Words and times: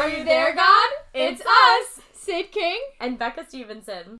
Are 0.00 0.08
you 0.08 0.24
there, 0.24 0.54
God? 0.54 0.88
It's 1.12 1.42
us, 1.42 2.00
Syd 2.14 2.50
King 2.52 2.80
and 3.00 3.18
Becca 3.18 3.44
Stephenson. 3.46 4.16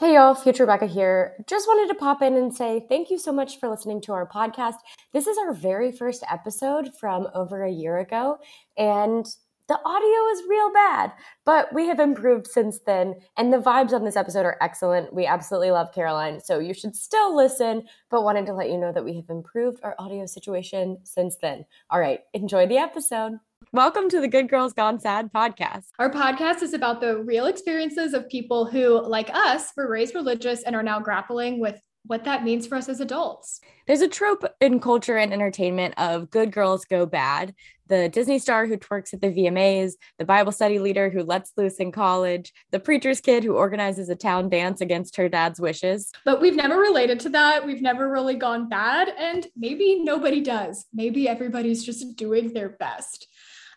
Hey 0.00 0.14
y'all, 0.14 0.34
Future 0.34 0.66
Becca 0.66 0.86
here. 0.86 1.36
Just 1.46 1.68
wanted 1.68 1.92
to 1.92 2.00
pop 2.00 2.20
in 2.20 2.34
and 2.34 2.52
say 2.52 2.84
thank 2.88 3.10
you 3.10 3.18
so 3.20 3.30
much 3.30 3.60
for 3.60 3.68
listening 3.68 4.00
to 4.00 4.12
our 4.12 4.28
podcast. 4.28 4.78
This 5.12 5.28
is 5.28 5.38
our 5.38 5.52
very 5.52 5.92
first 5.92 6.24
episode 6.28 6.90
from 6.98 7.28
over 7.32 7.62
a 7.62 7.70
year 7.70 7.98
ago, 7.98 8.38
and 8.76 9.24
the 9.68 9.78
audio 9.84 10.32
is 10.32 10.48
real 10.48 10.72
bad, 10.72 11.12
but 11.46 11.72
we 11.72 11.86
have 11.86 12.00
improved 12.00 12.48
since 12.48 12.80
then, 12.80 13.14
and 13.36 13.52
the 13.52 13.58
vibes 13.58 13.92
on 13.92 14.04
this 14.04 14.16
episode 14.16 14.44
are 14.44 14.58
excellent. 14.60 15.14
We 15.14 15.26
absolutely 15.26 15.70
love 15.70 15.94
Caroline, 15.94 16.40
so 16.40 16.58
you 16.58 16.74
should 16.74 16.96
still 16.96 17.36
listen, 17.36 17.84
but 18.10 18.24
wanted 18.24 18.46
to 18.46 18.52
let 18.52 18.68
you 18.68 18.78
know 18.78 18.92
that 18.92 19.04
we 19.04 19.14
have 19.14 19.30
improved 19.30 19.78
our 19.84 19.94
audio 20.00 20.26
situation 20.26 20.98
since 21.04 21.36
then. 21.36 21.66
All 21.90 22.00
right, 22.00 22.18
enjoy 22.32 22.66
the 22.66 22.78
episode. 22.78 23.38
Welcome 23.74 24.08
to 24.10 24.20
the 24.20 24.28
Good 24.28 24.48
Girls 24.48 24.72
Gone 24.72 25.00
Sad 25.00 25.32
podcast. 25.32 25.86
Our 25.98 26.08
podcast 26.08 26.62
is 26.62 26.74
about 26.74 27.00
the 27.00 27.24
real 27.24 27.46
experiences 27.46 28.14
of 28.14 28.28
people 28.28 28.66
who, 28.66 29.04
like 29.04 29.28
us, 29.34 29.72
were 29.76 29.90
raised 29.90 30.14
religious 30.14 30.62
and 30.62 30.76
are 30.76 30.82
now 30.84 31.00
grappling 31.00 31.58
with 31.58 31.82
what 32.06 32.22
that 32.22 32.44
means 32.44 32.68
for 32.68 32.76
us 32.76 32.88
as 32.88 33.00
adults. 33.00 33.60
There's 33.88 34.00
a 34.00 34.06
trope 34.06 34.44
in 34.60 34.78
culture 34.78 35.16
and 35.16 35.32
entertainment 35.32 35.94
of 35.98 36.30
good 36.30 36.52
girls 36.52 36.84
go 36.84 37.04
bad. 37.04 37.52
The 37.88 38.08
Disney 38.08 38.38
star 38.38 38.66
who 38.66 38.76
twerks 38.76 39.12
at 39.12 39.20
the 39.20 39.28
VMAs, 39.28 39.94
the 40.18 40.24
Bible 40.24 40.52
study 40.52 40.78
leader 40.78 41.10
who 41.10 41.24
lets 41.24 41.52
loose 41.56 41.76
in 41.76 41.90
college, 41.90 42.52
the 42.70 42.78
preacher's 42.78 43.20
kid 43.20 43.42
who 43.42 43.56
organizes 43.56 44.08
a 44.08 44.14
town 44.14 44.50
dance 44.50 44.80
against 44.82 45.16
her 45.16 45.28
dad's 45.28 45.60
wishes. 45.60 46.12
But 46.24 46.40
we've 46.40 46.56
never 46.56 46.78
related 46.78 47.18
to 47.20 47.28
that. 47.30 47.66
We've 47.66 47.82
never 47.82 48.08
really 48.08 48.36
gone 48.36 48.68
bad. 48.68 49.08
And 49.18 49.48
maybe 49.56 50.00
nobody 50.04 50.40
does. 50.40 50.86
Maybe 50.94 51.28
everybody's 51.28 51.84
just 51.84 52.16
doing 52.16 52.52
their 52.52 52.70
best. 52.70 53.26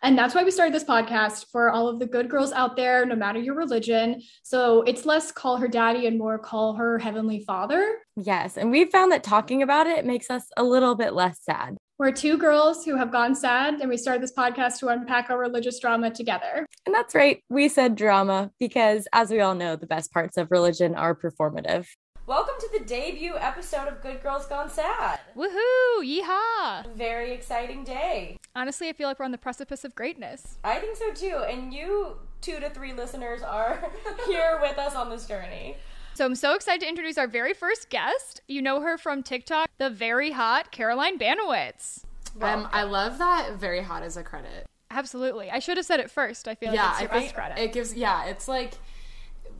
And 0.02 0.18
that's 0.18 0.36
why 0.36 0.44
we 0.44 0.52
started 0.52 0.74
this 0.74 0.84
podcast 0.84 1.48
for 1.52 1.70
all 1.70 1.88
of 1.88 2.00
the 2.00 2.06
good 2.06 2.30
girls 2.30 2.52
out 2.52 2.76
there, 2.76 3.06
no 3.06 3.16
matter 3.16 3.40
your 3.40 3.56
religion. 3.56 4.22
So 4.44 4.84
it's 4.84 5.06
less 5.06 5.32
call 5.32 5.58
her 5.58 5.68
daddy 5.68 6.08
and 6.08 6.18
more 6.18 6.38
call 6.38 6.76
her 6.76 7.00
heavenly 7.00 7.44
father. 7.46 7.98
Yes. 8.16 8.58
And 8.58 8.72
we 8.72 8.86
found 8.86 9.12
that 9.12 9.24
talking 9.24 9.64
about 9.64 9.88
it 9.88 10.06
makes 10.06 10.30
us 10.30 10.48
a 10.58 10.64
little 10.64 10.96
bit 10.96 11.14
less 11.14 11.40
sad. 11.42 11.78
We're 12.00 12.12
two 12.12 12.38
girls 12.38 12.86
who 12.86 12.96
have 12.96 13.12
gone 13.12 13.34
sad, 13.34 13.82
and 13.82 13.90
we 13.90 13.98
started 13.98 14.22
this 14.22 14.34
podcast 14.38 14.78
to 14.80 14.90
unpack 14.90 15.32
our 15.32 15.40
religious 15.40 15.80
drama 15.80 16.12
together. 16.12 16.68
And 16.86 16.94
that's 16.94 17.16
right. 17.16 17.42
We 17.50 17.70
said 17.70 17.96
drama 17.96 18.52
because, 18.60 19.08
as 19.14 19.32
we 19.32 19.40
all 19.40 19.56
know, 19.56 19.76
the 19.76 19.88
best 19.88 20.14
parts 20.14 20.38
of 20.38 20.52
religion 20.52 20.94
are 20.94 21.16
performative. 21.16 21.88
Welcome 22.28 22.56
to 22.60 22.70
the 22.78 22.86
debut 22.86 23.36
episode 23.40 23.88
of 23.88 24.02
Good 24.02 24.22
Girls 24.22 24.46
Gone 24.46 24.70
Sad. 24.70 25.20
Woohoo! 25.36 26.04
Yeehaw! 26.04 26.94
Very 26.94 27.32
exciting 27.32 27.84
day. 27.84 28.37
Honestly, 28.58 28.90
I 28.90 28.94
feel 28.94 29.08
like 29.08 29.20
we're 29.20 29.26
on 29.26 29.32
the 29.32 29.38
precipice 29.38 29.86
of 29.86 29.94
greatness. 29.94 30.58
I 30.64 30.80
think 30.80 30.98
so 30.98 31.14
too. 31.14 31.44
And 31.48 31.72
you, 31.72 32.18
two 32.42 32.60
to 32.60 32.72
three 32.72 32.92
listeners, 32.92 33.44
are 33.44 33.92
here 34.26 34.58
with 34.60 34.80
us 34.80 34.96
on 34.96 35.12
this 35.12 35.28
journey. 35.28 35.78
So 36.16 36.26
I'm 36.26 36.34
so 36.34 36.56
excited 36.56 36.82
to 36.82 36.90
introduce 36.90 37.20
our 37.20 37.28
very 37.28 37.54
first 37.54 37.92
guest. 37.92 38.42
You 38.48 38.64
know 38.64 38.82
her 38.82 38.98
from 38.98 39.22
TikTok, 39.22 39.70
the 39.78 39.92
very 39.92 40.32
hot 40.32 40.72
Caroline 40.72 41.20
Baniewicz. 41.20 42.04
Um, 42.42 42.68
I 42.72 42.82
love 42.82 43.20
that 43.20 43.58
very 43.58 43.84
hot 43.84 44.02
as 44.02 44.18
a 44.18 44.24
credit. 44.24 44.66
Absolutely. 44.90 45.52
I 45.52 45.60
should 45.60 45.78
have 45.78 45.86
said 45.86 46.00
it 46.00 46.10
first. 46.10 46.48
I 46.48 46.56
feel 46.56 46.72
like 46.72 46.80
it's 46.80 47.02
your 47.02 47.12
I 47.12 47.20
best 47.20 47.36
credit. 47.36 47.60
It 47.60 47.74
gives 47.74 47.94
yeah, 47.94 48.26
it's 48.26 48.48
like 48.48 48.74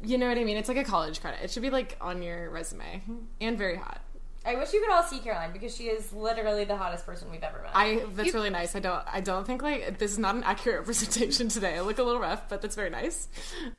you 0.04 0.18
know 0.18 0.28
what 0.28 0.40
I 0.40 0.44
mean? 0.44 0.58
It's 0.58 0.70
like 0.70 0.78
a 0.78 0.84
college 0.84 1.22
credit. 1.22 1.42
It 1.44 1.52
should 1.52 1.62
be 1.62 1.70
like 1.70 1.98
on 2.02 2.24
your 2.24 2.50
resume. 2.50 3.04
And 3.42 3.60
very 3.60 3.76
hot. 3.76 4.02
I 4.48 4.56
wish 4.56 4.72
you 4.72 4.80
could 4.80 4.90
all 4.90 5.04
see 5.04 5.20
Caroline 5.20 5.52
because 5.52 5.76
she 5.76 5.86
is 5.86 6.14
literally 6.14 6.64
the 6.64 6.78
hottest 6.78 7.06
person 7.06 7.30
we've 7.30 7.44
ever 7.44 7.62
met. 7.62 7.72
I 7.74 8.02
that's 8.16 8.34
really 8.34 8.50
nice. 8.50 8.76
I 8.76 8.80
don't 8.80 9.04
I 9.06 9.20
don't 9.20 9.46
think 9.46 9.62
like 9.62 9.98
this 10.00 10.12
is 10.14 10.18
not 10.18 10.36
an 10.36 10.44
accurate 10.44 10.80
representation 10.80 11.50
today. 11.50 11.76
I 11.76 11.82
look 11.82 11.98
a 11.98 12.04
little 12.04 12.22
rough, 12.22 12.48
but 12.48 12.62
that's 12.62 12.76
very 12.76 12.90
nice. 12.90 13.28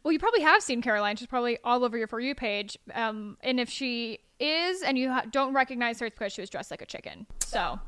Well, 0.02 0.12
you 0.12 0.18
probably 0.18 0.42
have 0.42 0.62
seen 0.62 0.82
Caroline. 0.82 1.16
She's 1.16 1.26
probably 1.26 1.58
all 1.64 1.84
over 1.84 1.96
your 1.96 2.06
for 2.06 2.20
you 2.20 2.34
page. 2.34 2.76
Um, 2.94 3.38
and 3.40 3.58
if 3.58 3.70
she 3.70 4.18
is, 4.38 4.82
and 4.82 4.98
you 4.98 5.10
ha- 5.10 5.24
don't 5.30 5.54
recognize 5.54 6.00
her, 6.00 6.06
it's 6.06 6.18
because 6.18 6.32
she 6.34 6.42
was 6.42 6.50
dressed 6.50 6.70
like 6.70 6.82
a 6.82 6.86
chicken. 6.86 7.26
So 7.40 7.80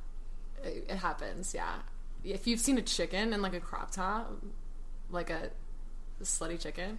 It, 0.65 0.87
it 0.89 0.97
happens, 0.97 1.53
yeah. 1.55 1.75
If 2.25 2.47
you've 2.47 2.61
seen 2.61 2.79
a 2.79 2.83
chicken 2.83 3.33
in 3.33 3.43
like 3.43 3.55
a 3.55 3.61
crop 3.61 3.91
top, 3.91 4.33
like 5.11 5.31
a 5.31 5.51
slutty 6.23 6.59
chicken, 6.59 6.99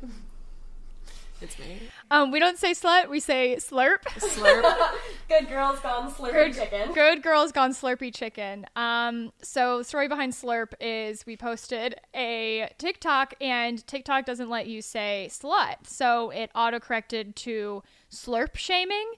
it's 1.42 1.58
me. 1.60 1.80
um, 2.12 2.32
we 2.32 2.40
don't 2.40 2.58
say 2.58 2.72
slut, 2.72 3.10
we 3.10 3.20
say 3.20 3.56
slurp. 3.58 4.02
Slurp. 4.18 4.92
Good 5.30 5.48
Girls 5.50 5.80
Gone 5.80 6.12
Slurpy 6.12 6.32
Good, 6.32 6.54
Chicken. 6.54 6.94
good 6.94 7.24
girls 7.24 7.52
gone 7.52 7.72
slurpy 7.72 8.14
chicken. 8.14 8.66
Um, 8.76 9.32
so 9.42 9.82
story 9.82 10.08
behind 10.08 10.34
slurp 10.34 10.74
is 10.82 11.26
we 11.26 11.38
posted 11.38 11.96
a 12.14 12.70
TikTok 12.78 13.34
and 13.40 13.86
TikTok 13.88 14.26
doesn't 14.26 14.50
let 14.50 14.68
you 14.68 14.82
say 14.82 15.30
slut, 15.32 15.76
so 15.88 16.30
it 16.32 16.52
auto 16.54 16.80
corrected 16.80 17.36
to 17.38 17.82
slurp 18.12 18.56
shaming, 18.58 19.12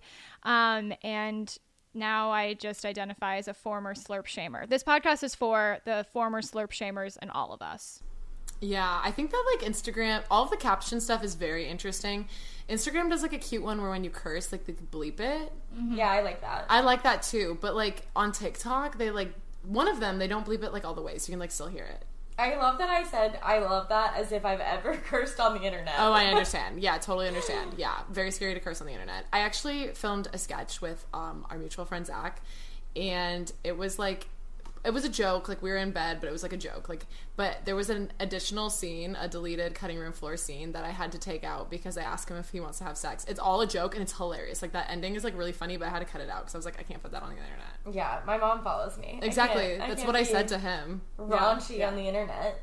um, 0.43 0.93
and 1.03 1.57
now 1.95 2.29
I 2.31 2.53
just 2.53 2.85
identify 2.85 3.37
as 3.37 3.47
a 3.47 3.53
former 3.53 3.93
slurp 3.95 4.25
shamer. 4.25 4.67
This 4.69 4.83
podcast 4.83 5.23
is 5.23 5.33
for 5.35 5.79
the 5.85 6.05
former 6.13 6.41
slurp 6.41 6.69
shamers 6.69 7.17
and 7.21 7.31
all 7.31 7.53
of 7.53 7.61
us. 7.61 8.01
Yeah, 8.63 9.01
I 9.03 9.11
think 9.11 9.31
that 9.31 9.43
like 9.51 9.69
Instagram, 9.69 10.23
all 10.31 10.43
of 10.43 10.49
the 10.49 10.55
caption 10.55 11.01
stuff 11.01 11.21
is 11.21 11.35
very 11.35 11.67
interesting. 11.67 12.29
Instagram 12.69 13.09
does 13.09 13.21
like 13.21 13.33
a 13.33 13.37
cute 13.37 13.61
one 13.61 13.81
where 13.81 13.89
when 13.89 14.05
you 14.05 14.09
curse, 14.09 14.53
like 14.53 14.65
they 14.65 14.71
bleep 14.71 15.19
it. 15.19 15.51
Yeah, 15.89 16.09
I 16.09 16.21
like 16.21 16.39
that. 16.39 16.65
I 16.69 16.79
like 16.79 17.03
that 17.03 17.23
too, 17.23 17.57
but 17.59 17.75
like 17.75 18.07
on 18.15 18.31
TikTok, 18.31 18.97
they 18.97 19.11
like 19.11 19.33
one 19.63 19.89
of 19.89 19.99
them 19.99 20.17
they 20.17 20.29
don't 20.29 20.45
bleep 20.45 20.63
it 20.63 20.71
like 20.71 20.85
all 20.85 20.93
the 20.93 21.01
way, 21.01 21.17
so 21.17 21.29
you 21.29 21.33
can 21.33 21.39
like 21.41 21.51
still 21.51 21.67
hear 21.67 21.83
it. 21.83 22.05
I 22.39 22.55
love 22.55 22.77
that 22.77 22.89
I 22.89 23.03
said 23.03 23.37
I 23.43 23.59
love 23.59 23.89
that 23.89 24.15
as 24.15 24.31
if 24.31 24.45
I've 24.45 24.61
ever 24.61 24.95
cursed 25.05 25.41
on 25.41 25.55
the 25.55 25.61
internet. 25.63 25.95
Oh, 25.97 26.13
I 26.13 26.25
understand. 26.27 26.81
Yeah, 26.81 26.97
totally 26.99 27.27
understand. 27.27 27.73
Yeah, 27.75 27.99
very 28.09 28.31
scary 28.31 28.53
to 28.53 28.61
curse 28.61 28.79
on 28.79 28.87
the 28.87 28.93
internet. 28.93 29.25
I 29.33 29.39
actually 29.39 29.89
filmed 29.89 30.29
a 30.31 30.37
sketch 30.37 30.79
with 30.81 31.05
um, 31.13 31.45
our 31.49 31.57
mutual 31.57 31.83
friend 31.83 32.05
Zach, 32.05 32.41
and 32.95 33.51
it 33.65 33.77
was 33.77 33.99
like 33.99 34.29
it 34.85 34.91
was 34.93 35.05
a 35.05 35.09
joke. 35.09 35.47
Like 35.47 35.61
we 35.61 35.69
were 35.69 35.77
in 35.77 35.91
bed, 35.91 36.17
but 36.19 36.27
it 36.27 36.31
was 36.31 36.43
like 36.43 36.53
a 36.53 36.57
joke. 36.57 36.89
Like, 36.89 37.05
but 37.35 37.59
there 37.65 37.75
was 37.75 37.89
an 37.89 38.11
additional 38.19 38.69
scene, 38.69 39.15
a 39.19 39.27
deleted 39.27 39.73
cutting 39.75 39.97
room 39.97 40.11
floor 40.13 40.35
scene 40.37 40.73
that 40.73 40.83
I 40.83 40.89
had 40.89 41.11
to 41.13 41.17
take 41.19 41.43
out 41.43 41.69
because 41.69 41.97
I 41.97 42.01
asked 42.03 42.29
him 42.29 42.37
if 42.37 42.49
he 42.49 42.59
wants 42.59 42.79
to 42.79 42.83
have 42.83 42.97
sex. 42.97 43.25
It's 43.27 43.39
all 43.39 43.61
a 43.61 43.67
joke 43.67 43.93
and 43.95 44.01
it's 44.03 44.13
hilarious. 44.17 44.61
Like 44.61 44.73
that 44.73 44.89
ending 44.89 45.15
is 45.15 45.23
like 45.23 45.37
really 45.37 45.51
funny, 45.53 45.77
but 45.77 45.87
I 45.87 45.91
had 45.91 45.99
to 45.99 46.05
cut 46.05 46.21
it 46.21 46.29
out 46.29 46.41
because 46.41 46.55
I 46.55 46.57
was 46.57 46.65
like, 46.65 46.79
I 46.79 46.83
can't 46.83 47.01
put 47.01 47.11
that 47.11 47.23
on 47.23 47.29
the 47.29 47.35
internet. 47.37 47.95
Yeah, 47.95 48.19
my 48.25 48.37
mom 48.37 48.63
follows 48.63 48.97
me. 48.97 49.19
I 49.21 49.25
Exactly. 49.25 49.63
can't- 49.63 49.79
That's 49.79 49.95
can't 49.95 50.07
what 50.07 50.15
I 50.15 50.23
said 50.23 50.47
to 50.49 50.57
him. 50.59 51.01
Raunchy 51.19 51.87
on 51.87 51.95
the 51.95 52.07
internet. 52.07 52.61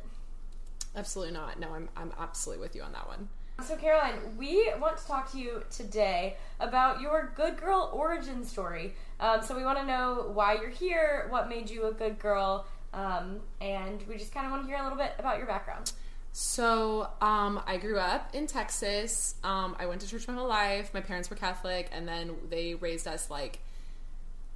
Absolutely 0.96 1.34
not. 1.34 1.58
No, 1.60 1.72
I'm 1.74 1.88
I'm 1.96 2.12
absolutely 2.18 2.60
with 2.62 2.74
you 2.74 2.82
on 2.82 2.92
that 2.92 3.06
one. 3.06 3.28
So, 3.62 3.76
Caroline, 3.76 4.14
we 4.38 4.72
want 4.80 4.96
to 4.96 5.06
talk 5.06 5.30
to 5.32 5.38
you 5.38 5.62
today 5.70 6.36
about 6.60 7.00
your 7.00 7.32
good 7.36 7.60
girl 7.60 7.90
origin 7.92 8.44
story. 8.44 8.94
Um, 9.20 9.42
so, 9.42 9.54
we 9.54 9.64
want 9.64 9.78
to 9.78 9.84
know 9.84 10.30
why 10.32 10.54
you're 10.54 10.70
here, 10.70 11.26
what 11.28 11.48
made 11.48 11.68
you 11.68 11.86
a 11.86 11.92
good 11.92 12.18
girl, 12.18 12.66
um, 12.94 13.40
and 13.60 14.02
we 14.08 14.16
just 14.16 14.32
kind 14.32 14.46
of 14.46 14.52
want 14.52 14.62
to 14.62 14.68
hear 14.68 14.78
a 14.78 14.82
little 14.82 14.96
bit 14.96 15.12
about 15.18 15.36
your 15.36 15.46
background. 15.46 15.92
So, 16.32 17.08
um, 17.20 17.60
I 17.66 17.76
grew 17.76 17.98
up 17.98 18.34
in 18.34 18.46
Texas. 18.46 19.34
Um, 19.44 19.76
I 19.78 19.86
went 19.86 20.00
to 20.00 20.08
church 20.08 20.26
my 20.26 20.34
whole 20.34 20.48
life. 20.48 20.94
My 20.94 21.00
parents 21.00 21.28
were 21.28 21.36
Catholic, 21.36 21.90
and 21.92 22.08
then 22.08 22.36
they 22.48 22.74
raised 22.74 23.06
us 23.06 23.30
like 23.30 23.60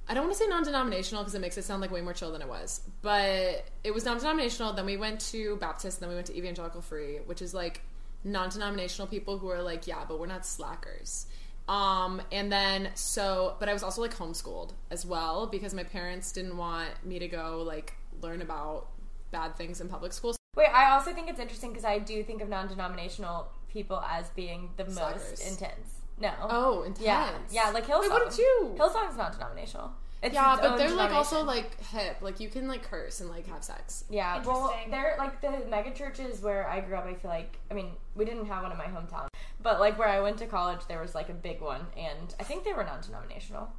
I 0.07 0.13
don't 0.13 0.25
want 0.25 0.37
to 0.37 0.43
say 0.43 0.47
non-denominational 0.47 1.23
because 1.23 1.33
it 1.33 1.41
makes 1.41 1.57
it 1.57 1.63
sound 1.63 1.81
like 1.81 1.91
way 1.91 2.01
more 2.01 2.13
chill 2.13 2.31
than 2.31 2.41
it 2.41 2.47
was, 2.47 2.81
but 3.01 3.65
it 3.83 3.91
was 3.93 4.05
non-denominational. 4.05 4.73
Then 4.73 4.85
we 4.85 4.97
went 4.97 5.19
to 5.31 5.57
Baptist, 5.57 5.99
then 5.99 6.09
we 6.09 6.15
went 6.15 6.27
to 6.27 6.37
Evangelical 6.37 6.81
Free, 6.81 7.17
which 7.25 7.41
is 7.41 7.53
like 7.53 7.81
non-denominational 8.25 9.07
people 9.07 9.37
who 9.37 9.49
are 9.49 9.61
like, 9.61 9.87
yeah, 9.87 10.03
but 10.07 10.19
we're 10.19 10.25
not 10.25 10.45
slackers. 10.45 11.27
Um, 11.69 12.21
and 12.31 12.51
then 12.51 12.89
so, 12.95 13.55
but 13.59 13.69
I 13.69 13.73
was 13.73 13.83
also 13.83 14.01
like 14.01 14.15
homeschooled 14.15 14.71
as 14.91 15.05
well 15.05 15.47
because 15.47 15.73
my 15.73 15.83
parents 15.83 16.31
didn't 16.31 16.57
want 16.57 16.89
me 17.03 17.17
to 17.19 17.27
go 17.27 17.63
like 17.65 17.93
learn 18.21 18.41
about 18.41 18.87
bad 19.31 19.55
things 19.55 19.81
in 19.81 19.87
public 19.87 20.13
schools. 20.13 20.37
Wait, 20.55 20.67
I 20.67 20.91
also 20.91 21.11
think 21.13 21.29
it's 21.29 21.39
interesting 21.39 21.71
because 21.71 21.85
I 21.85 21.99
do 21.99 22.23
think 22.23 22.41
of 22.41 22.49
non 22.49 22.67
denominational 22.67 23.47
people 23.67 24.01
as 24.09 24.29
being 24.29 24.69
the 24.77 24.89
Slackers. 24.89 25.21
most 25.31 25.47
intense. 25.47 25.99
No. 26.19 26.31
Oh, 26.41 26.83
intense. 26.83 27.05
Yeah, 27.05 27.29
yeah, 27.51 27.69
like 27.71 27.87
Hillsong. 27.87 28.01
Wait, 28.01 28.11
what 28.11 28.29
did 28.29 28.37
you? 28.37 28.75
Hillsong's 28.77 29.17
non 29.17 29.31
denominational. 29.31 29.91
It's 30.25 30.33
Yeah, 30.33 30.53
its 30.53 30.61
but 30.61 30.71
own 30.71 30.77
they're 30.79 30.95
like 30.95 31.11
also 31.11 31.43
like 31.43 31.79
hip. 31.85 32.17
Like 32.21 32.39
you 32.39 32.49
can 32.49 32.67
like 32.67 32.81
curse 32.81 33.21
and 33.21 33.29
like 33.29 33.45
have 33.47 33.63
sex. 33.63 34.05
Yeah, 34.09 34.41
well, 34.43 34.75
they're 34.89 35.15
like 35.19 35.39
the 35.39 35.61
mega 35.69 35.91
churches 35.91 36.41
where 36.41 36.67
I 36.67 36.79
grew 36.81 36.95
up. 36.95 37.05
I 37.05 37.13
feel 37.13 37.29
like, 37.29 37.59
I 37.69 37.75
mean, 37.75 37.91
we 38.15 38.25
didn't 38.25 38.47
have 38.47 38.63
one 38.63 38.71
in 38.71 38.77
my 38.77 38.85
hometown, 38.85 39.27
but 39.61 39.79
like 39.79 39.99
where 39.99 40.07
I 40.09 40.21
went 40.21 40.39
to 40.39 40.47
college, 40.47 40.79
there 40.87 40.99
was 40.99 41.13
like 41.13 41.29
a 41.29 41.33
big 41.33 41.61
one, 41.61 41.81
and 41.95 42.33
I 42.39 42.43
think 42.43 42.63
they 42.63 42.73
were 42.73 42.83
non-denominational. 42.83 43.69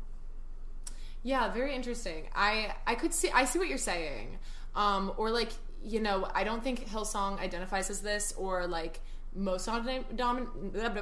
Yeah, 1.24 1.52
very 1.52 1.74
interesting. 1.74 2.28
I 2.32 2.74
I 2.86 2.94
could 2.94 3.12
see 3.12 3.28
I 3.30 3.44
see 3.44 3.58
what 3.58 3.66
you're 3.68 3.78
saying. 3.78 4.38
Um, 4.76 5.12
or 5.16 5.30
like 5.30 5.50
you 5.82 5.98
know, 6.00 6.28
I 6.32 6.44
don't 6.44 6.62
think 6.62 6.88
Hillsong 6.88 7.40
identifies 7.40 7.90
as 7.90 8.02
this, 8.02 8.32
or 8.36 8.68
like 8.68 9.00
most 9.34 9.66
non-denominational, 9.66 10.96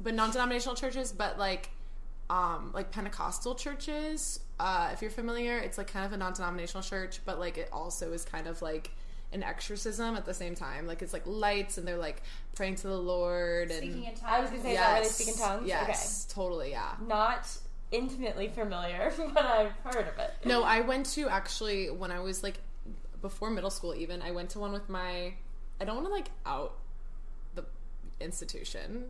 but 0.00 0.14
non-denominational 0.14 0.76
churches, 0.76 1.10
but 1.10 1.40
like 1.40 1.70
um 2.30 2.70
like 2.74 2.90
Pentecostal 2.90 3.54
churches. 3.54 4.40
Uh, 4.58 4.90
if 4.92 5.02
you're 5.02 5.10
familiar, 5.10 5.58
it's 5.58 5.78
like 5.78 5.88
kind 5.88 6.06
of 6.06 6.12
a 6.12 6.16
non-denominational 6.16 6.82
church, 6.82 7.20
but 7.24 7.38
like 7.38 7.58
it 7.58 7.68
also 7.72 8.12
is 8.12 8.24
kind 8.24 8.46
of 8.46 8.62
like 8.62 8.90
an 9.32 9.42
exorcism 9.42 10.14
at 10.14 10.24
the 10.24 10.32
same 10.32 10.54
time. 10.54 10.86
Like 10.86 11.02
it's 11.02 11.12
like 11.12 11.26
lights 11.26 11.76
and 11.76 11.86
they're 11.86 11.98
like 11.98 12.22
praying 12.54 12.76
to 12.76 12.86
the 12.86 12.96
Lord 12.96 13.70
and 13.70 13.78
Speaking 13.78 14.04
in 14.04 14.14
tongues. 14.14 14.22
I 14.26 14.40
was 14.40 14.50
gonna 14.50 14.62
say 14.62 14.72
is 14.72 14.78
that 14.78 15.02
they 15.02 15.08
speak 15.08 15.28
in 15.28 15.34
tongues. 15.34 15.66
Yes, 15.66 16.24
totally, 16.26 16.70
yeah. 16.70 16.92
Not 17.06 17.48
intimately 17.90 18.48
familiar, 18.48 19.12
but 19.34 19.44
I've 19.44 19.72
heard 19.84 20.08
of 20.08 20.18
it. 20.18 20.34
No, 20.44 20.62
I 20.62 20.80
went 20.80 21.06
to 21.06 21.28
actually 21.28 21.90
when 21.90 22.10
I 22.10 22.20
was 22.20 22.42
like 22.42 22.60
before 23.20 23.50
middle 23.50 23.70
school 23.70 23.94
even, 23.94 24.22
I 24.22 24.30
went 24.30 24.50
to 24.50 24.58
one 24.60 24.72
with 24.72 24.88
my 24.88 25.34
I 25.80 25.84
don't 25.84 25.96
want 25.96 26.06
to 26.06 26.12
like 26.12 26.30
out 26.46 26.76
the 27.54 27.64
institution 28.20 29.06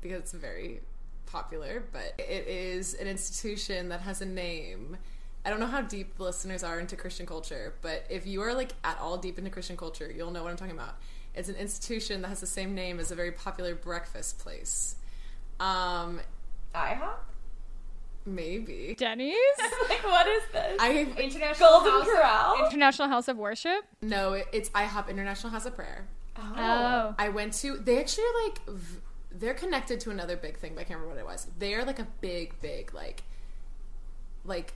because 0.00 0.20
it's 0.20 0.32
very 0.32 0.80
popular, 1.26 1.82
but 1.92 2.14
it 2.18 2.46
is 2.48 2.94
an 2.94 3.06
institution 3.06 3.88
that 3.90 4.00
has 4.02 4.20
a 4.20 4.26
name. 4.26 4.96
I 5.44 5.50
don't 5.50 5.58
know 5.60 5.66
how 5.66 5.80
deep 5.82 6.16
the 6.16 6.22
listeners 6.24 6.62
are 6.62 6.78
into 6.78 6.94
Christian 6.96 7.26
culture, 7.26 7.74
but 7.82 8.04
if 8.10 8.26
you 8.26 8.42
are 8.42 8.54
like 8.54 8.72
at 8.84 8.98
all 9.00 9.16
deep 9.18 9.38
into 9.38 9.50
Christian 9.50 9.76
culture, 9.76 10.10
you'll 10.14 10.30
know 10.30 10.42
what 10.42 10.50
I'm 10.50 10.56
talking 10.56 10.74
about. 10.76 10.96
It's 11.34 11.48
an 11.48 11.56
institution 11.56 12.22
that 12.22 12.28
has 12.28 12.40
the 12.40 12.46
same 12.46 12.74
name 12.74 13.00
as 13.00 13.10
a 13.10 13.14
very 13.14 13.32
popular 13.32 13.74
breakfast 13.74 14.38
place. 14.38 14.96
Um, 15.58 16.20
IHOP? 16.74 17.14
maybe. 18.24 18.94
Denny's 18.98 19.34
like 19.88 20.04
what 20.04 20.26
is 20.28 20.42
this? 20.52 20.76
I 20.80 21.08
International 21.18 21.68
Golden 21.70 21.92
House 21.92 22.04
Corral? 22.06 22.66
International 22.66 23.08
House 23.08 23.28
of 23.28 23.36
Worship. 23.36 23.84
no, 24.00 24.34
it- 24.34 24.46
it's 24.52 24.68
IHOP 24.70 25.08
International 25.08 25.50
House 25.52 25.66
of 25.66 25.74
Prayer. 25.74 26.06
Oh. 26.38 27.14
I 27.18 27.28
went 27.28 27.52
to. 27.54 27.76
They 27.76 28.00
actually 28.00 28.24
are 28.24 28.44
like. 28.44 28.66
v- 28.66 28.98
They're 29.42 29.54
connected 29.54 29.98
to 30.00 30.10
another 30.10 30.36
big 30.36 30.56
thing, 30.56 30.74
but 30.76 30.82
I 30.82 30.84
can't 30.84 31.00
remember 31.00 31.20
what 31.20 31.20
it 31.20 31.26
was. 31.26 31.48
They're 31.58 31.84
like 31.84 31.98
a 31.98 32.06
big, 32.20 32.60
big 32.60 32.94
like, 32.94 33.24
like, 34.44 34.74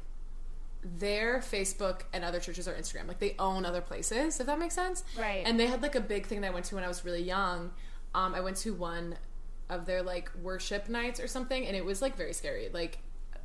their 0.83 1.39
Facebook 1.39 2.03
and 2.13 2.25
other 2.25 2.41
churches 2.41 2.67
are 2.67 2.75
Instagram. 2.75 3.07
Like 3.07 3.21
they 3.21 3.37
own 3.39 3.65
other 3.65 3.81
places, 3.81 4.41
if 4.41 4.47
that 4.47 4.59
makes 4.59 4.75
sense. 4.75 5.05
Right. 5.17 5.43
And 5.47 5.59
they 5.59 5.67
had 5.67 5.83
like 5.83 5.95
a 5.95 6.01
big 6.01 6.27
thing 6.27 6.41
that 6.41 6.49
I 6.49 6.51
went 6.51 6.65
to 6.67 6.75
when 6.75 6.83
I 6.83 6.89
was 6.89 7.05
really 7.05 7.23
young. 7.23 7.71
Um, 8.13 8.35
I 8.35 8.41
went 8.41 8.57
to 8.59 8.75
one 8.75 9.17
of 9.69 9.87
their 9.87 10.03
like 10.03 10.33
worship 10.43 10.89
nights 10.89 11.21
or 11.21 11.29
something, 11.29 11.65
and 11.65 11.77
it 11.77 11.85
was 11.85 12.03
like 12.03 12.17
very 12.17 12.33
scary. 12.33 12.69
Like, 12.73 12.99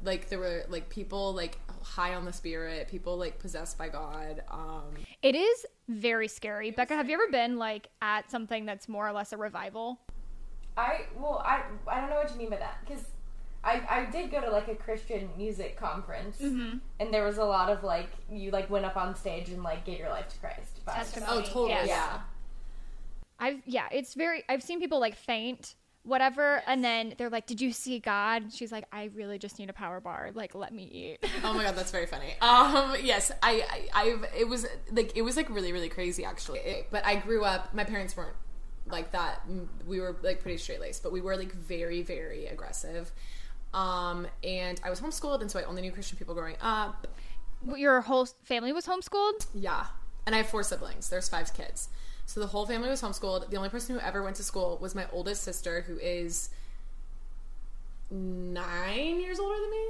like 0.04 0.28
there 0.30 0.40
were 0.40 0.64
like 0.70 0.90
people 0.90 1.34
like 1.34 1.60
high 1.84 2.16
on 2.16 2.26
the 2.26 2.34
spirit, 2.34 2.88
people 2.88 3.18
like 3.18 3.38
possessed 3.38 3.78
by 3.78 3.90
God. 3.90 4.42
Um, 4.50 4.94
It 5.22 5.36
is 5.36 5.68
very 5.88 6.28
scary. 6.28 6.72
Becca, 6.72 6.96
have 6.96 7.10
you 7.10 7.14
ever 7.14 7.30
been 7.32 7.58
like 7.58 7.90
at 8.02 8.32
something 8.32 8.66
that's 8.66 8.90
more 8.90 9.08
or 9.08 9.12
less 9.12 9.34
a 9.34 9.38
revival? 9.38 10.00
I 10.78 11.02
well, 11.18 11.42
I 11.46 11.62
I 11.88 12.00
don't 12.00 12.10
know 12.10 12.16
what 12.18 12.32
you 12.32 12.38
mean 12.38 12.50
by 12.50 12.58
that 12.58 12.78
because 12.86 13.04
I 13.64 13.82
I 13.90 14.06
did 14.12 14.32
go 14.32 14.42
to 14.42 14.50
like 14.50 14.68
a 14.68 14.76
Christian 14.76 15.30
music 15.38 15.78
conference 15.78 16.38
Mm-hmm. 16.40 16.78
and 17.00 17.14
there 17.14 17.26
was 17.26 17.38
a 17.38 17.46
lot 17.46 17.70
of 17.70 17.84
like 17.84 18.10
you 18.32 18.52
like 18.52 18.70
went 18.70 18.86
up 18.86 18.98
on 18.98 19.16
stage 19.16 19.50
and 19.50 19.64
like 19.64 19.86
gave 19.86 20.00
your 20.00 20.10
life 20.10 20.28
to 20.30 20.38
Christ. 20.40 20.86
Testimony. 20.86 21.32
oh, 21.34 21.42
totally. 21.42 21.70
Yes. 21.70 21.88
Yeah. 21.88 22.20
I've 23.40 23.62
yeah, 23.66 23.88
it's 23.92 24.14
very 24.14 24.44
I've 24.48 24.62
seen 24.64 24.80
people 24.80 25.00
like 25.00 25.16
faint, 25.16 25.76
whatever, 26.04 26.62
and 26.68 26.84
then 26.84 27.16
they're 27.18 27.30
like, 27.30 27.48
"Did 27.48 27.60
you 27.60 27.72
see 27.74 27.98
God?" 28.00 28.54
She's 28.54 28.72
like, 28.72 28.86
"I 28.92 29.06
really 29.16 29.40
just 29.40 29.58
need 29.58 29.70
a 29.70 29.74
power 29.74 30.00
bar. 30.00 30.30
Like, 30.34 30.54
let 30.54 30.74
me 30.74 30.84
eat." 30.84 31.30
Oh 31.44 31.54
my 31.54 31.64
god, 31.64 31.76
that's 31.76 31.90
very 31.92 32.06
funny. 32.06 32.34
Um, 32.40 32.96
yes, 33.04 33.32
I, 33.42 33.64
I, 33.94 34.02
I've, 34.04 34.26
it 34.38 34.48
was 34.48 34.68
like, 34.92 35.12
it 35.16 35.24
was 35.24 35.38
like 35.38 35.50
really, 35.50 35.74
really 35.74 35.90
crazy 35.90 36.24
actually. 36.24 36.60
It- 36.60 36.88
but 36.92 37.04
I 37.06 37.16
grew 37.16 37.44
up. 37.44 37.74
My 37.74 37.84
parents 37.84 38.16
weren't 38.16 38.36
like 38.86 39.12
that. 39.12 39.42
We 39.86 40.00
were 40.00 40.16
like 40.22 40.42
pretty 40.42 40.58
straight 40.58 40.82
laced, 40.82 41.04
but 41.04 41.12
we 41.12 41.22
were 41.22 41.38
like 41.38 41.52
very, 41.52 42.02
very 42.02 42.48
aggressive. 42.48 43.12
Um, 43.74 44.28
and 44.44 44.80
I 44.84 44.90
was 44.90 45.00
homeschooled, 45.00 45.42
and 45.42 45.50
so 45.50 45.60
I 45.60 45.64
only 45.64 45.82
knew 45.82 45.92
Christian 45.92 46.18
people 46.18 46.36
growing 46.36 46.58
up. 46.62 47.08
Your 47.76 48.02
whole 48.02 48.26
family 48.44 48.74
was 48.74 48.86
homeschooled. 48.86 49.48
Yeah, 49.54 49.86
and 50.26 50.36
I 50.36 50.40
have 50.40 50.48
four 50.48 50.64
siblings. 50.64 51.10
There's 51.10 51.30
five 51.30 51.54
kids, 51.54 51.90
so 52.26 52.40
the 52.40 52.48
whole 52.48 52.66
family 52.66 52.90
was 52.90 53.02
homeschooled. 53.02 53.50
The 53.50 53.58
only 53.58 53.70
person 53.70 53.96
who 53.96 54.02
ever 54.02 54.24
went 54.24 54.36
to 54.38 54.44
school 54.44 54.78
was 54.82 54.96
my 54.96 55.06
oldest 55.12 55.44
sister, 55.44 55.82
who 55.82 55.98
is 56.00 56.50
nine 58.10 59.22
years 59.22 59.40
older 59.40 59.60
than 59.60 59.72
me, 59.72 59.88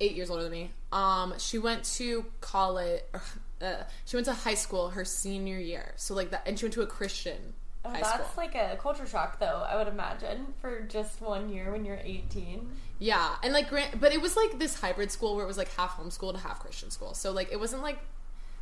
eight 0.00 0.12
years 0.12 0.30
older 0.30 0.44
than 0.44 0.52
me. 0.52 0.70
Um, 0.90 1.34
she 1.38 1.58
went 1.58 1.84
to 1.96 2.26
college. 2.40 3.02
Uh, 3.60 3.82
she 4.04 4.14
went 4.14 4.24
to 4.24 4.32
high 4.32 4.54
school 4.54 4.90
her 4.90 5.04
senior 5.04 5.58
year. 5.58 5.92
So 5.96 6.14
like 6.14 6.30
that, 6.30 6.46
and 6.46 6.56
she 6.56 6.64
went 6.64 6.74
to 6.74 6.82
a 6.82 6.86
Christian 6.86 7.54
Oh, 7.84 7.90
high 7.90 8.00
that's 8.00 8.14
school. 8.14 8.26
like 8.36 8.54
a 8.54 8.76
culture 8.80 9.06
shock, 9.06 9.38
though. 9.38 9.64
I 9.68 9.76
would 9.76 9.88
imagine 9.88 10.52
for 10.60 10.80
just 10.80 11.20
one 11.20 11.48
year 11.48 11.70
when 11.72 11.84
you're 11.84 12.00
18. 12.02 12.68
yeah, 12.98 13.36
and 13.42 13.52
like 13.52 13.68
grant, 13.70 14.00
but 14.00 14.12
it 14.12 14.20
was 14.20 14.36
like 14.36 14.58
this 14.58 14.80
hybrid 14.80 15.10
school 15.10 15.36
where 15.36 15.44
it 15.44 15.48
was 15.48 15.58
like 15.58 15.72
half 15.74 15.96
homeschool 15.96 16.32
to 16.32 16.38
half 16.40 16.60
Christian 16.60 16.90
school. 16.90 17.14
So 17.14 17.30
like 17.32 17.50
it 17.52 17.58
wasn't 17.60 17.82
like, 17.82 17.98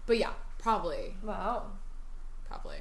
but 0.07 0.19
yeah, 0.19 0.31
probably, 0.59 1.15
Wow, 1.23 1.73
probably. 2.47 2.77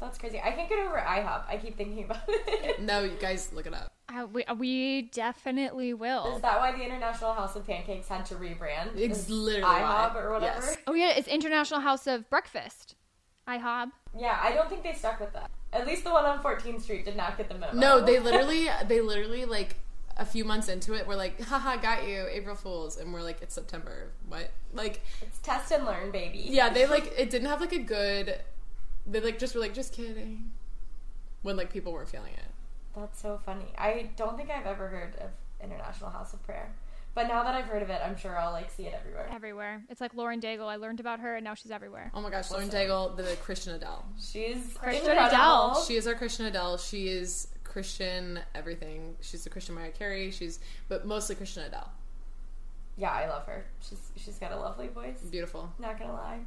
that's 0.00 0.18
crazy. 0.18 0.40
I 0.42 0.50
can't 0.52 0.68
get 0.68 0.78
over 0.78 0.96
IHOP. 0.96 1.48
I 1.48 1.56
keep 1.58 1.76
thinking 1.76 2.04
about 2.04 2.22
it. 2.28 2.80
No, 2.80 3.02
you 3.04 3.16
guys 3.20 3.52
look 3.52 3.66
it 3.66 3.74
up. 3.74 3.92
Uh, 4.08 4.26
we, 4.32 4.44
uh, 4.44 4.54
we 4.54 5.02
definitely 5.02 5.92
will. 5.92 6.36
Is 6.36 6.42
that 6.42 6.58
why 6.60 6.72
the 6.72 6.82
International 6.84 7.32
House 7.34 7.56
of 7.56 7.66
Pancakes 7.66 8.08
had 8.08 8.24
to 8.26 8.36
rebrand? 8.36 8.96
It's 8.96 9.28
literally 9.28 9.62
IHOP 9.66 10.14
why. 10.14 10.20
or 10.20 10.32
whatever. 10.32 10.64
Yes. 10.66 10.76
Oh 10.86 10.94
yeah, 10.94 11.10
it's 11.16 11.28
International 11.28 11.80
House 11.80 12.06
of 12.06 12.28
Breakfast. 12.30 12.94
IHOB. 13.48 13.90
Yeah, 14.18 14.38
I 14.42 14.52
don't 14.52 14.68
think 14.68 14.82
they 14.82 14.92
stuck 14.92 15.20
with 15.20 15.32
that. 15.34 15.50
At 15.72 15.86
least 15.86 16.04
the 16.04 16.10
one 16.10 16.24
on 16.24 16.42
14th 16.42 16.82
Street 16.82 17.04
did 17.04 17.16
not 17.16 17.36
get 17.36 17.48
the 17.48 17.54
memo. 17.54 17.72
No, 17.78 18.00
they 18.00 18.18
literally, 18.20 18.68
they 18.86 19.00
literally 19.00 19.44
like 19.44 19.76
a 20.16 20.24
few 20.24 20.44
months 20.44 20.68
into 20.68 20.94
it, 20.94 21.06
we're 21.06 21.14
like, 21.16 21.40
haha, 21.42 21.76
got 21.76 22.08
you, 22.08 22.26
April 22.30 22.56
Fools, 22.56 22.96
and 22.96 23.12
we're 23.12 23.22
like, 23.22 23.42
it's 23.42 23.54
September. 23.54 24.08
What? 24.28 24.50
Like, 24.72 25.02
It's 25.20 25.38
test 25.38 25.70
and 25.72 25.84
learn, 25.84 26.10
baby. 26.10 26.38
yeah, 26.48 26.70
they 26.70 26.86
like 26.86 27.12
it 27.18 27.30
didn't 27.30 27.48
have 27.48 27.60
like 27.60 27.72
a 27.72 27.78
good. 27.78 28.40
They 29.06 29.20
like 29.20 29.38
just 29.38 29.54
were 29.54 29.60
like, 29.60 29.74
just 29.74 29.92
kidding, 29.92 30.52
when 31.42 31.56
like 31.56 31.72
people 31.72 31.92
weren't 31.92 32.08
feeling 32.08 32.32
it. 32.32 32.50
That's 32.96 33.20
so 33.20 33.38
funny. 33.44 33.66
I 33.76 34.08
don't 34.16 34.36
think 34.38 34.50
I've 34.50 34.66
ever 34.66 34.88
heard 34.88 35.14
of 35.16 35.30
International 35.62 36.10
House 36.10 36.32
of 36.32 36.42
Prayer. 36.44 36.72
But 37.16 37.28
now 37.28 37.42
that 37.44 37.54
I've 37.54 37.64
heard 37.64 37.80
of 37.82 37.88
it, 37.88 37.98
I'm 38.04 38.14
sure 38.14 38.38
I'll 38.38 38.52
like 38.52 38.70
see 38.70 38.82
it 38.82 38.92
everywhere. 38.94 39.26
Everywhere. 39.32 39.82
It's 39.88 40.02
like 40.02 40.12
Lauren 40.12 40.38
Daigle. 40.38 40.66
I 40.66 40.76
learned 40.76 41.00
about 41.00 41.18
her 41.20 41.36
and 41.36 41.44
now 41.44 41.54
she's 41.54 41.70
everywhere. 41.70 42.10
Oh 42.12 42.20
my 42.20 42.28
gosh, 42.28 42.50
Lauren 42.50 42.68
Daigle, 42.68 43.16
the 43.16 43.38
Christian 43.42 43.74
Adele. 43.74 44.04
She's 44.20 44.74
Christian 44.74 45.12
incredible. 45.12 45.26
Adele. 45.28 45.84
She 45.86 45.96
is 45.96 46.06
our 46.06 46.14
Christian 46.14 46.44
Adele. 46.44 46.76
She 46.76 47.08
is 47.08 47.48
Christian 47.64 48.40
everything. 48.54 49.16
She's 49.22 49.44
the 49.44 49.48
Christian 49.48 49.76
Mariah 49.76 49.92
Carey. 49.92 50.30
She's 50.30 50.60
but 50.90 51.06
mostly 51.06 51.36
Christian 51.36 51.62
Adele. 51.62 51.90
Yeah, 52.98 53.12
I 53.12 53.26
love 53.30 53.46
her. 53.46 53.64
She's 53.80 54.10
she's 54.16 54.36
got 54.36 54.52
a 54.52 54.56
lovely 54.56 54.88
voice. 54.88 55.20
Beautiful. 55.30 55.72
Not 55.78 55.98
gonna 55.98 56.12
lie. 56.12 56.40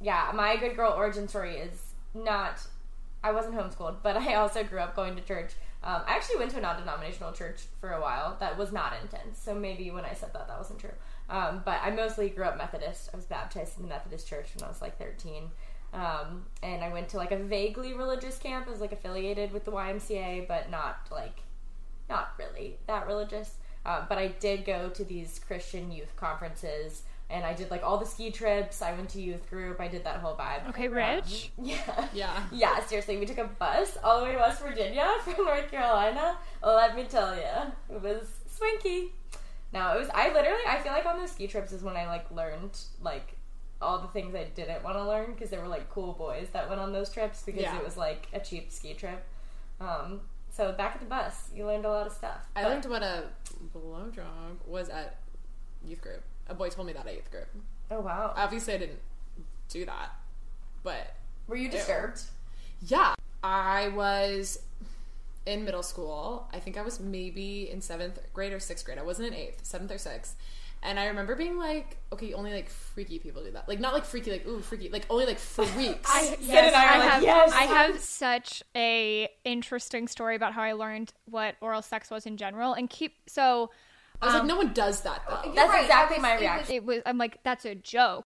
Yeah, 0.00 0.32
my 0.34 0.56
good 0.56 0.76
girl 0.76 0.94
origin 0.96 1.28
story 1.28 1.56
is 1.56 1.78
not. 2.14 2.66
I 3.22 3.32
wasn't 3.32 3.54
homeschooled, 3.54 3.96
but 4.02 4.16
I 4.16 4.36
also 4.36 4.64
grew 4.64 4.78
up 4.78 4.96
going 4.96 5.14
to 5.16 5.20
church. 5.20 5.52
Um, 5.82 6.02
I 6.06 6.14
actually 6.14 6.38
went 6.38 6.50
to 6.52 6.58
a 6.58 6.60
non-denominational 6.60 7.32
church 7.32 7.62
for 7.80 7.92
a 7.92 8.00
while. 8.00 8.36
That 8.38 8.58
was 8.58 8.70
not 8.70 8.94
intense, 9.02 9.40
so 9.42 9.54
maybe 9.54 9.90
when 9.90 10.04
I 10.04 10.12
said 10.12 10.32
that, 10.34 10.46
that 10.46 10.58
wasn't 10.58 10.80
true. 10.80 10.92
Um, 11.30 11.62
but 11.64 11.80
I 11.82 11.90
mostly 11.90 12.28
grew 12.28 12.44
up 12.44 12.58
Methodist. 12.58 13.10
I 13.12 13.16
was 13.16 13.24
baptized 13.24 13.76
in 13.76 13.84
the 13.84 13.88
Methodist 13.88 14.28
church 14.28 14.50
when 14.54 14.64
I 14.64 14.68
was 14.68 14.82
like 14.82 14.98
13. 14.98 15.50
Um, 15.92 16.44
and 16.62 16.84
I 16.84 16.92
went 16.92 17.08
to 17.10 17.16
like 17.16 17.32
a 17.32 17.38
vaguely 17.38 17.94
religious 17.94 18.38
camp. 18.38 18.66
I 18.66 18.70
was 18.70 18.80
like 18.80 18.92
affiliated 18.92 19.52
with 19.52 19.64
the 19.64 19.72
YMCA, 19.72 20.46
but 20.46 20.70
not 20.70 21.08
like 21.10 21.42
not 22.08 22.34
really 22.38 22.78
that 22.86 23.06
religious. 23.06 23.54
Uh, 23.86 24.04
but 24.08 24.18
I 24.18 24.28
did 24.28 24.64
go 24.64 24.90
to 24.90 25.04
these 25.04 25.40
Christian 25.46 25.90
youth 25.90 26.14
conferences, 26.16 27.02
and 27.30 27.44
I 27.44 27.52
did 27.54 27.70
like 27.70 27.82
all 27.82 27.98
the 27.98 28.04
ski 28.06 28.30
trips. 28.30 28.82
I 28.82 28.92
went 28.92 29.08
to 29.10 29.20
youth 29.20 29.48
group. 29.48 29.80
I 29.80 29.88
did 29.88 30.04
that 30.04 30.16
whole 30.20 30.34
vibe. 30.36 30.68
Okay, 30.70 30.88
Rich. 30.88 31.52
Yeah. 31.62 32.08
Yeah. 32.12 32.42
Yeah, 32.52 32.80
seriously, 32.84 33.16
we 33.18 33.26
took 33.26 33.38
a 33.38 33.44
bus 33.44 33.96
all 34.02 34.18
the 34.20 34.26
way 34.26 34.32
to 34.32 34.38
West 34.38 34.60
Virginia 34.62 35.06
from 35.24 35.44
North 35.44 35.70
Carolina. 35.70 36.36
Let 36.64 36.96
me 36.96 37.04
tell 37.04 37.34
you, 37.36 37.42
it 37.94 38.02
was 38.02 38.26
swanky. 38.50 39.12
No, 39.72 39.92
it 39.94 40.00
was. 40.00 40.08
I 40.12 40.32
literally, 40.32 40.62
I 40.68 40.78
feel 40.80 40.92
like 40.92 41.06
on 41.06 41.18
those 41.18 41.30
ski 41.30 41.46
trips 41.46 41.70
is 41.72 41.82
when 41.82 41.96
I 41.96 42.06
like 42.06 42.30
learned 42.32 42.76
like 43.00 43.36
all 43.80 43.98
the 44.00 44.08
things 44.08 44.34
I 44.34 44.44
didn't 44.54 44.82
want 44.84 44.96
to 44.96 45.04
learn 45.06 45.32
because 45.32 45.48
there 45.50 45.60
were 45.60 45.68
like 45.68 45.88
cool 45.88 46.12
boys 46.12 46.48
that 46.52 46.68
went 46.68 46.80
on 46.80 46.92
those 46.92 47.08
trips 47.10 47.42
because 47.44 47.62
Yeah. 47.62 47.78
it 47.78 47.84
was 47.84 47.96
like 47.96 48.26
a 48.32 48.40
cheap 48.40 48.70
ski 48.72 48.92
trip. 48.94 49.24
Um, 49.80 50.20
so 50.50 50.72
back 50.72 50.94
at 50.96 51.00
the 51.00 51.06
bus, 51.06 51.48
you 51.54 51.64
learned 51.64 51.84
a 51.84 51.88
lot 51.88 52.06
of 52.06 52.12
stuff. 52.12 52.46
I 52.56 52.62
But- 52.64 52.68
learned 52.70 52.84
what 52.86 53.02
a 53.02 53.24
blowjob 53.74 54.66
was 54.66 54.88
at 54.88 55.16
youth 55.84 56.00
group. 56.02 56.22
A 56.50 56.54
boy 56.54 56.68
told 56.68 56.86
me 56.86 56.92
that 56.92 57.06
at 57.06 57.14
youth 57.14 57.30
group. 57.30 57.48
Oh 57.90 58.00
wow, 58.00 58.34
Obviously, 58.36 58.74
I 58.74 58.78
didn't 58.78 58.98
do 59.68 59.84
that, 59.86 60.10
but 60.82 61.14
were 61.46 61.56
you 61.56 61.68
disturbed? 61.68 62.22
yeah, 62.86 63.14
I 63.42 63.88
was 63.88 64.58
in 65.46 65.64
middle 65.64 65.82
school. 65.82 66.48
I 66.52 66.58
think 66.58 66.76
I 66.76 66.82
was 66.82 67.00
maybe 67.00 67.70
in 67.70 67.80
seventh 67.80 68.18
grade 68.34 68.52
or 68.52 68.60
sixth 68.60 68.84
grade. 68.84 68.98
I 68.98 69.02
wasn't 69.02 69.28
in 69.28 69.34
eighth, 69.34 69.64
seventh 69.64 69.90
or 69.90 69.98
sixth. 69.98 70.36
And 70.82 70.98
I 70.98 71.06
remember 71.06 71.36
being 71.36 71.58
like, 71.58 71.98
okay, 72.10 72.32
only 72.32 72.52
like 72.54 72.70
freaky 72.70 73.18
people 73.18 73.44
do 73.44 73.50
that. 73.50 73.68
Like 73.68 73.80
not 73.80 73.92
like 73.92 74.04
freaky, 74.04 74.30
like 74.30 74.46
ooh 74.46 74.60
freaky, 74.60 74.88
like 74.88 75.04
only 75.10 75.26
like 75.26 75.38
freaks. 75.38 76.10
I, 76.12 76.36
Syd 76.40 76.50
and 76.50 76.74
I 76.74 76.94
are 76.94 76.98
like, 76.98 77.10
have, 77.10 77.22
yes. 77.22 77.52
I 77.52 77.62
have 77.64 77.98
such 78.00 78.62
a 78.74 79.28
interesting 79.44 80.08
story 80.08 80.36
about 80.36 80.54
how 80.54 80.62
I 80.62 80.72
learned 80.72 81.12
what 81.26 81.56
oral 81.60 81.82
sex 81.82 82.10
was 82.10 82.24
in 82.24 82.38
general, 82.38 82.72
and 82.72 82.88
keep 82.88 83.14
so 83.28 83.70
I 84.22 84.26
was 84.26 84.34
like, 84.34 84.44
no 84.44 84.56
one 84.56 84.72
does 84.72 85.00
that 85.02 85.22
though. 85.28 85.52
That's 85.54 85.70
right, 85.70 85.82
exactly 85.84 86.16
was- 86.18 86.22
my 86.22 86.30
it 86.32 86.34
was- 86.34 86.40
reaction. 86.40 86.74
it 86.74 86.84
was. 86.84 87.02
I'm 87.06 87.18
like, 87.18 87.38
that's 87.42 87.64
a 87.64 87.74
joke. 87.74 88.24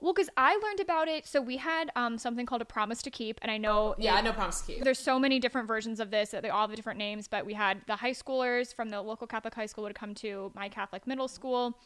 Well, 0.00 0.12
because 0.12 0.28
I 0.36 0.56
learned 0.62 0.80
about 0.80 1.08
it. 1.08 1.26
So 1.26 1.40
we 1.40 1.56
had 1.56 1.90
um, 1.96 2.18
something 2.18 2.44
called 2.44 2.60
a 2.60 2.66
promise 2.66 3.00
to 3.02 3.10
keep, 3.10 3.38
and 3.40 3.50
I 3.50 3.56
know 3.56 3.94
Yeah, 3.96 4.14
it- 4.14 4.18
I 4.18 4.20
know 4.20 4.32
promise 4.32 4.60
to 4.60 4.66
keep. 4.74 4.84
there's 4.84 4.98
so 4.98 5.18
many 5.18 5.38
different 5.38 5.66
versions 5.66 6.00
of 6.00 6.10
this. 6.10 6.30
They 6.30 6.50
all 6.50 6.66
have 6.68 6.76
different 6.76 6.98
names, 6.98 7.28
but 7.28 7.46
we 7.46 7.54
had 7.54 7.80
the 7.86 7.96
high 7.96 8.10
schoolers 8.10 8.74
from 8.74 8.90
the 8.90 9.00
local 9.00 9.26
Catholic 9.26 9.54
high 9.54 9.64
school 9.66 9.84
would 9.84 9.94
come 9.94 10.14
to 10.16 10.52
my 10.54 10.68
Catholic 10.68 11.06
middle 11.06 11.28
school, 11.28 11.78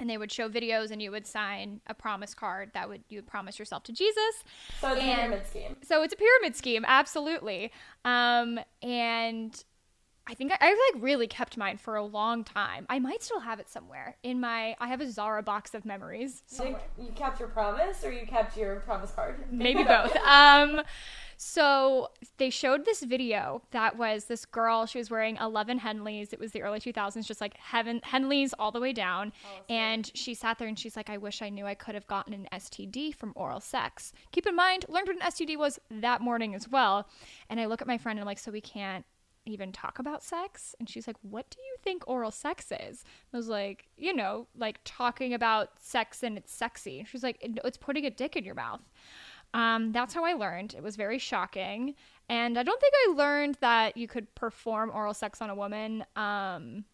and 0.00 0.10
they 0.10 0.18
would 0.18 0.32
show 0.32 0.48
videos, 0.48 0.90
and 0.90 1.00
you 1.00 1.12
would 1.12 1.26
sign 1.28 1.80
a 1.86 1.94
promise 1.94 2.34
card 2.34 2.70
that 2.74 2.88
would 2.88 3.02
you 3.08 3.18
would 3.18 3.26
promise 3.28 3.56
yourself 3.58 3.84
to 3.84 3.92
Jesus. 3.92 4.42
So 4.80 4.92
it's 4.92 5.00
a 5.00 5.04
pyramid 5.04 5.46
scheme. 5.46 5.76
So 5.84 6.02
it's 6.02 6.14
a 6.14 6.16
pyramid 6.16 6.56
scheme, 6.56 6.84
absolutely. 6.88 7.70
Um, 8.04 8.58
and 8.82 9.64
I 10.28 10.34
think 10.34 10.52
I, 10.52 10.56
I 10.60 10.92
like 10.92 11.02
really 11.02 11.26
kept 11.26 11.56
mine 11.56 11.78
for 11.78 11.96
a 11.96 12.04
long 12.04 12.44
time. 12.44 12.84
I 12.90 12.98
might 12.98 13.22
still 13.22 13.40
have 13.40 13.58
it 13.60 13.70
somewhere 13.70 14.16
in 14.22 14.40
my. 14.40 14.76
I 14.78 14.88
have 14.88 15.00
a 15.00 15.10
Zara 15.10 15.42
box 15.42 15.74
of 15.74 15.86
memories. 15.86 16.42
You 16.62 16.76
you 16.98 17.12
kept 17.12 17.40
your 17.40 17.48
promise 17.48 18.04
or 18.04 18.12
you 18.12 18.26
kept 18.26 18.56
your 18.56 18.80
promise 18.80 19.10
card? 19.10 19.44
maybe 19.50 19.82
both. 19.84 20.14
Um, 20.16 20.82
so 21.38 22.08
they 22.36 22.50
showed 22.50 22.84
this 22.84 23.02
video 23.02 23.62
that 23.70 23.96
was 23.96 24.26
this 24.26 24.44
girl. 24.44 24.84
She 24.84 24.98
was 24.98 25.08
wearing 25.10 25.36
11 25.36 25.80
Henleys. 25.80 26.32
It 26.32 26.40
was 26.40 26.52
the 26.52 26.62
early 26.62 26.80
2000s, 26.80 27.24
just 27.24 27.40
like 27.40 27.56
heaven 27.56 28.00
Henleys 28.04 28.52
all 28.58 28.70
the 28.70 28.80
way 28.80 28.92
down. 28.92 29.32
and 29.70 30.10
she 30.14 30.34
sat 30.34 30.58
there 30.58 30.68
and 30.68 30.78
she's 30.78 30.96
like, 30.96 31.08
"I 31.08 31.16
wish 31.16 31.40
I 31.40 31.48
knew 31.48 31.64
I 31.64 31.74
could 31.74 31.94
have 31.94 32.06
gotten 32.06 32.34
an 32.34 32.48
STD 32.52 33.14
from 33.14 33.32
oral 33.34 33.60
sex." 33.60 34.12
Keep 34.32 34.46
in 34.46 34.54
mind, 34.56 34.84
learned 34.88 35.08
what 35.08 35.16
an 35.16 35.22
STD 35.30 35.56
was 35.56 35.78
that 35.90 36.20
morning 36.20 36.54
as 36.54 36.68
well. 36.68 37.08
And 37.48 37.58
I 37.58 37.64
look 37.64 37.80
at 37.80 37.88
my 37.88 37.96
friend 37.96 38.18
and 38.18 38.24
I'm 38.24 38.26
like, 38.26 38.38
"So 38.38 38.50
we 38.52 38.60
can't." 38.60 39.06
Even 39.46 39.72
talk 39.72 39.98
about 39.98 40.22
sex 40.22 40.74
and 40.78 40.88
she's 40.88 41.06
like 41.06 41.16
what 41.22 41.48
do 41.50 41.58
you 41.60 41.76
think 41.82 42.02
oral 42.06 42.30
sex 42.30 42.70
is 42.70 43.04
i 43.32 43.36
was 43.36 43.48
like 43.48 43.88
you 43.96 44.14
know 44.14 44.46
like 44.56 44.78
talking 44.84 45.32
about 45.32 45.70
sex 45.78 46.22
and 46.22 46.36
it's 46.36 46.52
sexy 46.52 47.04
she's 47.10 47.22
like 47.22 47.38
it's 47.40 47.78
putting 47.78 48.04
a 48.04 48.10
dick 48.10 48.36
in 48.36 48.44
your 48.44 48.54
mouth 48.54 48.82
um, 49.54 49.92
that's 49.92 50.14
how 50.14 50.24
I 50.24 50.34
learned. 50.34 50.74
It 50.74 50.82
was 50.82 50.96
very 50.96 51.18
shocking. 51.18 51.94
And 52.28 52.58
I 52.58 52.62
don't 52.62 52.80
think 52.80 52.94
I 52.94 53.12
learned 53.14 53.56
that 53.60 53.96
you 53.96 54.06
could 54.06 54.34
perform 54.34 54.90
oral 54.92 55.14
sex 55.14 55.40
on 55.40 55.48
a 55.48 55.54
woman 55.54 56.04
um, 56.16 56.84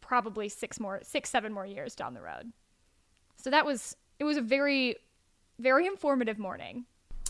probably 0.00 0.48
six 0.48 0.78
more, 0.78 1.00
six, 1.02 1.30
seven 1.30 1.52
more 1.52 1.66
years 1.66 1.94
down 1.94 2.14
the 2.14 2.22
road. 2.22 2.52
So 3.36 3.50
that 3.50 3.66
was, 3.66 3.96
it 4.18 4.24
was 4.24 4.36
a 4.36 4.42
very, 4.42 4.96
very 5.58 5.86
informative 5.86 6.38
morning. 6.38 6.84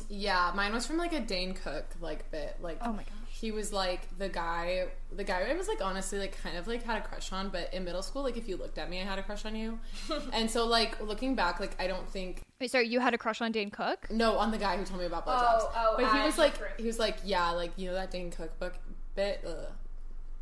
Yeah, 0.09 0.53
mine 0.55 0.73
was 0.73 0.87
from 0.87 0.97
like 0.99 1.13
a 1.13 1.21
Dane 1.21 1.55
Cook 1.55 1.87
like 2.01 2.31
bit. 2.31 2.57
Like 2.61 2.79
Oh 2.83 2.93
my 2.93 3.03
gosh. 3.03 3.20
He 3.41 3.53
was 3.53 3.73
like 3.73 4.03
the 4.19 4.29
guy 4.29 4.89
the 5.17 5.25
guy 5.25 5.49
I 5.51 5.55
was 5.55 5.67
like 5.67 5.81
honestly 5.81 6.19
like 6.19 6.41
kind 6.43 6.59
of 6.59 6.67
like 6.69 6.83
had 6.83 6.99
a 6.99 7.01
crush 7.01 7.33
on, 7.33 7.49
but 7.49 7.73
in 7.73 7.85
middle 7.85 8.03
school, 8.03 8.23
like 8.23 8.37
if 8.37 8.47
you 8.49 8.59
looked 8.59 8.77
at 8.77 8.91
me 8.91 9.01
I 9.01 9.05
had 9.05 9.19
a 9.19 9.23
crush 9.23 9.47
on 9.47 9.57
you. 9.57 9.79
and 10.33 10.51
so 10.51 10.67
like 10.67 11.01
looking 11.01 11.35
back, 11.35 11.59
like 11.59 11.75
I 11.81 11.87
don't 11.87 12.07
think 12.09 12.43
Wait, 12.61 12.71
sorry, 12.71 12.89
you 12.89 13.01
had 13.01 13.15
a 13.15 13.19
crush 13.19 13.41
on 13.41 13.51
Dane 13.53 13.71
Cook? 13.71 14.11
no, 14.11 14.37
on 14.37 14.51
the 14.51 14.59
guy 14.59 14.77
who 14.77 14.85
told 14.85 15.01
me 15.01 15.07
about 15.07 15.25
blowjobs. 15.27 15.61
Oh, 15.63 15.73
oh, 15.75 15.95
but 15.97 16.13
he 16.13 16.19
as 16.19 16.27
was 16.27 16.39
like 16.39 16.79
he 16.79 16.87
was 16.87 16.99
like, 16.99 17.17
Yeah, 17.25 17.51
like 17.53 17.73
you 17.77 17.89
know 17.89 17.95
that 17.95 18.11
Dane 18.11 18.31
Cook 18.31 18.59
book 18.59 18.75
bit? 19.15 19.43
Ugh. 19.47 19.73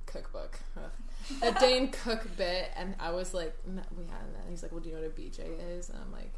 Cookbook. 0.07 0.59
Ugh. 0.76 0.90
A 1.43 1.52
Dane 1.61 1.90
Cook 1.90 2.26
bit 2.37 2.73
and 2.76 2.97
I 2.99 3.12
was 3.12 3.33
like, 3.33 3.55
no, 3.64 3.83
we 3.97 4.05
had 4.07 4.35
that. 4.35 4.43
And 4.43 4.50
he's 4.50 4.62
like, 4.64 4.73
Well, 4.73 4.81
do 4.81 4.88
you 4.88 4.97
know 4.97 5.02
what 5.02 5.11
a 5.17 5.21
BJ 5.21 5.78
is? 5.78 5.88
And 5.88 5.99
I'm 6.05 6.11
like, 6.11 6.33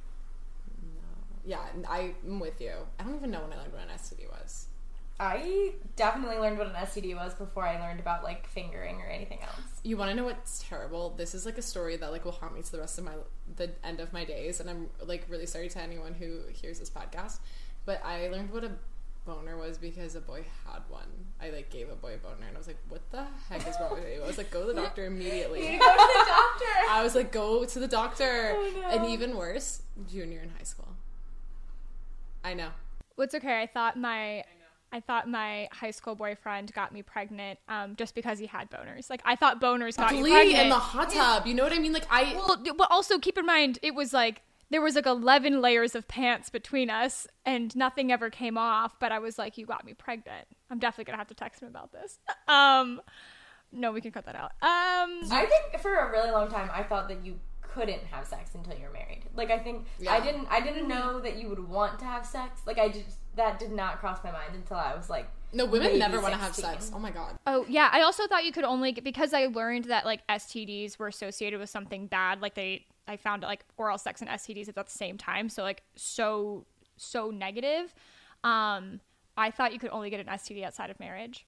No. 0.82 1.00
Yeah, 1.46 1.60
I'm 1.88 2.38
with 2.38 2.60
you. 2.60 2.72
I 2.98 3.04
don't 3.04 3.14
even 3.14 3.30
know 3.30 3.40
when 3.40 3.52
I 3.54 3.56
learned 3.62 3.72
what 3.72 3.82
an 3.82 3.96
STD 3.96 4.28
was. 4.30 4.66
I 5.20 5.74
definitely 5.96 6.38
learned 6.38 6.56
what 6.56 6.68
an 6.68 6.72
STD 6.72 7.14
was 7.14 7.34
before 7.34 7.66
I 7.66 7.78
learned 7.78 8.00
about 8.00 8.24
like 8.24 8.48
fingering 8.48 9.02
or 9.02 9.06
anything 9.06 9.40
else. 9.42 9.60
You 9.82 9.98
want 9.98 10.10
to 10.10 10.16
know 10.16 10.24
what's 10.24 10.64
terrible? 10.66 11.10
This 11.10 11.34
is 11.34 11.44
like 11.44 11.58
a 11.58 11.62
story 11.62 11.96
that 11.96 12.10
like 12.10 12.24
will 12.24 12.32
haunt 12.32 12.54
me 12.54 12.62
to 12.62 12.72
the 12.72 12.78
rest 12.78 12.96
of 12.96 13.04
my 13.04 13.12
the 13.56 13.70
end 13.84 14.00
of 14.00 14.14
my 14.14 14.24
days, 14.24 14.60
and 14.60 14.70
I'm 14.70 14.88
like 15.04 15.26
really 15.28 15.44
sorry 15.44 15.68
to 15.68 15.78
anyone 15.78 16.14
who 16.14 16.40
hears 16.50 16.78
this 16.80 16.88
podcast. 16.88 17.40
But 17.84 18.02
I 18.02 18.28
learned 18.28 18.50
what 18.50 18.64
a 18.64 18.70
boner 19.26 19.58
was 19.58 19.76
because 19.76 20.14
a 20.14 20.20
boy 20.22 20.42
had 20.66 20.80
one. 20.88 21.08
I 21.38 21.50
like 21.50 21.68
gave 21.68 21.90
a 21.90 21.96
boy 21.96 22.14
a 22.14 22.16
boner, 22.16 22.46
and 22.48 22.56
I 22.56 22.58
was 22.58 22.66
like, 22.66 22.78
"What 22.88 23.02
the 23.10 23.26
heck 23.50 23.68
is 23.68 23.76
wrong 23.78 23.92
with 24.00 24.08
you?" 24.10 24.22
I 24.22 24.26
was 24.26 24.38
like, 24.38 24.50
"Go 24.50 24.66
to 24.66 24.72
the 24.72 24.80
doctor 24.80 25.04
immediately." 25.04 25.60
Go 25.66 25.66
to 25.68 25.78
the 25.78 26.24
doctor. 26.26 26.64
I 26.90 27.02
was 27.02 27.14
like, 27.14 27.30
"Go 27.30 27.66
to 27.66 27.78
the 27.78 27.88
doctor," 27.88 28.54
Oh, 28.56 28.70
no. 28.80 28.88
and 28.88 29.04
even 29.10 29.36
worse, 29.36 29.82
junior 30.10 30.40
in 30.40 30.48
high 30.48 30.64
school. 30.64 30.88
I 32.42 32.54
know. 32.54 32.68
What's 33.16 33.34
okay? 33.34 33.60
I 33.60 33.66
thought 33.66 33.98
my 33.98 34.44
I 34.92 35.00
thought 35.00 35.28
my 35.28 35.68
high 35.72 35.92
school 35.92 36.14
boyfriend 36.14 36.72
got 36.72 36.92
me 36.92 37.02
pregnant 37.02 37.58
um, 37.68 37.96
just 37.96 38.14
because 38.14 38.38
he 38.38 38.46
had 38.46 38.70
boners. 38.70 39.08
Like 39.08 39.22
I 39.24 39.36
thought 39.36 39.60
boners 39.60 39.96
got 39.96 40.12
you 40.14 40.22
Glee 40.22 40.32
pregnant. 40.32 40.58
in 40.64 40.68
the 40.68 40.74
hot 40.74 41.10
tub. 41.10 41.46
You 41.46 41.54
know 41.54 41.62
what 41.62 41.72
I 41.72 41.78
mean? 41.78 41.92
Like 41.92 42.06
I. 42.10 42.34
well, 42.34 42.62
but 42.76 42.88
also 42.90 43.18
keep 43.18 43.38
in 43.38 43.46
mind 43.46 43.78
it 43.82 43.94
was 43.94 44.12
like 44.12 44.42
there 44.70 44.80
was 44.80 44.94
like 44.94 45.06
11 45.06 45.60
layers 45.60 45.94
of 45.96 46.06
pants 46.06 46.48
between 46.48 46.90
us 46.90 47.26
and 47.44 47.74
nothing 47.74 48.12
ever 48.12 48.30
came 48.30 48.56
off 48.56 48.94
but 49.00 49.10
i 49.10 49.18
was 49.18 49.36
like 49.36 49.58
you 49.58 49.66
got 49.66 49.84
me 49.84 49.94
pregnant 49.94 50.46
i'm 50.70 50.78
definitely 50.78 51.04
gonna 51.04 51.18
have 51.18 51.26
to 51.26 51.34
text 51.34 51.60
him 51.60 51.68
about 51.68 51.90
this 51.92 52.20
um 52.46 53.00
no 53.72 53.90
we 53.90 54.00
can 54.00 54.12
cut 54.12 54.24
that 54.26 54.36
out 54.36 54.52
um 54.62 55.20
I 55.32 55.46
think 55.46 55.82
for 55.82 55.94
a 55.94 56.10
really 56.10 56.30
long 56.30 56.48
time 56.48 56.70
I 56.72 56.82
thought 56.84 57.08
that 57.08 57.24
you 57.24 57.40
couldn't 57.62 58.02
have 58.10 58.26
sex 58.26 58.50
until 58.54 58.76
you're 58.76 58.92
married. 58.92 59.22
Like 59.34 59.50
I 59.50 59.58
think 59.58 59.86
I 60.08 60.20
didn't 60.20 60.46
I 60.50 60.60
didn't 60.60 60.88
know 60.88 61.20
that 61.20 61.36
you 61.36 61.48
would 61.48 61.60
want 61.68 61.98
to 62.00 62.04
have 62.04 62.26
sex. 62.26 62.62
Like 62.66 62.78
I 62.78 62.88
just 62.88 63.19
that 63.36 63.58
did 63.58 63.72
not 63.72 64.00
cross 64.00 64.18
my 64.24 64.30
mind 64.30 64.54
until 64.54 64.76
I 64.76 64.94
was 64.94 65.08
like 65.08 65.30
No, 65.52 65.64
women 65.64 65.88
maybe 65.88 65.98
never 65.98 66.20
want 66.20 66.34
to 66.34 66.40
have 66.40 66.54
sex. 66.54 66.90
Oh 66.94 66.98
my 66.98 67.10
god. 67.10 67.38
Oh 67.46 67.64
yeah, 67.68 67.88
I 67.92 68.02
also 68.02 68.26
thought 68.26 68.44
you 68.44 68.52
could 68.52 68.64
only 68.64 68.92
because 68.92 69.32
I 69.32 69.46
learned 69.46 69.86
that 69.86 70.04
like 70.04 70.26
STDs 70.28 70.98
were 70.98 71.08
associated 71.08 71.58
with 71.60 71.70
something 71.70 72.06
bad. 72.06 72.40
Like 72.40 72.54
they, 72.54 72.86
I 73.08 73.16
found 73.16 73.42
like 73.42 73.64
oral 73.76 73.98
sex 73.98 74.20
and 74.20 74.30
STDs 74.30 74.68
at 74.68 74.74
the 74.74 74.84
same 74.86 75.16
time. 75.18 75.48
So 75.48 75.62
like 75.62 75.82
so 75.96 76.66
so 76.96 77.30
negative. 77.30 77.94
Um, 78.44 79.00
I 79.36 79.50
thought 79.50 79.72
you 79.72 79.78
could 79.78 79.90
only 79.90 80.10
get 80.10 80.20
an 80.20 80.26
STD 80.26 80.64
outside 80.64 80.90
of 80.90 81.00
marriage. 81.00 81.46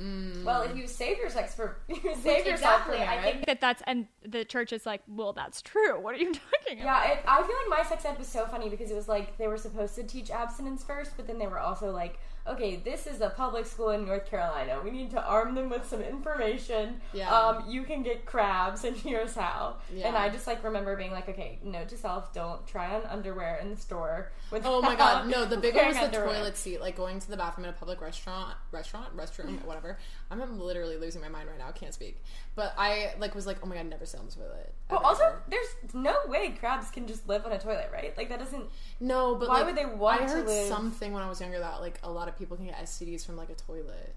Mm. 0.00 0.44
Well, 0.44 0.62
if 0.62 0.74
you 0.76 0.86
save 0.86 1.18
your 1.18 1.28
sex 1.28 1.54
for 1.54 1.76
you 1.88 1.96
save 2.22 2.46
yourself 2.46 2.86
for 2.86 2.92
exactly, 2.92 3.02
I 3.02 3.20
think 3.22 3.46
that 3.46 3.60
that's 3.60 3.82
and 3.86 4.06
the 4.26 4.44
church 4.44 4.72
is 4.72 4.86
like, 4.86 5.02
well, 5.06 5.32
that's 5.34 5.60
true. 5.60 6.00
What 6.00 6.14
are 6.14 6.18
you 6.18 6.32
talking 6.32 6.80
about? 6.80 7.06
Yeah, 7.06 7.12
it, 7.12 7.24
I 7.26 7.36
feel 7.42 7.56
like 7.68 7.80
my 7.80 7.88
sex 7.88 8.04
ed 8.06 8.18
was 8.18 8.26
so 8.26 8.46
funny 8.46 8.70
because 8.70 8.90
it 8.90 8.94
was 8.94 9.08
like 9.08 9.36
they 9.36 9.46
were 9.46 9.58
supposed 9.58 9.94
to 9.96 10.02
teach 10.02 10.30
abstinence 10.30 10.82
first, 10.82 11.12
but 11.16 11.26
then 11.26 11.38
they 11.38 11.46
were 11.46 11.58
also 11.58 11.90
like, 11.90 12.18
okay, 12.50 12.76
this 12.76 13.06
is 13.06 13.20
a 13.20 13.30
public 13.30 13.66
school 13.66 13.90
in 13.90 14.04
North 14.04 14.26
Carolina. 14.28 14.80
We 14.82 14.90
need 14.90 15.10
to 15.12 15.22
arm 15.22 15.54
them 15.54 15.70
with 15.70 15.86
some 15.86 16.00
information. 16.00 17.00
Yeah. 17.12 17.30
Um, 17.34 17.64
you 17.68 17.82
can 17.84 18.02
get 18.02 18.26
crabs, 18.26 18.84
and 18.84 18.96
here's 18.96 19.34
how. 19.34 19.76
Yeah. 19.94 20.08
And 20.08 20.16
I 20.16 20.28
just 20.28 20.46
like 20.46 20.62
remember 20.64 20.96
being 20.96 21.12
like, 21.12 21.28
okay, 21.28 21.58
note 21.62 21.88
to 21.88 21.96
self: 21.96 22.32
don't 22.32 22.66
try 22.66 22.94
on 22.94 23.02
underwear 23.04 23.58
in 23.62 23.70
the 23.70 23.76
store. 23.76 24.32
With 24.50 24.62
Oh 24.66 24.82
my 24.82 24.94
god, 25.04 25.28
no, 25.28 25.44
the 25.44 25.56
big 25.56 25.74
one 25.74 25.86
was 25.86 25.96
the 25.96 26.04
underwear. 26.04 26.34
toilet 26.34 26.56
seat, 26.56 26.80
like 26.80 26.96
going 26.96 27.20
to 27.20 27.30
the 27.30 27.36
bathroom 27.36 27.64
in 27.66 27.70
a 27.70 27.76
public 27.76 28.00
restaurant, 28.00 28.56
restaurant, 28.72 29.16
restroom, 29.16 29.64
whatever. 29.64 29.98
I'm 30.30 30.60
literally 30.60 30.96
losing 30.96 31.20
my 31.20 31.28
mind 31.28 31.48
right 31.48 31.58
now. 31.58 31.68
I 31.68 31.72
Can't 31.72 31.92
speak. 31.94 32.22
But 32.54 32.74
I 32.78 33.14
like 33.18 33.34
was 33.34 33.46
like, 33.46 33.58
oh 33.62 33.66
my 33.66 33.74
god, 33.76 33.86
never 33.86 34.06
sit 34.06 34.20
on 34.20 34.26
the 34.26 34.32
toilet. 34.32 34.72
Well, 34.90 35.00
also, 35.00 35.24
ever. 35.24 35.42
there's 35.48 35.66
no 35.94 36.14
way 36.28 36.50
crabs 36.58 36.90
can 36.90 37.06
just 37.06 37.28
live 37.28 37.44
on 37.46 37.52
a 37.52 37.58
toilet, 37.58 37.90
right? 37.92 38.16
Like 38.16 38.28
that 38.28 38.38
doesn't. 38.38 38.64
no, 39.00 39.34
but 39.34 39.48
why 39.48 39.56
like, 39.62 39.66
would 39.66 39.76
they 39.76 39.86
want 39.86 40.20
to 40.20 40.24
live? 40.26 40.30
I 40.30 40.32
to 40.34 40.38
heard 40.40 40.46
live- 40.46 40.68
something 40.68 41.12
when 41.12 41.22
I 41.22 41.28
was 41.28 41.40
younger 41.40 41.58
that 41.58 41.80
like 41.80 41.98
a 42.02 42.10
lot 42.10 42.28
of 42.28 42.38
people 42.38 42.56
can 42.56 42.66
get 42.66 42.76
STDs 42.76 43.24
from 43.26 43.36
like 43.36 43.50
a 43.50 43.54
toilet. 43.54 44.14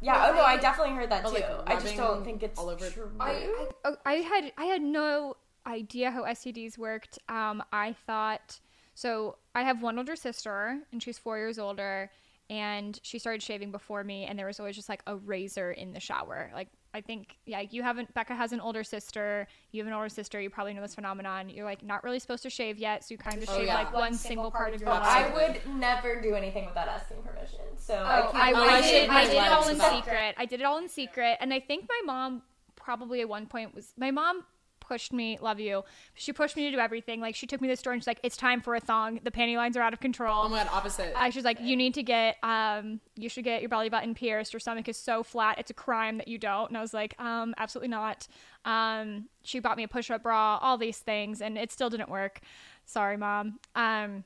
Yeah. 0.00 0.28
Oh 0.30 0.34
no, 0.36 0.42
I 0.42 0.56
definitely 0.58 0.94
heard 0.94 1.10
that 1.10 1.24
Or, 1.24 1.30
too. 1.30 1.34
like, 1.42 1.46
I 1.66 1.80
just 1.80 1.96
don't 1.96 2.24
think 2.24 2.42
it's 2.44 2.58
all 2.58 2.68
over- 2.68 2.88
true. 2.90 3.10
I, 3.18 3.48
I, 3.84 3.94
I 4.06 4.14
had 4.14 4.52
I 4.56 4.64
had 4.66 4.80
no 4.82 5.36
idea 5.66 6.10
how 6.12 6.22
STDs 6.24 6.78
worked. 6.78 7.18
Um, 7.28 7.62
I 7.72 7.94
thought 8.06 8.60
so. 8.94 9.38
I 9.56 9.62
have 9.62 9.82
one 9.82 9.98
older 9.98 10.14
sister, 10.14 10.78
and 10.92 11.02
she's 11.02 11.18
four 11.18 11.36
years 11.36 11.58
older, 11.58 12.10
and 12.50 12.98
she 13.02 13.18
started 13.18 13.42
shaving 13.42 13.70
before 13.70 14.02
me, 14.04 14.24
and 14.24 14.38
there 14.38 14.46
was 14.46 14.58
always 14.60 14.74
just 14.76 14.88
like 14.88 15.02
a 15.06 15.16
razor 15.16 15.72
in 15.72 15.92
the 15.92 16.00
shower. 16.00 16.50
Like 16.54 16.68
I 16.94 17.02
think, 17.02 17.36
yeah, 17.44 17.60
you 17.70 17.82
haven't. 17.82 18.12
Becca 18.14 18.34
has 18.34 18.52
an 18.52 18.60
older 18.60 18.82
sister. 18.82 19.46
You 19.72 19.82
have 19.82 19.86
an 19.86 19.92
older 19.92 20.08
sister. 20.08 20.40
You 20.40 20.48
probably 20.48 20.72
know 20.72 20.80
this 20.80 20.94
phenomenon. 20.94 21.50
You're 21.50 21.66
like 21.66 21.84
not 21.84 22.02
really 22.04 22.18
supposed 22.18 22.42
to 22.44 22.50
shave 22.50 22.78
yet, 22.78 23.04
so 23.04 23.12
you 23.12 23.18
kind 23.18 23.34
of 23.36 23.40
just 23.42 23.52
Oh, 23.52 23.58
shave 23.58 23.66
yeah. 23.66 23.74
like 23.74 23.92
one 23.92 24.14
single 24.14 24.50
part 24.50 24.72
of 24.74 24.80
your 24.80 24.88
But 24.88 25.02
body. 25.02 25.24
I 25.24 25.34
would 25.34 25.76
never 25.76 26.20
do 26.22 26.34
anything 26.34 26.64
without 26.66 26.88
asking 26.88 27.18
permission. 27.22 27.60
So 27.76 27.94
Oh, 27.94 28.30
I 28.32 28.52
can't. 28.52 28.56
I, 28.58 28.74
I 28.74 28.76
I 28.78 28.80
did, 28.82 29.10
I 29.10 29.24
did 29.26 29.34
it 29.34 29.52
all 29.52 29.68
in 29.68 29.80
secret. 29.80 30.34
I 30.38 30.44
did 30.46 30.60
it 30.60 30.64
all 30.64 30.78
in 30.78 30.88
secret, 30.88 31.36
and 31.40 31.52
I 31.52 31.60
think 31.60 31.86
my 31.88 32.00
mom 32.06 32.42
probably 32.76 33.20
at 33.20 33.28
one 33.28 33.46
point 33.46 33.74
was 33.74 33.92
my 33.98 34.10
mom 34.10 34.44
pushed 34.88 35.12
me. 35.12 35.38
Love 35.40 35.60
you. 35.60 35.84
She 36.14 36.32
pushed 36.32 36.56
me 36.56 36.64
to 36.64 36.70
do 36.74 36.78
everything. 36.78 37.20
Like 37.20 37.34
she 37.34 37.46
took 37.46 37.60
me 37.60 37.68
to 37.68 37.72
the 37.72 37.76
store 37.76 37.92
and 37.92 38.02
she's 38.02 38.06
like, 38.06 38.20
"It's 38.22 38.36
time 38.36 38.60
for 38.60 38.74
a 38.74 38.80
thong. 38.80 39.20
The 39.22 39.30
panty 39.30 39.56
lines 39.56 39.76
are 39.76 39.82
out 39.82 39.92
of 39.92 40.00
control." 40.00 40.42
Oh 40.44 40.48
my 40.48 40.64
god, 40.64 40.68
opposite. 40.72 41.12
I 41.16 41.30
she's 41.30 41.44
like, 41.44 41.60
"You 41.60 41.76
need 41.76 41.94
to 41.94 42.02
get 42.02 42.36
um, 42.42 43.00
you 43.14 43.28
should 43.28 43.44
get 43.44 43.60
your 43.60 43.68
belly 43.68 43.90
button 43.90 44.14
pierced. 44.14 44.52
Your 44.52 44.60
stomach 44.60 44.88
is 44.88 44.96
so 44.96 45.22
flat. 45.22 45.58
It's 45.58 45.70
a 45.70 45.74
crime 45.74 46.16
that 46.18 46.26
you 46.26 46.38
don't." 46.38 46.70
And 46.70 46.78
I 46.78 46.80
was 46.80 46.94
like, 46.94 47.14
"Um, 47.20 47.54
absolutely 47.58 47.88
not." 47.88 48.26
Um, 48.64 49.28
she 49.42 49.60
bought 49.60 49.76
me 49.76 49.84
a 49.84 49.88
push-up 49.88 50.22
bra, 50.22 50.58
all 50.60 50.78
these 50.78 50.98
things, 50.98 51.40
and 51.40 51.56
it 51.56 51.70
still 51.70 51.90
didn't 51.90 52.08
work. 52.08 52.40
Sorry, 52.84 53.16
mom. 53.16 53.60
Um, 53.74 54.24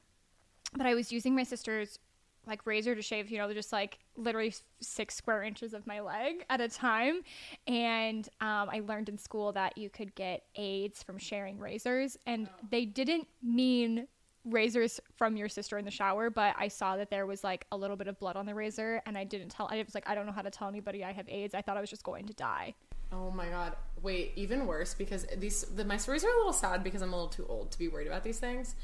but 0.76 0.86
I 0.86 0.94
was 0.94 1.12
using 1.12 1.34
my 1.34 1.42
sister's 1.42 1.98
like 2.46 2.66
razor 2.66 2.94
to 2.94 3.02
shave, 3.02 3.30
you 3.30 3.38
know, 3.38 3.52
just 3.52 3.72
like 3.72 3.98
literally 4.16 4.54
six 4.80 5.14
square 5.14 5.42
inches 5.42 5.74
of 5.74 5.86
my 5.86 6.00
leg 6.00 6.44
at 6.50 6.60
a 6.60 6.68
time. 6.68 7.22
And 7.66 8.28
um, 8.40 8.68
I 8.70 8.82
learned 8.86 9.08
in 9.08 9.18
school 9.18 9.52
that 9.52 9.78
you 9.78 9.90
could 9.90 10.14
get 10.14 10.44
AIDS 10.56 11.02
from 11.02 11.18
sharing 11.18 11.58
razors, 11.58 12.16
and 12.26 12.48
they 12.70 12.84
didn't 12.84 13.28
mean 13.42 14.06
razors 14.44 15.00
from 15.14 15.36
your 15.36 15.48
sister 15.48 15.78
in 15.78 15.84
the 15.84 15.90
shower, 15.90 16.28
but 16.28 16.54
I 16.58 16.68
saw 16.68 16.96
that 16.96 17.10
there 17.10 17.26
was 17.26 17.44
like 17.44 17.64
a 17.70 17.76
little 17.76 17.96
bit 17.96 18.08
of 18.08 18.18
blood 18.18 18.36
on 18.36 18.46
the 18.46 18.54
razor, 18.54 19.00
and 19.06 19.16
I 19.16 19.24
didn't 19.24 19.50
tell. 19.50 19.68
I 19.70 19.82
was 19.82 19.94
like, 19.94 20.08
I 20.08 20.14
don't 20.14 20.26
know 20.26 20.32
how 20.32 20.42
to 20.42 20.50
tell 20.50 20.68
anybody 20.68 21.04
I 21.04 21.12
have 21.12 21.28
AIDS. 21.28 21.54
I 21.54 21.62
thought 21.62 21.76
I 21.76 21.80
was 21.80 21.90
just 21.90 22.02
going 22.02 22.26
to 22.26 22.32
die. 22.32 22.74
Oh 23.12 23.30
my 23.30 23.46
god. 23.46 23.76
Wait, 24.02 24.32
even 24.36 24.66
worse 24.66 24.94
because 24.94 25.26
these 25.36 25.62
the, 25.64 25.84
my 25.84 25.96
stories 25.96 26.24
are 26.24 26.30
a 26.30 26.36
little 26.36 26.52
sad 26.52 26.82
because 26.82 27.02
I'm 27.02 27.12
a 27.12 27.16
little 27.16 27.30
too 27.30 27.46
old 27.48 27.70
to 27.70 27.78
be 27.78 27.88
worried 27.88 28.06
about 28.06 28.24
these 28.24 28.38
things. 28.38 28.74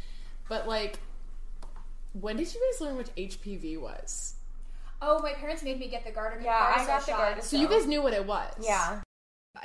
But 0.48 0.68
like 0.68 1.00
when 2.20 2.36
did 2.36 2.52
you 2.54 2.60
guys 2.72 2.80
learn 2.80 2.96
what 2.96 3.14
HPV 3.16 3.80
was? 3.80 4.34
Oh, 5.00 5.20
my 5.22 5.32
parents 5.32 5.62
made 5.62 5.78
me 5.78 5.88
get 5.88 6.04
the 6.04 6.10
Gardasil 6.10 6.44
Yeah, 6.44 6.74
I 6.76 6.80
Gardasil 6.80 6.86
got 6.86 7.00
the 7.06 7.12
shot. 7.12 7.36
Gardasil. 7.38 7.42
So 7.42 7.56
you 7.56 7.68
guys 7.68 7.86
knew 7.86 8.02
what 8.02 8.12
it 8.14 8.26
was. 8.26 8.54
Yeah. 8.60 9.00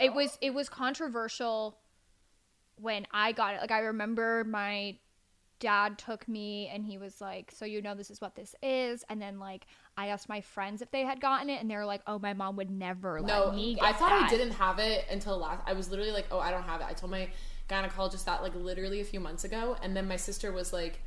It 0.02 0.14
was 0.14 0.38
it 0.42 0.54
was 0.54 0.70
controversial 0.70 1.78
when 2.76 3.06
I 3.12 3.32
got 3.32 3.56
it. 3.56 3.62
Like 3.62 3.72
I 3.72 3.80
remember 3.80 4.44
my 4.44 4.98
dad 5.60 5.98
took 5.98 6.28
me 6.28 6.68
and 6.74 6.86
he 6.86 6.98
was 6.98 7.22
like, 7.22 7.52
"So 7.52 7.66
you 7.66 7.82
know 7.82 7.96
this 7.96 8.10
is 8.10 8.20
what 8.20 8.36
this 8.36 8.56
is." 8.62 9.04
And 9.10 9.22
then 9.22 9.40
like 9.40 9.66
I 9.98 10.08
asked 10.08 10.28
my 10.30 10.42
friends 10.42 10.82
if 10.82 10.92
they 10.92 11.02
had 11.02 11.22
gotten 11.22 11.50
it 11.50 11.62
and 11.62 11.70
they 11.70 11.76
were 11.76 11.86
like, 11.86 12.02
"Oh, 12.08 12.20
my 12.20 12.34
mom 12.34 12.56
would 12.58 12.70
never 12.72 13.22
let 13.22 13.28
No, 13.28 13.52
me 13.52 13.76
get 13.76 13.84
I 13.84 13.94
thought 13.94 14.12
I 14.12 14.28
didn't 14.30 14.54
have 14.54 14.80
it 14.80 15.06
until 15.12 15.38
last. 15.38 15.62
I 15.66 15.74
was 15.74 15.90
literally 15.90 16.12
like, 16.12 16.28
"Oh, 16.32 16.40
I 16.40 16.52
don't 16.52 16.64
have 16.64 16.82
it." 16.82 16.88
I 16.88 16.94
told 16.94 17.12
my 17.12 17.30
gynecologist 17.70 18.26
that 18.26 18.42
like 18.42 18.56
literally 18.56 19.00
a 19.00 19.06
few 19.06 19.20
months 19.20 19.44
ago, 19.44 19.78
and 19.82 19.96
then 19.96 20.08
my 20.08 20.18
sister 20.18 20.52
was 20.52 20.74
like, 20.74 21.00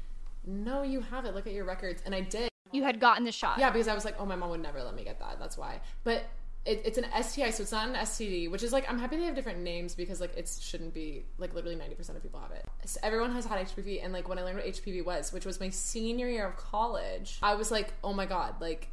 "No, 0.46 0.82
you 0.82 1.00
have 1.00 1.24
it. 1.24 1.34
Look 1.34 1.46
at 1.46 1.52
your 1.52 1.64
records." 1.64 2.02
And 2.04 2.14
I 2.14 2.20
did. 2.20 2.48
You 2.72 2.82
had 2.82 3.00
gotten 3.00 3.24
the 3.24 3.32
shot. 3.32 3.58
Yeah, 3.58 3.70
because 3.70 3.88
I 3.88 3.94
was 3.94 4.04
like, 4.04 4.16
"Oh, 4.18 4.26
my 4.26 4.36
mom 4.36 4.50
would 4.50 4.62
never 4.62 4.82
let 4.82 4.94
me 4.94 5.04
get 5.04 5.18
that." 5.20 5.38
That's 5.38 5.56
why. 5.56 5.80
But 6.04 6.24
it, 6.66 6.82
it's 6.84 6.98
an 6.98 7.06
STI, 7.22 7.50
so 7.50 7.62
it's 7.62 7.72
not 7.72 7.88
an 7.88 7.94
STD, 7.94 8.50
which 8.50 8.62
is 8.62 8.72
like 8.72 8.90
I'm 8.90 8.98
happy 8.98 9.16
they 9.16 9.24
have 9.24 9.36
different 9.36 9.60
names 9.60 9.94
because 9.94 10.20
like 10.20 10.36
it 10.36 10.48
shouldn't 10.60 10.92
be 10.92 11.24
like 11.38 11.54
literally 11.54 11.76
90% 11.76 12.10
of 12.10 12.22
people 12.22 12.40
have 12.40 12.50
it. 12.50 12.66
So 12.84 12.98
everyone 13.02 13.32
has 13.32 13.46
had 13.46 13.64
HPV, 13.66 14.04
and 14.04 14.12
like 14.12 14.28
when 14.28 14.38
I 14.38 14.42
learned 14.42 14.58
what 14.58 14.66
HPV 14.66 15.04
was, 15.04 15.32
which 15.32 15.46
was 15.46 15.60
my 15.60 15.70
senior 15.70 16.28
year 16.28 16.46
of 16.46 16.56
college, 16.56 17.38
I 17.42 17.54
was 17.54 17.70
like, 17.70 17.92
"Oh 18.02 18.12
my 18.12 18.26
god!" 18.26 18.56
Like 18.60 18.88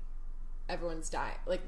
everyone's 0.70 1.10
dying. 1.10 1.36
Like 1.46 1.62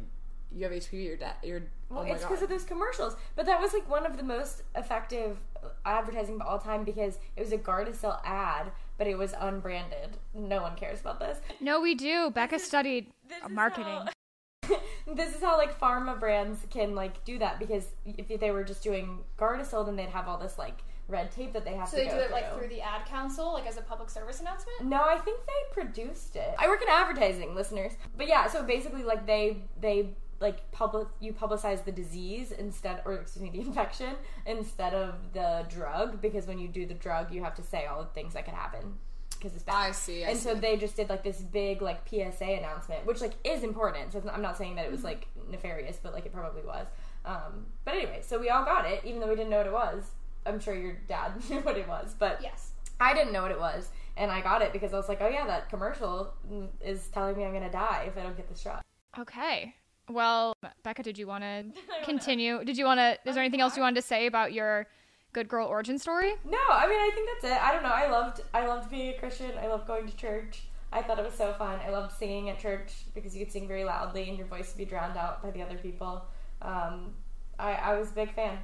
you 0.55 0.63
have 0.63 0.71
HPV, 0.71 1.05
you're 1.05 1.17
dead. 1.17 1.33
You're 1.43 1.63
Well, 1.89 2.01
oh 2.01 2.03
my 2.03 2.11
it's 2.11 2.23
because 2.23 2.41
of 2.41 2.49
those 2.49 2.63
commercials. 2.63 3.15
But 3.35 3.45
that 3.47 3.59
was 3.59 3.73
like 3.73 3.89
one 3.89 4.05
of 4.05 4.17
the 4.17 4.23
most 4.23 4.61
effective 4.75 5.39
uh, 5.63 5.69
advertising 5.85 6.35
of 6.35 6.41
all 6.41 6.59
time 6.59 6.83
because 6.83 7.17
it 7.35 7.41
was 7.41 7.51
a 7.51 7.57
Gardasil 7.57 8.19
ad, 8.23 8.71
but 8.97 9.07
it 9.07 9.17
was 9.17 9.33
unbranded. 9.39 10.17
No 10.33 10.61
one 10.61 10.75
cares 10.75 11.01
about 11.01 11.19
this. 11.19 11.39
No, 11.59 11.81
we 11.81 11.95
do. 11.95 12.29
Becca 12.31 12.59
studied 12.59 13.11
This 13.27 13.37
is 13.43 13.49
marketing. 13.49 13.85
how- 13.85 14.77
this 15.15 15.35
is 15.35 15.41
how 15.43 15.57
like 15.57 15.79
pharma 15.79 16.19
brands 16.19 16.59
can 16.71 16.95
like 16.95 17.23
do 17.23 17.37
that 17.39 17.59
because 17.59 17.85
if 18.05 18.39
they 18.39 18.51
were 18.51 18.63
just 18.63 18.81
doing 18.83 19.19
Gardasil, 19.37 19.85
then 19.85 19.95
they'd 19.95 20.09
have 20.09 20.27
all 20.27 20.37
this 20.39 20.57
like 20.57 20.79
red 21.07 21.31
tape 21.31 21.53
that 21.53 21.63
they 21.63 21.73
have 21.75 21.87
So 21.87 21.97
to 21.97 22.03
they 22.03 22.09
go 22.09 22.15
do 22.17 22.21
it 22.23 22.31
like 22.31 22.51
through 22.57 22.67
the 22.69 22.81
ad 22.81 23.05
council, 23.05 23.53
like 23.53 23.67
as 23.67 23.77
a 23.77 23.81
public 23.81 24.09
service 24.09 24.39
announcement. 24.39 24.83
No, 24.85 25.03
I 25.03 25.19
think 25.19 25.39
they 25.45 25.81
produced 25.81 26.35
it. 26.35 26.55
I 26.57 26.67
work 26.67 26.81
in 26.81 26.89
advertising, 26.89 27.53
listeners. 27.53 27.91
But 28.17 28.27
yeah, 28.27 28.47
so 28.47 28.63
basically, 28.63 29.03
like 29.03 29.27
they 29.27 29.57
they 29.79 30.09
like 30.39 30.71
public 30.71 31.07
you 31.19 31.33
publicize 31.33 31.83
the 31.85 31.91
disease 31.91 32.51
instead, 32.51 33.01
or 33.05 33.13
excuse 33.15 33.41
me, 33.43 33.49
the 33.49 33.61
infection 33.67 34.15
instead 34.45 34.93
of 34.93 35.15
the 35.33 35.65
drug 35.69 36.21
because 36.21 36.45
when 36.47 36.59
you 36.59 36.67
do 36.67 36.85
the 36.85 36.93
drug, 36.93 37.31
you 37.33 37.43
have 37.43 37.55
to 37.55 37.63
say 37.63 37.85
all 37.85 38.01
the 38.01 38.09
things 38.09 38.33
that 38.33 38.45
could 38.45 38.53
happen 38.53 38.95
because 39.31 39.53
it's 39.53 39.63
bad. 39.63 39.75
I 39.75 39.91
see. 39.91 40.23
I 40.23 40.29
and 40.29 40.37
see. 40.37 40.43
so 40.43 40.55
they 40.55 40.77
just 40.77 40.95
did 40.95 41.09
like 41.09 41.23
this 41.23 41.39
big 41.39 41.81
like 41.81 42.07
PSA 42.09 42.45
announcement, 42.45 43.05
which 43.05 43.21
like 43.21 43.33
is 43.43 43.63
important. 43.63 44.11
So 44.11 44.17
it's 44.17 44.25
not- 44.25 44.35
I'm 44.35 44.41
not 44.41 44.57
saying 44.57 44.75
that 44.75 44.85
it 44.85 44.91
was 44.91 45.03
like 45.03 45.27
nefarious, 45.49 45.97
but 46.01 46.13
like 46.13 46.25
it 46.25 46.33
probably 46.33 46.63
was. 46.63 46.87
Um, 47.25 47.65
but 47.83 47.95
anyway, 47.95 48.19
so 48.21 48.39
we 48.39 48.49
all 48.49 48.63
got 48.63 48.85
it, 48.89 49.01
even 49.03 49.19
though 49.19 49.27
we 49.27 49.35
didn't 49.35 49.49
know 49.49 49.57
what 49.57 49.67
it 49.67 49.73
was. 49.73 50.11
I'm 50.45 50.59
sure 50.59 50.75
your 50.75 50.93
dad 51.07 51.31
knew 51.49 51.59
what 51.61 51.77
it 51.77 51.87
was, 51.87 52.13
but 52.17 52.39
Yes. 52.41 52.71
I 52.99 53.13
didn't 53.13 53.33
know 53.33 53.41
what 53.41 53.51
it 53.51 53.59
was, 53.59 53.89
and 54.15 54.31
I 54.31 54.41
got 54.41 54.61
it 54.61 54.71
because 54.71 54.93
I 54.93 54.97
was 54.97 55.09
like, 55.09 55.21
oh 55.21 55.27
yeah, 55.27 55.45
that 55.47 55.69
commercial 55.69 56.33
mm, 56.49 56.67
is 56.81 57.07
telling 57.07 57.35
me 57.35 57.43
I'm 57.43 57.51
gonna 57.53 57.71
die 57.71 58.05
if 58.07 58.17
I 58.17 58.21
don't 58.23 58.37
get 58.37 58.47
the 58.47 58.57
shot. 58.57 58.83
Okay. 59.17 59.73
Well, 60.09 60.55
Becca, 60.83 61.03
did 61.03 61.17
you 61.17 61.27
want 61.27 61.43
to 61.43 61.65
continue? 62.03 62.63
Did 62.63 62.77
you 62.77 62.85
want 62.85 62.99
to? 62.99 63.17
Is 63.27 63.35
there 63.35 63.43
anything 63.43 63.61
else 63.61 63.75
you 63.75 63.81
wanted 63.83 64.01
to 64.01 64.07
say 64.07 64.27
about 64.27 64.53
your 64.53 64.87
good 65.33 65.47
girl 65.49 65.67
origin 65.67 65.99
story? 65.99 66.33
No, 66.45 66.57
I 66.71 66.87
mean 66.87 66.97
I 66.97 67.11
think 67.13 67.29
that's 67.33 67.53
it. 67.53 67.61
I 67.61 67.71
don't 67.73 67.83
know. 67.83 67.89
I 67.89 68.09
loved 68.09 68.41
I 68.53 68.65
loved 68.67 68.89
being 68.89 69.13
a 69.13 69.19
Christian. 69.19 69.51
I 69.61 69.67
loved 69.67 69.87
going 69.87 70.07
to 70.07 70.15
church. 70.15 70.63
I 70.93 71.01
thought 71.01 71.19
it 71.19 71.25
was 71.25 71.33
so 71.33 71.53
fun. 71.53 71.79
I 71.85 71.89
loved 71.89 72.15
singing 72.15 72.49
at 72.49 72.59
church 72.59 72.93
because 73.13 73.35
you 73.35 73.43
could 73.43 73.51
sing 73.51 73.67
very 73.67 73.83
loudly 73.83 74.29
and 74.29 74.37
your 74.37 74.47
voice 74.47 74.71
would 74.71 74.77
be 74.77 74.85
drowned 74.85 75.17
out 75.17 75.43
by 75.43 75.51
the 75.51 75.61
other 75.61 75.77
people. 75.77 76.23
Um, 76.61 77.15
I, 77.59 77.73
I 77.73 77.99
was 77.99 78.11
a 78.11 78.13
big 78.13 78.33
fan. 78.33 78.59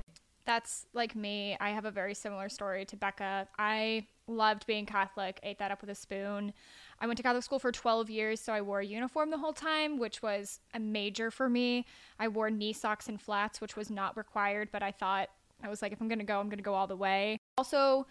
That's 0.46 0.86
like 0.94 1.16
me. 1.16 1.58
I 1.60 1.72
have 1.72 1.86
a 1.86 1.92
very 1.92 2.14
similar 2.14 2.48
story 2.48 2.86
to 2.86 2.96
Becca. 2.96 3.48
I 3.60 4.08
loved 4.28 4.66
being 4.66 4.86
Catholic, 4.86 5.40
ate 5.44 5.60
that 5.60 5.72
up 5.72 5.82
with 5.82 5.90
a 5.90 5.96
spoon. 5.96 6.54
I 7.02 7.08
went 7.08 7.18
to 7.18 7.24
Catholic 7.24 7.44
school 7.44 7.58
for 7.58 7.72
12 7.72 8.12
years, 8.12 8.40
so 8.40 8.54
I 8.54 8.62
wore 8.62 8.80
a 8.80 8.86
uniform 8.86 9.32
the 9.32 9.38
whole 9.40 9.54
time, 9.54 9.98
which 9.98 10.22
was 10.22 10.60
a 10.76 10.80
major 10.80 11.32
for 11.32 11.50
me. 11.50 11.86
I 12.20 12.28
wore 12.28 12.52
knee 12.52 12.74
socks 12.74 13.10
and 13.10 13.20
flats, 13.20 13.60
which 13.60 13.76
was 13.76 13.90
not 13.90 14.16
required, 14.16 14.70
but 14.72 14.84
I 14.84 14.92
thought, 14.92 15.30
I 15.64 15.68
was 15.68 15.82
like, 15.82 15.92
if 15.92 16.00
I'm 16.00 16.08
going 16.08 16.20
to 16.20 16.26
go, 16.26 16.40
I'm 16.40 16.48
going 16.48 16.60
to 16.60 16.64
go 16.64 16.76
all 16.76 16.86
the 16.86 16.96
way. 16.96 17.40
Also, 17.58 18.06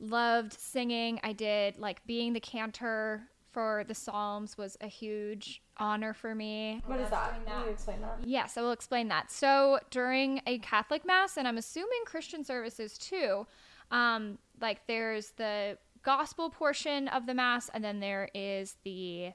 loved 0.00 0.52
singing. 0.52 1.20
I 1.22 1.32
did 1.32 1.78
like 1.78 2.04
being 2.04 2.32
the 2.32 2.40
cantor 2.40 3.22
for 3.52 3.84
the 3.86 3.94
Psalms 3.94 4.58
was 4.58 4.76
a 4.80 4.88
huge 4.88 5.62
honor 5.78 6.12
for 6.12 6.34
me. 6.34 6.82
What 6.84 7.00
is 7.00 7.08
that? 7.10 7.32
doing 7.32 7.46
Can 7.46 7.64
you 7.64 7.70
explain 7.70 8.00
that? 8.00 8.18
Yes, 8.24 8.58
I 8.58 8.60
will 8.60 8.72
explain 8.72 9.08
that. 9.08 9.30
So 9.30 9.78
during 9.90 10.42
a 10.46 10.58
Catholic 10.58 11.06
mass, 11.06 11.36
and 11.36 11.46
I'm 11.46 11.58
assuming 11.58 12.00
Christian 12.04 12.44
services 12.44 12.98
too, 12.98 13.46
um, 13.90 14.38
like 14.60 14.86
there's 14.86 15.30
the 15.30 15.78
gospel 16.06 16.48
portion 16.50 17.08
of 17.08 17.26
the 17.26 17.34
mass, 17.34 17.68
and 17.74 17.82
then 17.82 17.98
there 17.98 18.28
is 18.32 18.76
the 18.84 19.32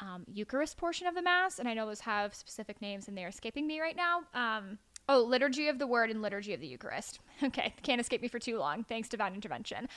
um, 0.00 0.24
Eucharist 0.26 0.78
portion 0.78 1.06
of 1.06 1.14
the 1.14 1.20
mass, 1.20 1.58
and 1.58 1.68
I 1.68 1.74
know 1.74 1.86
those 1.86 2.00
have 2.00 2.34
specific 2.34 2.80
names, 2.80 3.06
and 3.06 3.16
they're 3.16 3.28
escaping 3.28 3.66
me 3.66 3.80
right 3.80 3.94
now. 3.94 4.22
Um, 4.32 4.78
oh, 5.10 5.20
liturgy 5.20 5.68
of 5.68 5.78
the 5.78 5.86
Word 5.86 6.08
and 6.08 6.22
liturgy 6.22 6.54
of 6.54 6.60
the 6.60 6.66
Eucharist. 6.66 7.20
Okay, 7.42 7.74
can't 7.82 8.00
escape 8.00 8.20
me 8.20 8.28
for 8.28 8.38
too 8.38 8.58
long. 8.58 8.84
Thanks, 8.84 9.08
divine 9.08 9.34
intervention. 9.34 9.88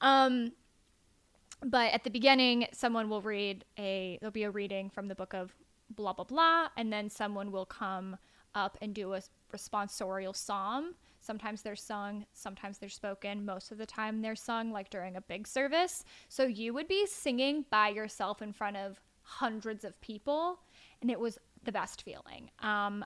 Um, 0.00 0.52
but 1.64 1.92
at 1.92 2.04
the 2.04 2.10
beginning 2.10 2.66
someone 2.72 3.08
will 3.08 3.22
read 3.22 3.64
a 3.78 4.18
there'll 4.20 4.32
be 4.32 4.42
a 4.42 4.50
reading 4.50 4.90
from 4.90 5.08
the 5.08 5.14
book 5.14 5.32
of 5.32 5.54
blah 5.90 6.12
blah 6.12 6.24
blah 6.24 6.68
and 6.76 6.92
then 6.92 7.08
someone 7.08 7.52
will 7.52 7.66
come 7.66 8.16
up 8.54 8.76
and 8.82 8.94
do 8.94 9.14
a 9.14 9.20
responsorial 9.54 10.34
psalm 10.34 10.94
sometimes 11.22 11.62
they're 11.62 11.76
sung 11.76 12.26
sometimes 12.32 12.78
they're 12.78 12.88
spoken 12.88 13.44
most 13.44 13.72
of 13.72 13.78
the 13.78 13.86
time 13.86 14.20
they're 14.20 14.36
sung 14.36 14.72
like 14.72 14.90
during 14.90 15.16
a 15.16 15.20
big 15.20 15.46
service 15.46 16.04
so 16.28 16.44
you 16.44 16.74
would 16.74 16.88
be 16.88 17.06
singing 17.06 17.64
by 17.70 17.88
yourself 17.88 18.42
in 18.42 18.52
front 18.52 18.76
of 18.76 19.00
hundreds 19.22 19.84
of 19.84 19.98
people 20.00 20.58
and 21.00 21.10
it 21.10 21.18
was 21.18 21.38
the 21.64 21.72
best 21.72 22.02
feeling 22.02 22.50
um, 22.60 23.04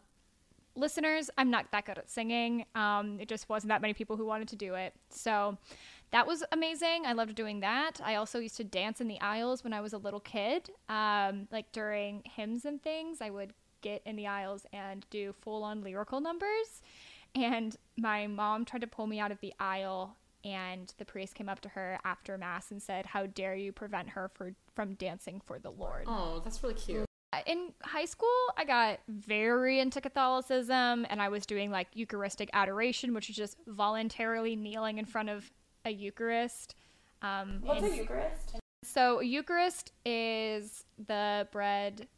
listeners, 0.76 1.30
I'm 1.36 1.50
not 1.50 1.66
that 1.72 1.86
good 1.86 1.98
at 1.98 2.10
singing. 2.10 2.66
Um, 2.74 3.18
it 3.20 3.28
just 3.28 3.48
wasn't 3.48 3.70
that 3.70 3.80
many 3.80 3.94
people 3.94 4.16
who 4.16 4.26
wanted 4.26 4.48
to 4.48 4.56
do 4.56 4.74
it. 4.74 4.94
So 5.10 5.56
that 6.12 6.26
was 6.26 6.44
amazing. 6.52 7.04
I 7.06 7.12
loved 7.12 7.34
doing 7.34 7.60
that. 7.60 8.00
I 8.04 8.16
also 8.16 8.38
used 8.38 8.56
to 8.58 8.64
dance 8.64 9.00
in 9.00 9.08
the 9.08 9.20
aisles 9.20 9.64
when 9.64 9.72
I 9.72 9.80
was 9.80 9.92
a 9.92 9.98
little 9.98 10.20
kid. 10.20 10.70
Um, 10.88 11.48
like 11.50 11.72
during 11.72 12.22
hymns 12.24 12.64
and 12.64 12.80
things, 12.82 13.20
I 13.20 13.30
would 13.30 13.52
get 13.80 14.02
in 14.04 14.16
the 14.16 14.26
aisles 14.26 14.66
and 14.72 15.06
do 15.10 15.34
full 15.40 15.62
on 15.62 15.82
lyrical 15.82 16.20
numbers. 16.20 16.82
And 17.36 17.76
my 17.98 18.26
mom 18.26 18.64
tried 18.64 18.80
to 18.80 18.86
pull 18.86 19.06
me 19.06 19.20
out 19.20 19.30
of 19.30 19.40
the 19.40 19.52
aisle. 19.60 20.16
And 20.44 20.92
the 20.98 21.04
priest 21.04 21.34
came 21.34 21.48
up 21.48 21.60
to 21.62 21.68
her 21.70 21.98
after 22.04 22.38
mass 22.38 22.70
and 22.70 22.80
said, 22.80 23.06
"How 23.06 23.26
dare 23.26 23.56
you 23.56 23.72
prevent 23.72 24.10
her 24.10 24.30
for, 24.34 24.54
from 24.74 24.94
dancing 24.94 25.40
for 25.44 25.58
the 25.58 25.70
Lord?" 25.70 26.04
Oh, 26.06 26.40
that's 26.44 26.62
really 26.62 26.74
cute. 26.76 27.04
in 27.46 27.72
high 27.82 28.04
school, 28.06 28.28
I 28.56 28.64
got 28.64 29.00
very 29.08 29.78
into 29.80 30.00
Catholicism 30.00 31.04
and 31.10 31.20
I 31.20 31.28
was 31.28 31.44
doing 31.44 31.70
like 31.70 31.88
Eucharistic 31.94 32.48
adoration, 32.54 33.12
which 33.12 33.28
is 33.28 33.36
just 33.36 33.58
voluntarily 33.66 34.56
kneeling 34.56 34.98
in 34.98 35.04
front 35.04 35.28
of 35.28 35.50
a 35.84 35.90
Eucharist. 35.90 36.74
Um, 37.22 37.60
What's 37.62 37.82
and- 37.82 37.92
a 37.92 37.96
Eucharist? 37.96 38.56
so, 38.84 39.20
Eucharist 39.20 39.92
is 40.06 40.84
the 40.96 41.46
bread 41.52 42.08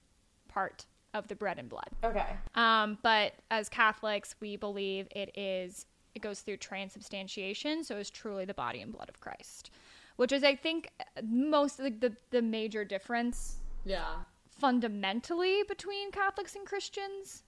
part 0.49 0.87
of 1.15 1.29
the 1.29 1.35
bread 1.35 1.59
and 1.59 1.69
blood. 1.69 1.89
Okay. 2.05 2.27
Um, 2.55 2.99
but 3.03 3.33
as 3.51 3.69
Catholics, 3.69 4.35
we 4.41 4.57
believe 4.57 5.09
it 5.11 5.37
is 5.39 5.87
it 6.15 6.23
goes 6.23 6.41
through 6.41 6.57
transubstantiation, 6.57 7.85
so 7.85 7.97
it's 7.97 8.11
truly 8.11 8.45
the 8.45 8.55
body 8.55 8.81
and 8.81 8.93
blood 8.93 9.09
of 9.09 9.21
Christ, 9.21 9.71
which 10.17 10.33
is 10.33 10.43
I 10.45 10.55
think 10.55 10.91
most 11.25 11.79
like 11.79 12.01
the 12.01 12.15
the 12.31 12.43
major 12.43 12.85
difference 12.85 13.57
Yeah. 13.85 14.05
fundamentally 14.51 15.63
between 15.69 16.11
Catholics 16.13 16.55
and 16.57 16.67
Christians. 16.67 17.43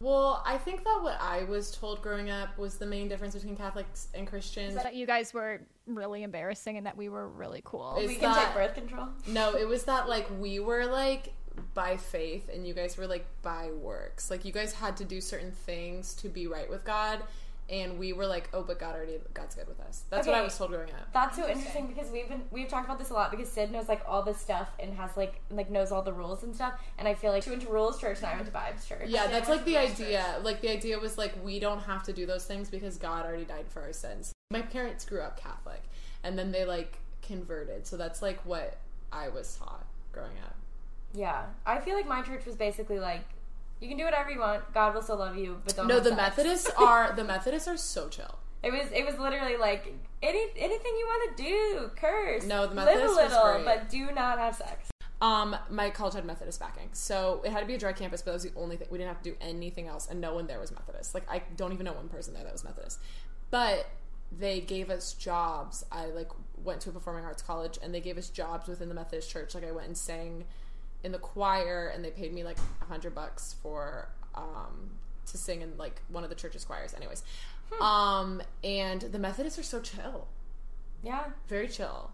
Well, 0.00 0.42
I 0.44 0.58
think 0.58 0.84
that 0.84 1.00
what 1.02 1.18
I 1.20 1.44
was 1.44 1.70
told 1.70 2.02
growing 2.02 2.28
up 2.28 2.58
was 2.58 2.76
the 2.76 2.84
main 2.86 3.08
difference 3.08 3.34
between 3.34 3.56
Catholics 3.56 4.08
and 4.12 4.26
Christians. 4.26 4.74
That 4.74 4.94
you 4.94 5.06
guys 5.06 5.32
were 5.32 5.60
really 5.86 6.22
embarrassing 6.24 6.76
and 6.76 6.84
that 6.86 6.96
we 6.96 7.08
were 7.08 7.28
really 7.28 7.62
cool. 7.64 7.96
Is 7.98 8.08
we 8.08 8.16
can 8.16 8.32
that- 8.32 8.46
take 8.46 8.54
birth 8.54 8.74
control. 8.74 9.08
No, 9.26 9.54
it 9.54 9.66
was 9.66 9.84
that 9.84 10.08
like 10.08 10.26
we 10.38 10.58
were 10.58 10.84
like 10.86 11.32
by 11.74 11.96
faith 11.96 12.48
and 12.52 12.66
you 12.66 12.74
guys 12.74 12.96
were 12.96 13.06
like 13.06 13.26
by 13.42 13.70
works. 13.70 14.30
Like 14.30 14.44
you 14.44 14.52
guys 14.52 14.72
had 14.72 14.96
to 14.98 15.04
do 15.04 15.20
certain 15.20 15.52
things 15.52 16.14
to 16.14 16.28
be 16.28 16.46
right 16.46 16.68
with 16.68 16.84
God 16.84 17.20
and 17.70 17.98
we 17.98 18.12
were 18.12 18.26
like, 18.26 18.50
oh, 18.52 18.62
but 18.62 18.78
God 18.78 18.94
already 18.94 19.18
God's 19.32 19.54
good 19.54 19.66
with 19.66 19.80
us. 19.80 20.04
That's 20.10 20.26
what 20.26 20.36
I 20.36 20.42
was 20.42 20.56
told 20.56 20.70
growing 20.70 20.90
up. 20.90 21.12
That's 21.12 21.36
so 21.36 21.48
interesting 21.48 21.86
because 21.86 22.10
we've 22.10 22.28
been 22.28 22.42
we've 22.50 22.68
talked 22.68 22.84
about 22.84 22.98
this 22.98 23.10
a 23.10 23.14
lot 23.14 23.30
because 23.30 23.50
Syd 23.50 23.72
knows 23.72 23.88
like 23.88 24.02
all 24.06 24.22
this 24.22 24.38
stuff 24.38 24.68
and 24.78 24.92
has 24.94 25.16
like 25.16 25.40
like 25.50 25.70
knows 25.70 25.90
all 25.90 26.02
the 26.02 26.12
rules 26.12 26.42
and 26.42 26.54
stuff 26.54 26.74
and 26.98 27.08
I 27.08 27.14
feel 27.14 27.32
like 27.32 27.42
she 27.42 27.50
went 27.50 27.62
to 27.62 27.68
rules 27.68 27.98
church 27.98 28.18
and 28.18 28.26
I 28.26 28.34
went 28.34 28.46
to 28.46 28.52
vibes 28.52 28.86
church. 28.86 29.08
Yeah, 29.08 29.28
that's 29.28 29.48
like 29.48 29.64
the 29.64 29.74
went 29.74 29.96
to 29.96 30.04
idea. 30.04 30.40
Like 30.42 30.60
the 30.60 30.70
idea 30.70 30.98
was 30.98 31.16
like 31.16 31.32
we 31.42 31.58
don't 31.58 31.80
have 31.80 32.02
to 32.04 32.12
do 32.12 32.26
those 32.26 32.44
things 32.44 32.68
because 32.68 32.98
God 32.98 33.24
already 33.24 33.44
died 33.44 33.66
for 33.68 33.82
our 33.82 33.92
sins. 33.92 34.32
My 34.50 34.62
parents 34.62 35.04
grew 35.04 35.20
up 35.20 35.40
Catholic, 35.40 35.82
and 36.22 36.38
then 36.38 36.52
they 36.52 36.64
like 36.66 36.98
converted. 37.22 37.86
So 37.86 37.96
that's 37.96 38.20
like 38.20 38.44
what 38.44 38.76
I 39.10 39.28
was 39.28 39.56
taught 39.56 39.86
growing 40.12 40.36
up. 40.44 40.54
Yeah. 41.14 41.46
I 41.64 41.78
feel 41.80 41.94
like 41.94 42.08
my 42.08 42.22
church 42.22 42.44
was 42.44 42.56
basically 42.56 42.98
like 42.98 43.24
you 43.80 43.88
can 43.88 43.96
do 43.96 44.04
whatever 44.04 44.30
you 44.30 44.40
want. 44.40 44.72
God 44.72 44.94
will 44.94 45.02
still 45.02 45.18
love 45.18 45.36
you, 45.36 45.60
but 45.64 45.76
don't 45.76 45.86
No, 45.86 46.00
the 46.00 46.10
sex. 46.10 46.16
Methodists 46.16 46.70
are 46.78 47.12
the 47.14 47.24
Methodists 47.24 47.68
are 47.68 47.76
so 47.76 48.08
chill. 48.08 48.38
It 48.62 48.72
was 48.72 48.90
it 48.92 49.04
was 49.04 49.18
literally 49.18 49.56
like 49.56 49.94
any 50.22 50.46
anything 50.56 50.92
you 50.98 51.06
want 51.06 51.36
to 51.36 51.42
do, 51.42 51.90
curse. 51.96 52.44
No, 52.44 52.66
the 52.66 52.74
live 52.74 52.86
Methodist 52.86 53.14
a 53.14 53.16
little, 53.16 53.64
but 53.64 53.90
do 53.90 54.10
not 54.10 54.38
have 54.38 54.56
sex. 54.56 54.90
Um, 55.20 55.56
my 55.70 55.90
college 55.90 56.14
had 56.14 56.24
Methodist 56.24 56.60
backing, 56.60 56.88
so 56.92 57.40
it 57.44 57.52
had 57.52 57.60
to 57.60 57.66
be 57.66 57.74
a 57.74 57.78
dry 57.78 57.92
campus. 57.92 58.22
But 58.22 58.32
that 58.32 58.34
was 58.34 58.42
the 58.44 58.52
only 58.56 58.76
thing 58.76 58.88
we 58.90 58.98
didn't 58.98 59.08
have 59.08 59.22
to 59.22 59.30
do 59.30 59.36
anything 59.40 59.86
else, 59.86 60.08
and 60.10 60.20
no 60.20 60.34
one 60.34 60.46
there 60.46 60.58
was 60.58 60.72
Methodist. 60.72 61.14
Like 61.14 61.30
I 61.30 61.42
don't 61.56 61.72
even 61.72 61.84
know 61.84 61.92
one 61.92 62.08
person 62.08 62.32
there 62.32 62.42
that 62.42 62.52
was 62.52 62.64
Methodist, 62.64 63.00
but 63.50 63.86
they 64.32 64.60
gave 64.60 64.90
us 64.90 65.12
jobs. 65.12 65.84
I 65.92 66.06
like 66.06 66.30
went 66.62 66.80
to 66.82 66.90
a 66.90 66.92
performing 66.92 67.24
arts 67.24 67.42
college, 67.42 67.78
and 67.82 67.94
they 67.94 68.00
gave 68.00 68.16
us 68.16 68.30
jobs 68.30 68.66
within 68.66 68.88
the 68.88 68.94
Methodist 68.94 69.30
church. 69.30 69.54
Like 69.54 69.64
I 69.64 69.72
went 69.72 69.88
and 69.88 69.96
sang 69.96 70.44
in 71.04 71.12
the 71.12 71.18
choir, 71.18 71.92
and 71.94 72.04
they 72.04 72.10
paid 72.10 72.32
me 72.34 72.42
like 72.42 72.58
a 72.82 72.84
hundred 72.86 73.14
bucks 73.14 73.54
for 73.62 74.08
um 74.34 74.90
to 75.26 75.38
sing 75.38 75.62
in 75.62 75.76
like 75.78 76.00
one 76.08 76.24
of 76.24 76.30
the 76.30 76.36
church's 76.36 76.64
choirs. 76.64 76.92
Anyways, 76.94 77.22
um, 77.80 78.42
and 78.64 79.00
the 79.02 79.18
Methodists 79.18 79.58
are 79.58 79.62
so 79.62 79.80
chill, 79.80 80.26
Yeah. 81.02 81.24
very 81.48 81.68
chill. 81.68 82.10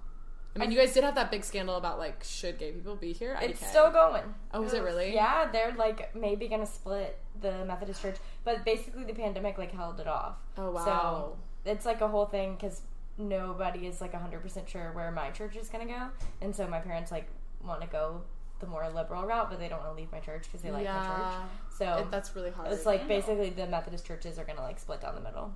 I 0.57 0.59
mean, 0.59 0.73
you 0.73 0.79
guys 0.79 0.93
did 0.93 1.05
have 1.05 1.15
that 1.15 1.31
big 1.31 1.45
scandal 1.45 1.77
about 1.77 1.99
like 2.01 2.25
should 2.25 2.59
gay 2.59 2.73
people 2.73 2.97
be 2.97 3.13
here? 3.13 3.39
It's 3.41 3.61
IDK. 3.63 3.69
still 3.71 3.91
going. 3.93 4.35
Oh, 4.53 4.65
is 4.65 4.73
it 4.75 4.83
really? 4.83 5.15
Yeah, 5.15 5.49
they're 5.51 5.73
like 5.79 6.13
maybe 6.15 6.49
gonna 6.49 6.67
split 6.67 7.17
the 7.41 7.65
Methodist 7.65 8.03
Church, 8.03 8.17
but 8.45 8.65
basically 8.65 9.05
the 9.05 9.15
pandemic 9.15 9.59
like 9.59 9.71
held 9.73 10.01
it 10.01 10.09
off. 10.09 10.35
Oh 10.59 10.73
wow. 10.73 10.85
So 10.85 11.37
it's 11.71 11.87
like 11.87 12.01
a 12.01 12.09
whole 12.09 12.27
thing 12.27 12.57
because 12.57 12.83
nobody 13.17 13.87
is 13.87 14.01
like 14.01 14.13
hundred 14.13 14.41
percent 14.43 14.69
sure 14.69 14.91
where 14.93 15.11
my 15.13 15.31
church 15.31 15.55
is 15.57 15.69
gonna 15.69 15.87
go, 15.87 16.09
and 16.41 16.55
so 16.55 16.67
my 16.67 16.81
parents 16.81 17.13
like 17.13 17.29
want 17.65 17.81
to 17.83 17.87
go 17.87 18.23
the 18.61 18.67
more 18.67 18.89
liberal 18.91 19.25
route, 19.27 19.51
but 19.51 19.59
they 19.59 19.69
don't 19.69 19.81
want 19.83 19.93
to 19.97 20.01
leave 20.01 20.13
my 20.13 20.21
church 20.21 20.45
because 20.45 20.63
they 20.63 20.71
like 20.71 20.85
my 20.87 20.93
church. 20.93 21.07
yeah. 21.09 21.45
So 21.71 21.99
It- 22.05 22.11
that's 22.11 22.35
really 22.37 22.51
hard. 22.51 22.71
it's 22.73 22.87
like 22.87 23.09
basically 23.09 23.51
the 23.51 23.67
Methodist 23.67 24.07
churches 24.07 24.39
are 24.39 24.45
gonna 24.45 24.63
like 24.63 24.79
split 24.79 25.01
down 25.01 25.15
the 25.15 25.21
middle. 25.21 25.53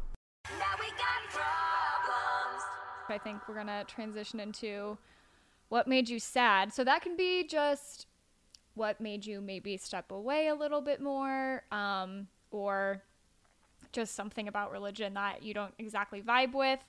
I 3.08 3.18
think 3.22 3.46
we're 3.46 3.54
gonna 3.54 3.84
transition 3.84 4.40
into 4.40 4.96
what 5.68 5.86
made 5.86 6.08
you 6.08 6.18
sad. 6.18 6.72
So 6.72 6.84
that 6.84 7.02
can 7.02 7.16
be 7.16 7.46
just 7.46 8.06
what 8.74 9.00
made 9.00 9.24
you 9.26 9.40
maybe 9.40 9.76
step 9.76 10.10
away 10.10 10.48
a 10.48 10.54
little 10.54 10.80
bit 10.80 11.00
more, 11.00 11.62
um, 11.70 12.28
or 12.50 13.02
just 13.92 14.14
something 14.14 14.48
about 14.48 14.72
religion 14.72 15.14
that 15.14 15.42
you 15.42 15.54
don't 15.54 15.74
exactly 15.78 16.20
vibe 16.22 16.54
with. 16.54 16.80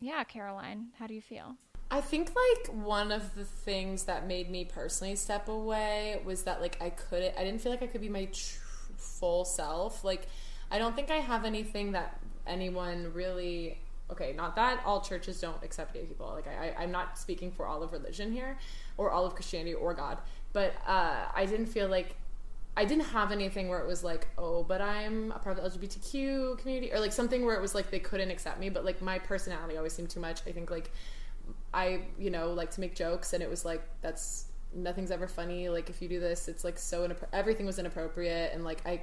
Yeah, 0.00 0.22
Caroline, 0.24 0.88
how 0.98 1.06
do 1.06 1.14
you 1.14 1.20
feel? 1.20 1.56
I 1.90 2.00
think 2.00 2.30
like 2.34 2.74
one 2.74 3.10
of 3.10 3.34
the 3.34 3.44
things 3.44 4.04
that 4.04 4.26
made 4.26 4.50
me 4.50 4.64
personally 4.64 5.16
step 5.16 5.48
away 5.48 6.20
was 6.24 6.42
that 6.42 6.60
like 6.60 6.76
I 6.82 6.90
couldn't 6.90 7.34
I 7.38 7.44
didn't 7.44 7.60
feel 7.60 7.72
like 7.72 7.82
I 7.82 7.86
could 7.86 8.02
be 8.02 8.10
my 8.10 8.26
tr- 8.26 8.58
full 8.96 9.44
self. 9.44 10.04
Like 10.04 10.26
I 10.70 10.78
don't 10.78 10.94
think 10.94 11.10
I 11.10 11.16
have 11.16 11.44
anything 11.44 11.92
that 11.92 12.20
anyone 12.46 13.10
really 13.14 13.78
okay, 14.10 14.32
not 14.34 14.56
that 14.56 14.82
all 14.84 15.00
churches 15.00 15.40
don't 15.40 15.62
accept 15.62 15.94
gay 15.94 16.04
people. 16.04 16.26
Like 16.34 16.46
I, 16.46 16.68
I 16.68 16.82
I'm 16.82 16.90
not 16.90 17.18
speaking 17.18 17.50
for 17.50 17.66
all 17.66 17.82
of 17.82 17.92
religion 17.92 18.32
here 18.32 18.58
or 18.98 19.10
all 19.10 19.24
of 19.24 19.34
Christianity 19.34 19.74
or 19.74 19.94
God, 19.94 20.18
but 20.52 20.74
uh 20.86 21.24
I 21.34 21.46
didn't 21.46 21.66
feel 21.66 21.88
like 21.88 22.16
I 22.76 22.84
didn't 22.84 23.06
have 23.06 23.32
anything 23.32 23.68
where 23.68 23.80
it 23.80 23.88
was 23.88 24.04
like, 24.04 24.28
oh, 24.38 24.62
but 24.62 24.80
I'm 24.80 25.32
a 25.32 25.38
part 25.40 25.58
of 25.58 25.64
the 25.64 25.78
LGBTQ 25.78 26.58
community, 26.58 26.92
or 26.92 27.00
like 27.00 27.12
something 27.12 27.44
where 27.44 27.56
it 27.56 27.60
was 27.60 27.74
like 27.74 27.90
they 27.90 27.98
couldn't 27.98 28.30
accept 28.30 28.60
me. 28.60 28.68
But 28.68 28.84
like 28.84 29.02
my 29.02 29.18
personality 29.18 29.76
always 29.76 29.94
seemed 29.94 30.10
too 30.10 30.20
much. 30.20 30.42
I 30.46 30.52
think 30.52 30.70
like 30.70 30.92
I, 31.72 32.02
you 32.18 32.30
know, 32.30 32.52
like 32.52 32.70
to 32.72 32.80
make 32.80 32.94
jokes, 32.94 33.32
and 33.32 33.42
it 33.42 33.50
was 33.50 33.64
like 33.64 33.82
that's 34.00 34.46
nothing's 34.74 35.10
ever 35.10 35.28
funny. 35.28 35.68
Like 35.68 35.90
if 35.90 36.00
you 36.02 36.08
do 36.08 36.20
this, 36.20 36.48
it's 36.48 36.64
like 36.64 36.78
so 36.78 37.06
inappro- 37.06 37.28
everything 37.32 37.66
was 37.66 37.78
inappropriate, 37.78 38.52
and 38.54 38.64
like 38.64 38.86
I, 38.86 39.02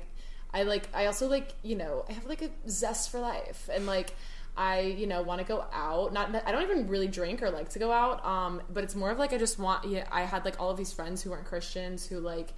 I 0.53 0.63
like 0.63 0.89
I 0.93 1.05
also 1.05 1.27
like 1.27 1.53
you 1.63 1.75
know 1.75 2.05
I 2.09 2.13
have 2.13 2.25
like 2.25 2.41
a 2.41 2.49
zest 2.69 3.11
for 3.11 3.19
life, 3.19 3.69
and 3.71 3.85
like 3.85 4.13
I 4.57 4.81
you 4.81 5.07
know 5.07 5.21
want 5.21 5.41
to 5.41 5.47
go 5.47 5.65
out. 5.71 6.13
Not 6.13 6.33
I 6.45 6.51
don't 6.51 6.63
even 6.63 6.87
really 6.87 7.07
drink 7.07 7.41
or 7.41 7.51
like 7.51 7.69
to 7.69 7.79
go 7.79 7.91
out. 7.91 8.25
Um, 8.25 8.61
but 8.73 8.83
it's 8.83 8.95
more 8.95 9.11
of 9.11 9.19
like 9.19 9.33
I 9.33 9.37
just 9.37 9.59
want. 9.59 9.85
Yeah, 9.85 10.07
I 10.11 10.21
had 10.21 10.45
like 10.45 10.59
all 10.59 10.69
of 10.69 10.77
these 10.77 10.93
friends 10.93 11.21
who 11.21 11.31
weren't 11.31 11.45
Christians 11.45 12.05
who 12.05 12.19
like 12.19 12.53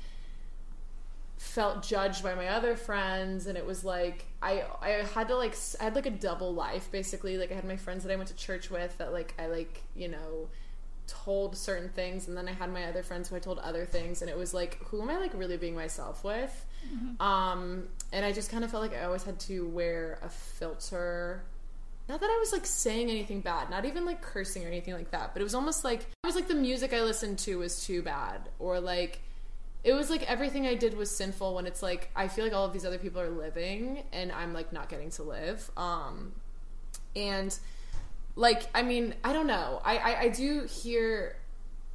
felt 1.38 1.84
judged 1.84 2.24
by 2.24 2.34
my 2.34 2.48
other 2.48 2.76
friends 2.76 3.46
and 3.46 3.58
it 3.58 3.66
was 3.66 3.86
like 3.86 4.26
I 4.42 4.64
I 4.82 4.90
had 5.14 5.28
to 5.28 5.36
like 5.36 5.56
I 5.80 5.86
had 5.86 5.96
like 5.96 6.08
a 6.08 6.12
double 6.12 6.54
life 6.54 6.92
basically. 6.92 7.38
Like 7.38 7.52
I 7.52 7.56
had 7.56 7.66
my 7.66 7.78
friends 7.78 8.04
that 8.04 8.12
I 8.12 8.16
went 8.16 8.30
to 8.30 8.36
church 8.36 8.72
with 8.72 8.98
that 8.98 9.14
like 9.14 9.34
I 9.38 9.48
like 9.48 9.84
you 9.96 10.08
know 10.08 10.50
told 11.06 11.56
certain 11.56 11.90
things 11.90 12.28
and 12.28 12.36
then 12.36 12.48
I 12.50 12.54
had 12.54 12.72
my 12.74 12.86
other 12.86 13.02
friends 13.02 13.30
who 13.30 13.36
I 13.36 13.40
told 13.40 13.60
other 13.60 13.86
things 13.86 14.22
and 14.22 14.30
it 14.30 14.38
was 14.38 14.54
like 14.54 14.78
who 14.86 15.02
am 15.02 15.10
I 15.10 15.18
like 15.18 15.32
really 15.36 15.58
being 15.58 15.76
myself 15.76 16.24
with? 16.24 16.66
Um 17.20 17.88
and 18.12 18.26
I 18.26 18.32
just 18.32 18.50
kind 18.50 18.64
of 18.64 18.72
felt 18.72 18.82
like 18.82 18.96
I 18.96 19.04
always 19.04 19.24
had 19.24 19.40
to 19.42 19.68
wear 19.68 20.20
a 20.24 20.30
filter. 20.30 21.44
Not 22.10 22.20
that 22.22 22.30
I 22.30 22.38
was 22.40 22.52
like 22.52 22.66
saying 22.66 23.10
anything 23.10 23.42
bad, 23.42 23.70
not 23.70 23.86
even 23.86 24.06
like 24.06 24.22
cursing 24.22 24.64
or 24.64 24.68
anything 24.68 24.96
like 24.96 25.12
that, 25.12 25.34
but 25.34 25.42
it 25.42 25.44
was 25.44 25.54
almost 25.54 25.84
like 25.84 26.02
it 26.02 26.26
was 26.26 26.36
like 26.36 26.48
the 26.48 26.56
music 26.56 26.94
I 26.94 27.02
listened 27.02 27.38
to 27.40 27.58
was 27.58 27.86
too 27.86 28.02
bad, 28.02 28.50
or 28.60 28.80
like 28.80 29.20
it 29.88 29.94
was 29.94 30.10
like 30.10 30.30
everything 30.30 30.68
I 30.68 30.76
did 30.76 30.98
was 30.98 31.10
sinful. 31.10 31.56
When 31.56 31.66
it's 31.66 31.82
like 31.82 32.12
I 32.14 32.28
feel 32.28 32.44
like 32.44 32.54
all 32.54 32.66
of 32.66 32.74
these 32.74 32.86
other 32.86 32.98
people 32.98 33.22
are 33.22 33.30
living 33.30 34.04
and 34.12 34.34
I'm 34.34 34.52
like 34.52 34.74
not 34.74 34.90
getting 34.90 35.10
to 35.12 35.24
live. 35.24 35.72
Um, 35.78 36.34
and 37.16 37.58
like 38.36 38.64
I 38.76 38.84
mean 38.84 39.16
I 39.24 39.32
don't 39.32 39.48
know. 39.48 39.82
I 39.86 39.98
I, 39.98 40.20
I 40.24 40.30
do 40.30 40.66
hear. 40.66 41.38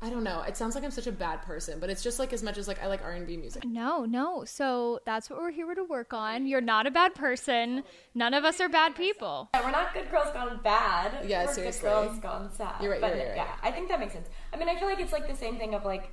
I 0.04 0.10
don't 0.10 0.24
know. 0.24 0.40
It 0.42 0.56
sounds 0.56 0.74
like 0.74 0.82
I'm 0.82 0.90
such 0.90 1.06
a 1.06 1.12
bad 1.12 1.42
person, 1.42 1.78
but 1.78 1.88
it's 1.88 2.02
just 2.02 2.18
like 2.18 2.32
as 2.32 2.42
much 2.42 2.58
as 2.58 2.66
like 2.66 2.82
I 2.82 2.86
like 2.86 3.04
R 3.04 3.12
and 3.12 3.24
B 3.24 3.36
music. 3.36 3.64
No, 3.64 4.04
no. 4.04 4.44
So 4.44 4.98
that's 5.04 5.30
what 5.30 5.38
we're 5.38 5.52
here 5.52 5.72
to 5.74 5.84
work 5.84 6.12
on. 6.12 6.46
You're 6.46 6.60
not 6.60 6.88
a 6.88 6.90
bad 6.90 7.14
person. 7.14 7.84
None 8.12 8.34
of 8.34 8.42
us 8.42 8.58
are 8.60 8.68
bad 8.68 8.96
people. 8.96 9.50
Yeah, 9.54 9.64
we're 9.64 9.70
not 9.70 9.94
good 9.94 10.10
girls 10.10 10.32
gone 10.32 10.58
bad. 10.64 11.28
Yeah, 11.28 11.44
we're 11.44 11.52
seriously. 11.52 11.88
Good 11.88 12.06
girls 12.06 12.18
gone 12.18 12.52
sad. 12.52 12.82
You're 12.82 12.90
right, 12.92 13.00
But 13.00 13.10
you're 13.10 13.18
right, 13.18 13.26
you're 13.28 13.36
yeah. 13.36 13.54
I 13.62 13.70
think 13.70 13.90
that 13.90 14.00
makes 14.00 14.14
sense. 14.14 14.28
I 14.52 14.56
mean, 14.56 14.68
I 14.68 14.76
feel 14.76 14.88
like 14.88 14.98
it's 14.98 15.12
like 15.12 15.28
the 15.28 15.36
same 15.36 15.56
thing 15.56 15.74
of 15.74 15.84
like 15.84 16.10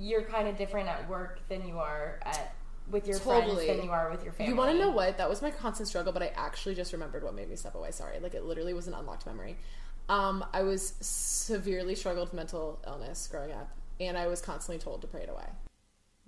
you're 0.00 0.22
kind 0.22 0.48
of 0.48 0.56
different 0.56 0.88
at 0.88 1.08
work 1.08 1.46
than 1.48 1.68
you 1.68 1.78
are 1.78 2.18
at 2.22 2.54
with 2.90 3.06
your 3.06 3.18
Totally. 3.18 3.66
friends 3.66 3.66
than 3.66 3.84
you 3.84 3.92
are 3.92 4.10
with 4.10 4.24
your 4.24 4.32
family. 4.32 4.50
You 4.50 4.56
want 4.56 4.72
to 4.72 4.78
know 4.78 4.90
what? 4.90 5.18
That 5.18 5.28
was 5.28 5.42
my 5.42 5.50
constant 5.50 5.88
struggle, 5.88 6.12
but 6.12 6.22
I 6.22 6.32
actually 6.34 6.74
just 6.74 6.92
remembered 6.92 7.22
what 7.22 7.34
made 7.34 7.48
me 7.48 7.54
step 7.54 7.74
away. 7.74 7.90
Sorry. 7.92 8.18
Like, 8.18 8.34
it 8.34 8.44
literally 8.44 8.72
was 8.72 8.88
an 8.88 8.94
unlocked 8.94 9.26
memory. 9.26 9.58
Um, 10.08 10.44
I 10.52 10.62
was 10.62 10.94
severely 11.00 11.94
struggled 11.94 12.28
with 12.28 12.34
mental 12.34 12.80
illness 12.86 13.28
growing 13.30 13.52
up, 13.52 13.70
and 14.00 14.18
I 14.18 14.26
was 14.26 14.40
constantly 14.40 14.82
told 14.82 15.02
to 15.02 15.06
pray 15.06 15.22
it 15.22 15.28
away. 15.28 15.46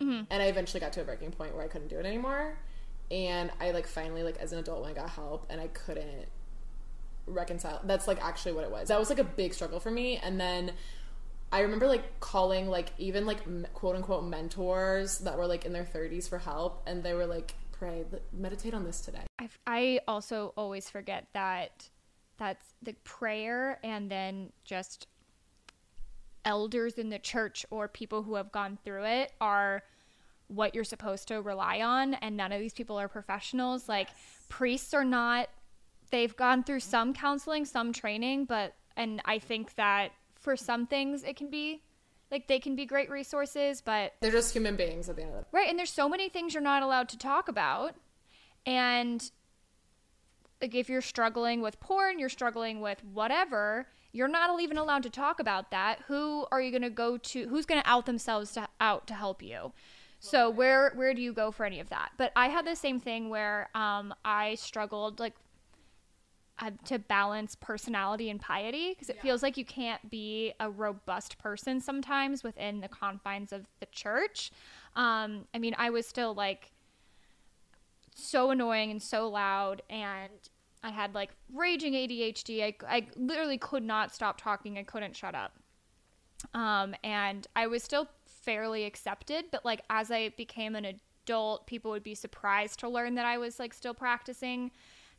And 0.01 0.43
I 0.43 0.47
eventually 0.47 0.81
got 0.81 0.93
to 0.95 1.01
a 1.01 1.05
breaking 1.05 1.31
point 1.31 1.55
where 1.55 1.65
I 1.65 1.69
couldn't 1.69 1.87
do 1.87 1.97
it 1.97 2.05
anymore. 2.05 2.59
And 3.13 3.53
I, 3.61 3.71
like, 3.71 3.87
finally, 3.87 4.25
like, 4.25 4.37
as 4.39 4.53
an 4.53 4.59
adult, 4.59 4.83
when 4.83 4.91
I 4.91 4.95
got 4.95 5.11
help, 5.11 5.47
and 5.49 5.61
I 5.61 5.69
couldn't 5.69 6.27
reconcile. 7.27 7.81
That's, 7.85 8.09
like, 8.09 8.21
actually 8.21 8.53
what 8.53 8.65
it 8.65 8.71
was. 8.73 8.89
That 8.89 8.99
was, 8.99 9.11
like, 9.11 9.21
a 9.21 9.25
big 9.25 9.55
struggle 9.55 9.79
for 9.79 9.93
me. 9.93 10.17
And 10.17 10.41
then 10.41 10.73
I 11.53 11.61
remember 11.61 11.87
like 11.87 12.19
calling 12.19 12.69
like 12.69 12.93
even 12.97 13.27
like 13.27 13.41
quote 13.75 13.95
unquote 13.95 14.25
mentors 14.25 15.19
that 15.19 15.37
were 15.37 15.47
like 15.47 15.67
in 15.67 15.73
their 15.73 15.85
30s 15.85 16.29
for 16.29 16.39
help 16.39 16.83
and 16.87 17.03
they 17.03 17.13
were 17.13 17.27
like 17.27 17.55
pray 17.73 18.05
meditate 18.33 18.73
on 18.73 18.85
this 18.85 19.03
today. 19.03 19.25
I, 19.39 19.49
I 19.67 20.01
also 20.09 20.55
always 20.57 20.89
forget 20.89 21.27
that 21.35 21.91
that's 22.39 22.65
the 22.83 22.95
prayer 23.05 23.79
and 23.85 24.11
then 24.11 24.51
just 24.65 25.07
elders 26.45 26.95
in 26.95 27.11
the 27.11 27.19
church 27.19 27.67
or 27.71 27.87
people 27.87 28.23
who 28.23 28.35
have 28.35 28.51
gone 28.51 28.79
through 28.83 29.05
it 29.05 29.33
are 29.41 29.83
what 30.49 30.75
you're 30.75 30.85
supposed 30.85 31.29
to 31.29 31.41
rely 31.41 31.81
on 31.81 32.15
and 32.15 32.37
none 32.37 32.51
of 32.51 32.61
these 32.61 32.73
people 32.73 32.99
are 32.99 33.09
professionals 33.09 33.89
like 33.89 34.09
priests 34.49 34.93
are 34.93 35.05
not 35.05 35.49
they've 36.11 36.37
gone 36.37 36.65
through 36.65 36.81
some 36.81 37.15
counseling 37.15 37.65
some 37.65 37.93
training 37.93 38.45
but 38.45 38.75
and 38.97 39.23
i 39.25 39.39
think 39.39 39.73
that 39.77 40.11
for 40.43 40.57
some 40.57 40.87
things 40.87 41.23
it 41.23 41.37
can 41.37 41.49
be 41.49 41.81
like 42.31 42.49
they 42.49 42.59
can 42.59 42.75
be 42.75 42.85
great 42.85 43.11
resources 43.11 43.81
but 43.81 44.15
They're 44.21 44.31
just 44.31 44.53
human 44.53 44.77
beings 44.77 45.09
at 45.09 45.17
the 45.17 45.23
end 45.23 45.35
of 45.35 45.41
the 45.41 45.47
Right, 45.53 45.69
and 45.69 45.79
there's 45.79 45.93
so 45.93 46.09
many 46.09 46.29
things 46.29 46.55
you're 46.55 46.63
not 46.63 46.83
allowed 46.83 47.09
to 47.11 47.19
talk 47.19 47.49
about. 47.49 47.95
And 48.67 49.31
like 50.61 50.75
if 50.75 50.89
you're 50.89 51.03
struggling 51.03 51.61
with 51.61 51.79
porn, 51.81 52.19
you're 52.19 52.29
struggling 52.29 52.81
with 52.81 53.03
whatever, 53.05 53.87
you're 54.13 54.29
not 54.29 54.61
even 54.61 54.79
allowed 54.79 55.03
to 55.03 55.11
talk 55.11 55.41
about 55.41 55.71
that. 55.71 56.01
Who 56.07 56.47
are 56.53 56.61
you 56.61 56.71
going 56.71 56.83
to 56.83 56.91
go 56.91 57.17
to? 57.17 57.49
Who's 57.49 57.67
going 57.67 57.83
to 57.83 57.89
out 57.89 58.07
themselves 58.07 58.53
to, 58.53 58.69
out 58.81 59.07
to 59.09 59.15
help 59.15 59.43
you? 59.43 59.73
So 60.21 60.49
where 60.49 60.93
where 60.95 61.15
do 61.15 61.21
you 61.21 61.33
go 61.33 61.51
for 61.51 61.67
any 61.67 61.81
of 61.81 61.91
that? 61.91 62.13
But 62.17 62.31
I 62.37 62.49
had 62.49 62.65
the 62.65 62.77
same 62.77 63.01
thing 63.01 63.29
where 63.29 63.69
um, 63.75 64.15
I 64.25 64.55
struggled 64.55 65.19
like 65.19 65.35
uh, 66.63 66.71
to 66.85 66.97
balance 66.97 67.57
personality 67.57 68.31
and 68.31 68.41
piety 68.41 68.91
because 68.91 69.11
it 69.11 69.21
feels 69.21 69.43
like 69.43 69.57
you 69.57 69.65
can't 69.65 70.09
be 70.09 70.53
a 70.61 70.71
robust 70.71 71.37
person 71.39 71.81
sometimes 71.81 72.45
within 72.45 72.81
the 72.81 72.87
confines 72.87 73.53
of 73.53 73.67
the 73.81 73.87
church. 73.87 74.53
Um, 74.95 75.47
I 75.53 75.59
mean, 75.59 75.75
I 75.77 75.91
was 75.91 76.07
still 76.07 76.35
like 76.35 76.71
so 78.15 78.53
annoying 78.53 78.93
and 78.93 79.03
so 79.03 79.29
loud, 79.29 79.83
and 79.91 80.31
I 80.85 80.91
had 80.91 81.17
like 81.17 81.31
raging 81.53 81.95
ADHD. 81.95 82.63
I, 82.63 82.75
I 82.87 83.07
literally 83.17 83.59
could 83.59 83.83
not 83.83 84.15
stop 84.15 84.41
talking. 84.41 84.79
I 84.79 84.85
couldn't 84.85 85.17
shut 85.17 85.35
up. 85.35 85.59
Um, 86.55 86.95
and 87.03 87.45
I 87.57 87.67
was 87.67 87.83
still 87.83 88.07
fairly 88.25 88.85
accepted, 88.85 89.47
but 89.51 89.65
like 89.65 89.83
as 89.91 90.13
I 90.13 90.29
became 90.37 90.77
an 90.77 90.85
adult, 90.85 91.67
people 91.67 91.91
would 91.91 92.05
be 92.05 92.15
surprised 92.15 92.79
to 92.81 92.89
learn 92.89 93.17
that 93.17 93.27
I 93.27 93.39
was 93.39 93.59
like 93.59 93.75
still 93.75 93.95
practicing. 93.95 94.71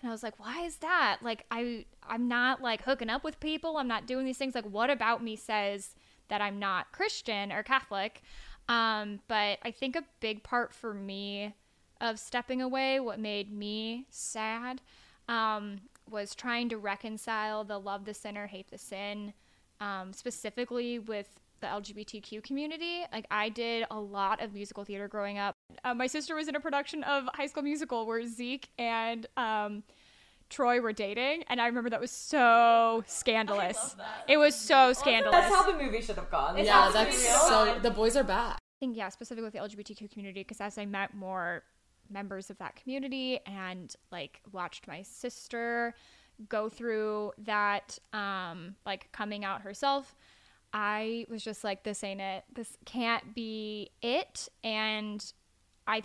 And 0.03 0.09
I 0.09 0.11
was 0.11 0.21
like, 0.21 0.37
why 0.37 0.65
is 0.65 0.77
that? 0.77 1.19
Like 1.21 1.45
I 1.49 1.85
I'm 2.07 2.27
not 2.27 2.61
like 2.61 2.83
hooking 2.83 3.09
up 3.09 3.23
with 3.23 3.39
people. 3.39 3.77
I'm 3.77 3.87
not 3.87 4.05
doing 4.05 4.25
these 4.25 4.37
things. 4.37 4.53
Like 4.53 4.65
what 4.65 4.89
about 4.89 5.23
me 5.23 5.37
says 5.37 5.95
that 6.27 6.41
I'm 6.41 6.59
not 6.59 6.91
Christian 6.91 7.53
or 7.53 7.63
Catholic? 7.63 8.21
Um, 8.67 9.21
but 9.29 9.59
I 9.63 9.71
think 9.71 9.95
a 9.95 10.03
big 10.19 10.43
part 10.43 10.73
for 10.73 10.93
me 10.93 11.53
of 12.01 12.19
stepping 12.19 12.61
away, 12.61 12.99
what 12.99 13.17
made 13.17 13.51
me 13.51 14.05
sad, 14.09 14.81
um, 15.29 15.79
was 16.09 16.35
trying 16.35 16.67
to 16.69 16.77
reconcile 16.77 17.63
the 17.63 17.79
love 17.79 18.03
the 18.03 18.13
sinner, 18.13 18.47
hate 18.47 18.69
the 18.71 18.77
sin, 18.77 19.33
um, 19.79 20.11
specifically 20.11 20.99
with 20.99 21.39
the 21.63 21.69
LGBTQ 21.69 22.43
community. 22.43 23.04
Like 23.12 23.26
I 23.32 23.49
did 23.49 23.86
a 23.89 23.99
lot 23.99 24.41
of 24.41 24.54
musical 24.54 24.84
theater 24.84 25.08
growing 25.08 25.39
up. 25.39 25.56
Uh, 25.84 25.93
my 25.93 26.08
sister 26.08 26.36
was 26.36 26.47
in 26.47 26.56
a 26.56 26.60
production 26.60 27.04
of 27.04 27.28
High 27.34 27.47
School 27.47 27.63
Musical 27.63 28.06
where 28.06 28.26
Zeke 28.28 28.69
and 28.78 29.26
um, 29.38 29.84
Troy 30.49 30.82
were 30.82 30.93
dating, 30.93 31.43
and 31.47 31.60
I 31.60 31.67
remember 31.67 31.89
that 31.89 32.02
was 32.02 32.12
so 32.12 33.04
scandalous. 33.08 33.95
It 34.28 34.38
was 34.38 34.54
so 34.54 34.93
scandalous. 34.93 35.34
That's 35.34 35.56
how 35.56 35.71
the 35.71 35.82
movie 35.82 36.02
should 36.02 36.17
have 36.17 36.30
gone. 36.30 36.58
It's 36.58 36.67
yeah, 36.67 36.88
supposed 36.88 37.12
to 37.12 37.17
be 37.17 37.23
that's 37.23 37.47
so. 37.47 37.80
The 37.82 37.91
boys 37.91 38.15
are 38.15 38.23
back. 38.23 38.58
I 38.58 38.80
think 38.80 38.97
yeah, 38.97 39.10
specifically 39.10 39.45
with 39.45 39.54
the 39.54 39.60
LGBTQ 39.60 40.12
community, 40.12 40.41
because 40.41 40.62
as 40.62 40.78
I 40.78 40.86
met 40.86 41.15
more 41.15 41.63
members 42.10 42.49
of 42.49 42.58
that 42.58 42.76
community 42.76 43.39
and 43.45 43.95
like 44.12 44.41
watched 44.52 44.88
my 44.88 45.02
sister 45.02 45.95
go 46.49 46.67
through 46.67 47.32
that, 47.38 47.97
um, 48.12 48.76
like 48.86 49.10
coming 49.13 49.45
out 49.45 49.62
herself, 49.62 50.15
I 50.73 51.25
was 51.29 51.43
just 51.43 51.63
like, 51.63 51.83
this 51.83 52.03
ain't 52.03 52.19
it. 52.19 52.43
This 52.53 52.75
can't 52.86 53.36
be 53.36 53.91
it. 54.01 54.49
And 54.63 55.23
I, 55.86 56.01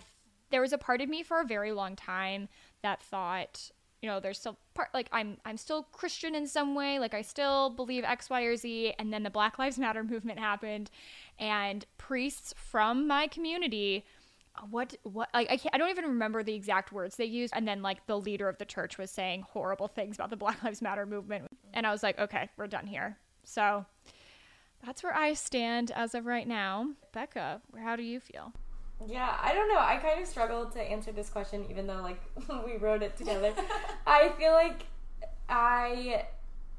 there 0.51 0.61
was 0.61 0.73
a 0.73 0.77
part 0.77 1.01
of 1.01 1.09
me 1.09 1.23
for 1.23 1.41
a 1.41 1.45
very 1.45 1.71
long 1.71 1.95
time 1.95 2.47
that 2.83 3.01
thought, 3.01 3.71
you 4.01 4.07
know, 4.07 4.19
there's 4.19 4.39
still 4.39 4.57
part 4.75 4.89
like 4.93 5.09
I'm 5.11 5.37
I'm 5.43 5.57
still 5.57 5.83
Christian 5.91 6.33
in 6.33 6.47
some 6.47 6.73
way, 6.73 6.99
like 6.99 7.13
I 7.13 7.21
still 7.21 7.69
believe 7.71 8.05
X, 8.05 8.29
Y, 8.29 8.43
or 8.43 8.55
Z. 8.55 8.93
And 8.97 9.11
then 9.11 9.23
the 9.23 9.29
Black 9.29 9.59
Lives 9.59 9.77
Matter 9.77 10.03
movement 10.05 10.39
happened, 10.39 10.89
and 11.37 11.85
priests 11.97 12.53
from 12.55 13.07
my 13.07 13.27
community 13.27 14.05
uh, 14.55 14.61
what 14.69 14.95
what 15.03 15.29
like 15.33 15.51
I 15.51 15.57
can't 15.57 15.75
I 15.75 15.77
don't 15.77 15.89
even 15.89 16.05
remember 16.05 16.43
the 16.43 16.53
exact 16.53 16.91
words 16.91 17.15
they 17.15 17.25
used 17.25 17.53
and 17.55 17.67
then 17.67 17.81
like 17.81 18.05
the 18.07 18.17
leader 18.19 18.49
of 18.49 18.57
the 18.57 18.65
church 18.65 18.97
was 18.97 19.11
saying 19.11 19.45
horrible 19.49 19.87
things 19.87 20.15
about 20.15 20.29
the 20.29 20.37
Black 20.37 20.63
Lives 20.63 20.81
Matter 20.81 21.05
movement 21.05 21.47
and 21.73 21.85
I 21.85 21.91
was 21.91 22.03
like 22.03 22.19
okay 22.19 22.49
we're 22.57 22.67
done 22.67 22.87
here 22.87 23.17
so 23.43 23.85
that's 24.85 25.03
where 25.03 25.15
I 25.15 25.33
stand 25.33 25.91
as 25.91 26.15
of 26.15 26.25
right 26.25 26.47
now 26.47 26.91
Becca 27.11 27.61
how 27.81 27.95
do 27.95 28.03
you 28.03 28.19
feel 28.19 28.53
Yeah, 29.07 29.37
I 29.41 29.53
don't 29.53 29.69
know. 29.69 29.79
I 29.79 29.97
kind 29.97 30.21
of 30.21 30.27
struggled 30.27 30.73
to 30.73 30.81
answer 30.81 31.11
this 31.13 31.29
question, 31.29 31.65
even 31.69 31.87
though 31.87 32.01
like 32.01 32.21
we 32.65 32.77
wrote 32.77 33.01
it 33.01 33.15
together. 33.15 33.53
I 34.07 34.29
feel 34.37 34.51
like 34.51 34.85
I 35.47 36.25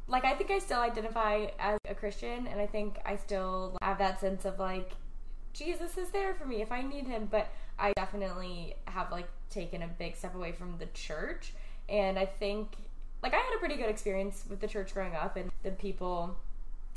like 0.07 0.25
I 0.25 0.35
think 0.35 0.51
I 0.51 0.59
still 0.59 0.81
identify 0.81 1.47
as 1.59 1.79
a 1.89 1.95
Christian, 1.95 2.47
and 2.47 2.61
I 2.61 2.67
think 2.67 2.99
I 3.07 3.17
still 3.17 3.77
have 3.81 3.99
that 3.99 4.21
sense 4.21 4.45
of 4.45 4.59
like 4.59 4.91
Jesus 5.53 5.97
is 5.97 6.11
there 6.11 6.35
for 6.35 6.45
me 6.45 6.61
if 6.61 6.71
I 6.73 6.83
need 6.83 7.07
him. 7.07 7.29
But 7.31 7.49
I 7.79 7.93
definitely 7.95 8.75
have 8.87 9.11
like 9.11 9.29
taken 9.49 9.83
a 9.83 9.89
big 9.89 10.17
step 10.17 10.35
away 10.35 10.53
from 10.53 10.77
the 10.79 10.87
church, 10.87 11.55
and 11.89 12.19
I 12.19 12.27
think 12.27 12.77
like 13.23 13.35
I 13.35 13.39
had 13.39 13.55
a 13.57 13.59
pretty 13.59 13.77
good 13.77 13.89
experience 13.89 14.45
with 14.49 14.61
the 14.61 14.69
church 14.69 14.93
growing 14.93 15.15
up, 15.15 15.37
and 15.37 15.51
the 15.63 15.71
people 15.71 16.37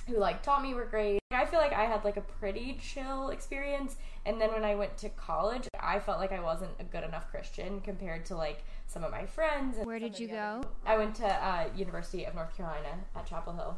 who 0.08 0.18
like 0.18 0.44
taught 0.44 0.62
me 0.62 0.74
were 0.74 0.86
great. 0.86 1.20
I 1.32 1.46
feel 1.46 1.60
like 1.60 1.74
I 1.74 1.86
had 1.86 2.04
like 2.04 2.18
a 2.18 2.22
pretty 2.22 2.80
chill 2.82 3.30
experience. 3.30 3.96
And 4.26 4.40
then 4.40 4.52
when 4.52 4.64
I 4.64 4.76
went 4.76 4.98
to 4.98 5.10
college, 5.10 5.68
I 5.80 6.00
felt 6.00 6.20
like 6.20 6.32
I 6.32 6.40
wasn't 6.40 6.72
a 6.80 6.84
good 6.84 7.04
enough 7.04 7.30
Christian 7.30 7.82
compared 7.82 8.26
to 8.28 8.36
like 8.36 8.64
some 8.88 9.04
of 9.04 9.12
my 9.12 9.26
friends. 9.26 9.78
where 9.84 10.00
did 10.00 10.20
you 10.20 10.28
go 10.28 10.62
I 10.86 10.98
went 10.98 11.16
to 11.16 11.26
uh, 11.26 11.66
University 11.76 12.26
of 12.26 12.36
North 12.36 12.56
Carolina 12.56 13.00
at 13.16 13.26
Chapel 13.26 13.54
Hill, 13.54 13.78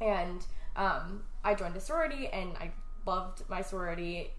and 0.00 0.44
um, 0.76 1.22
I 1.44 1.54
joined 1.54 1.76
a 1.76 1.80
sorority, 1.80 2.28
and 2.28 2.52
I 2.58 2.70
loved 3.06 3.42
my 3.48 3.62
sorority. 3.62 4.30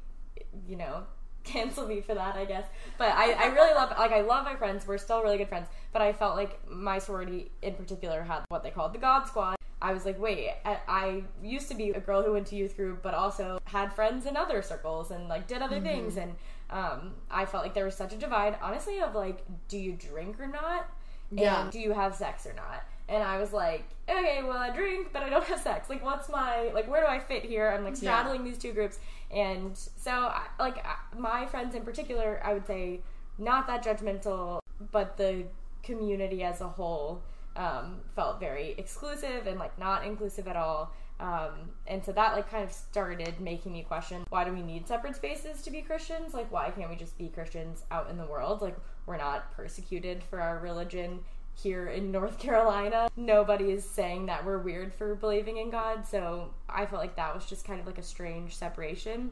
You 0.68 0.78
know, 0.78 1.04
cancel 1.44 1.88
me 1.88 2.02
for 2.02 2.14
that, 2.14 2.36
I 2.36 2.46
guess. 2.46 2.66
But 2.98 3.10
I, 3.10 3.32
I 3.32 3.46
really 3.48 3.74
love 3.74 3.92
like 3.98 4.12
I 4.12 4.22
love 4.22 4.46
my 4.46 4.56
friends. 4.56 4.88
We're 4.88 4.98
still 4.98 5.22
really 5.22 5.38
good 5.38 5.50
friends. 5.50 5.68
But 5.92 6.02
I 6.02 6.14
felt 6.14 6.36
like 6.36 6.60
my 6.70 7.00
sorority 7.00 7.52
in 7.62 7.74
particular 7.74 8.24
had 8.24 8.44
what 8.50 8.64
they 8.64 8.72
called 8.72 8.94
the 8.94 9.00
God 9.00 9.26
Squad. 9.28 9.57
I 9.82 9.94
was 9.94 10.06
like, 10.06 10.20
wait, 10.20 10.50
I, 10.66 11.24
used 11.44 11.70
to 11.70 11.76
be 11.76 11.92
a 11.92 12.00
girl 12.00 12.24
who 12.24 12.34
went 12.34 12.48
to 12.48 12.56
youth 12.56 12.76
group, 12.76 13.04
but 13.04 13.14
also 13.14 13.60
had 13.66 13.94
friends 13.94 14.26
in 14.26 14.36
other 14.36 14.62
circles 14.62 15.12
and 15.12 15.28
like 15.28 15.48
did 15.48 15.62
other 15.62 15.80
things. 15.80 16.18
And 16.18 16.36
um, 16.72 17.14
I 17.30 17.46
felt 17.46 17.64
like 17.64 17.74
there 17.76 17.86
was 17.86 17.96
such 17.96 18.12
a 18.12 18.18
divide, 18.18 18.58
honestly, 18.62 19.00
of 19.00 19.14
like, 19.14 19.46
do 19.68 19.78
you 19.78 19.94
drink 19.94 20.40
or 20.40 20.48
not? 20.48 20.90
Yeah. 21.32 21.62
And 21.62 21.72
do 21.72 21.80
you 21.80 21.92
have 21.94 22.16
sex 22.16 22.48
or 22.48 22.54
not? 22.54 22.84
And 23.10 23.24
I 23.24 23.40
was 23.40 23.54
like, 23.54 23.86
okay, 24.10 24.42
well, 24.44 24.58
I 24.58 24.72
drink, 24.72 25.10
but 25.14 25.22
I 25.24 25.30
don't 25.30 25.44
have 25.46 25.62
sex. 25.62 25.90
Like, 25.90 26.04
what's 26.04 26.28
my, 26.28 26.72
like, 26.74 26.90
where 26.90 27.02
do 27.02 27.08
I 27.08 27.20
fit 27.20 27.44
here? 27.46 27.70
I'm 27.70 27.84
like 27.84 27.94
Yeah. 27.94 28.00
straddling 28.20 28.44
these 28.44 28.58
two 28.58 28.74
groups. 28.74 29.00
And 29.32 29.78
so, 29.78 30.12
I, 30.12 30.48
like, 30.60 30.84
I- 30.86 31.18
my 31.18 31.46
friends 31.46 31.76
in 31.76 31.84
particular, 31.84 32.42
I 32.44 32.54
would 32.54 32.66
say, 32.66 33.02
not 33.38 33.68
that 33.68 33.84
judgmental, 33.84 34.60
but 34.92 35.18
the 35.18 35.46
community 35.84 36.44
as 36.44 36.60
a 36.62 36.68
whole 36.68 37.22
um, 37.58 37.98
felt 38.16 38.40
very 38.40 38.76
exclusive 38.78 39.48
and, 39.48 39.60
like, 39.60 39.78
not 39.78 40.06
inclusive 40.06 40.48
at 40.48 40.56
all. 40.56 40.94
Um, 41.20 41.72
and 41.88 42.04
so 42.06 42.12
that, 42.12 42.34
like, 42.34 42.50
kind 42.50 42.64
of 42.64 42.72
started 42.72 43.40
making 43.40 43.74
me 43.74 43.84
question 43.84 44.24
why 44.30 44.44
do 44.44 44.54
we 44.54 44.62
need 44.62 44.88
separate 44.88 45.16
spaces 45.16 45.64
to 45.64 45.72
be 45.72 45.82
Christians? 45.82 46.34
Like, 46.34 46.52
why 46.52 46.70
can't 46.70 46.90
we 46.90 46.96
just 46.96 47.18
be 47.18 47.30
Christians 47.30 47.84
out 47.90 48.10
in 48.10 48.18
the 48.18 48.26
world? 48.26 48.62
Like, 48.62 48.78
we're 49.06 49.18
not 49.18 49.52
persecuted 49.54 50.24
for 50.24 50.40
our 50.40 50.60
religion 50.60 51.22
here 51.56 51.88
in 51.88 52.12
North 52.12 52.38
Carolina. 52.40 53.10
Nobody 53.16 53.72
is 53.72 53.84
saying 53.84 54.28
that 54.28 54.46
we're 54.46 54.60
weird 54.60 54.94
for 54.94 55.16
believing 55.16 55.58
in 55.58 55.72
God. 55.72 56.06
So 56.06 56.52
I 56.70 56.86
felt 56.86 57.02
like 57.02 57.16
that 57.16 57.34
was 57.34 57.46
just 57.46 57.66
kind 57.66 57.80
of 57.80 57.88
like 57.88 57.98
a 57.98 58.04
strange 58.04 58.56
separation 58.56 59.32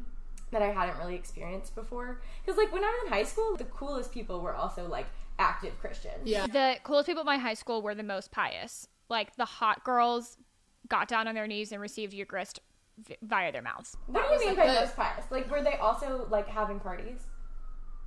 that 0.51 0.61
I 0.61 0.71
hadn't 0.71 0.97
really 0.97 1.15
experienced 1.15 1.75
before. 1.75 2.21
Because, 2.43 2.57
like, 2.57 2.73
when 2.73 2.83
I 2.83 2.88
was 2.88 3.05
in 3.05 3.13
high 3.13 3.23
school, 3.23 3.55
the 3.57 3.65
coolest 3.65 4.11
people 4.11 4.41
were 4.41 4.55
also 4.55 4.88
like 4.88 5.05
active 5.39 5.78
Christians. 5.80 6.21
Yeah. 6.26 6.48
the 6.48 6.76
coolest 6.84 7.08
people 7.08 7.21
at 7.21 7.26
my 7.26 7.38
high 7.38 7.54
school 7.56 7.82
were 7.82 7.95
the 7.95 8.04
most 8.04 8.32
pious 8.32 8.88
like 9.10 9.36
the 9.36 9.45
hot 9.45 9.84
girls 9.84 10.38
got 10.88 11.08
down 11.08 11.28
on 11.28 11.36
their 11.36 11.48
knees 11.48 11.71
and 11.71 11.82
received 11.82 12.13
Eucharist 12.13 12.60
v- 12.98 13.17
via 13.21 13.52
their 13.52 13.62
mouths 13.62 13.95
What 14.08 14.28
do 14.28 14.34
you 14.34 14.39
mean 14.39 14.58
like, 14.58 14.67
by 14.67 14.74
the- 14.74 14.80
most 14.82 14.95
pious? 14.95 15.26
Like, 15.30 15.50
were 15.52 15.62
they 15.62 15.76
also 15.78 16.28
like 16.30 16.48
having 16.48 16.80
parties? 16.80 17.19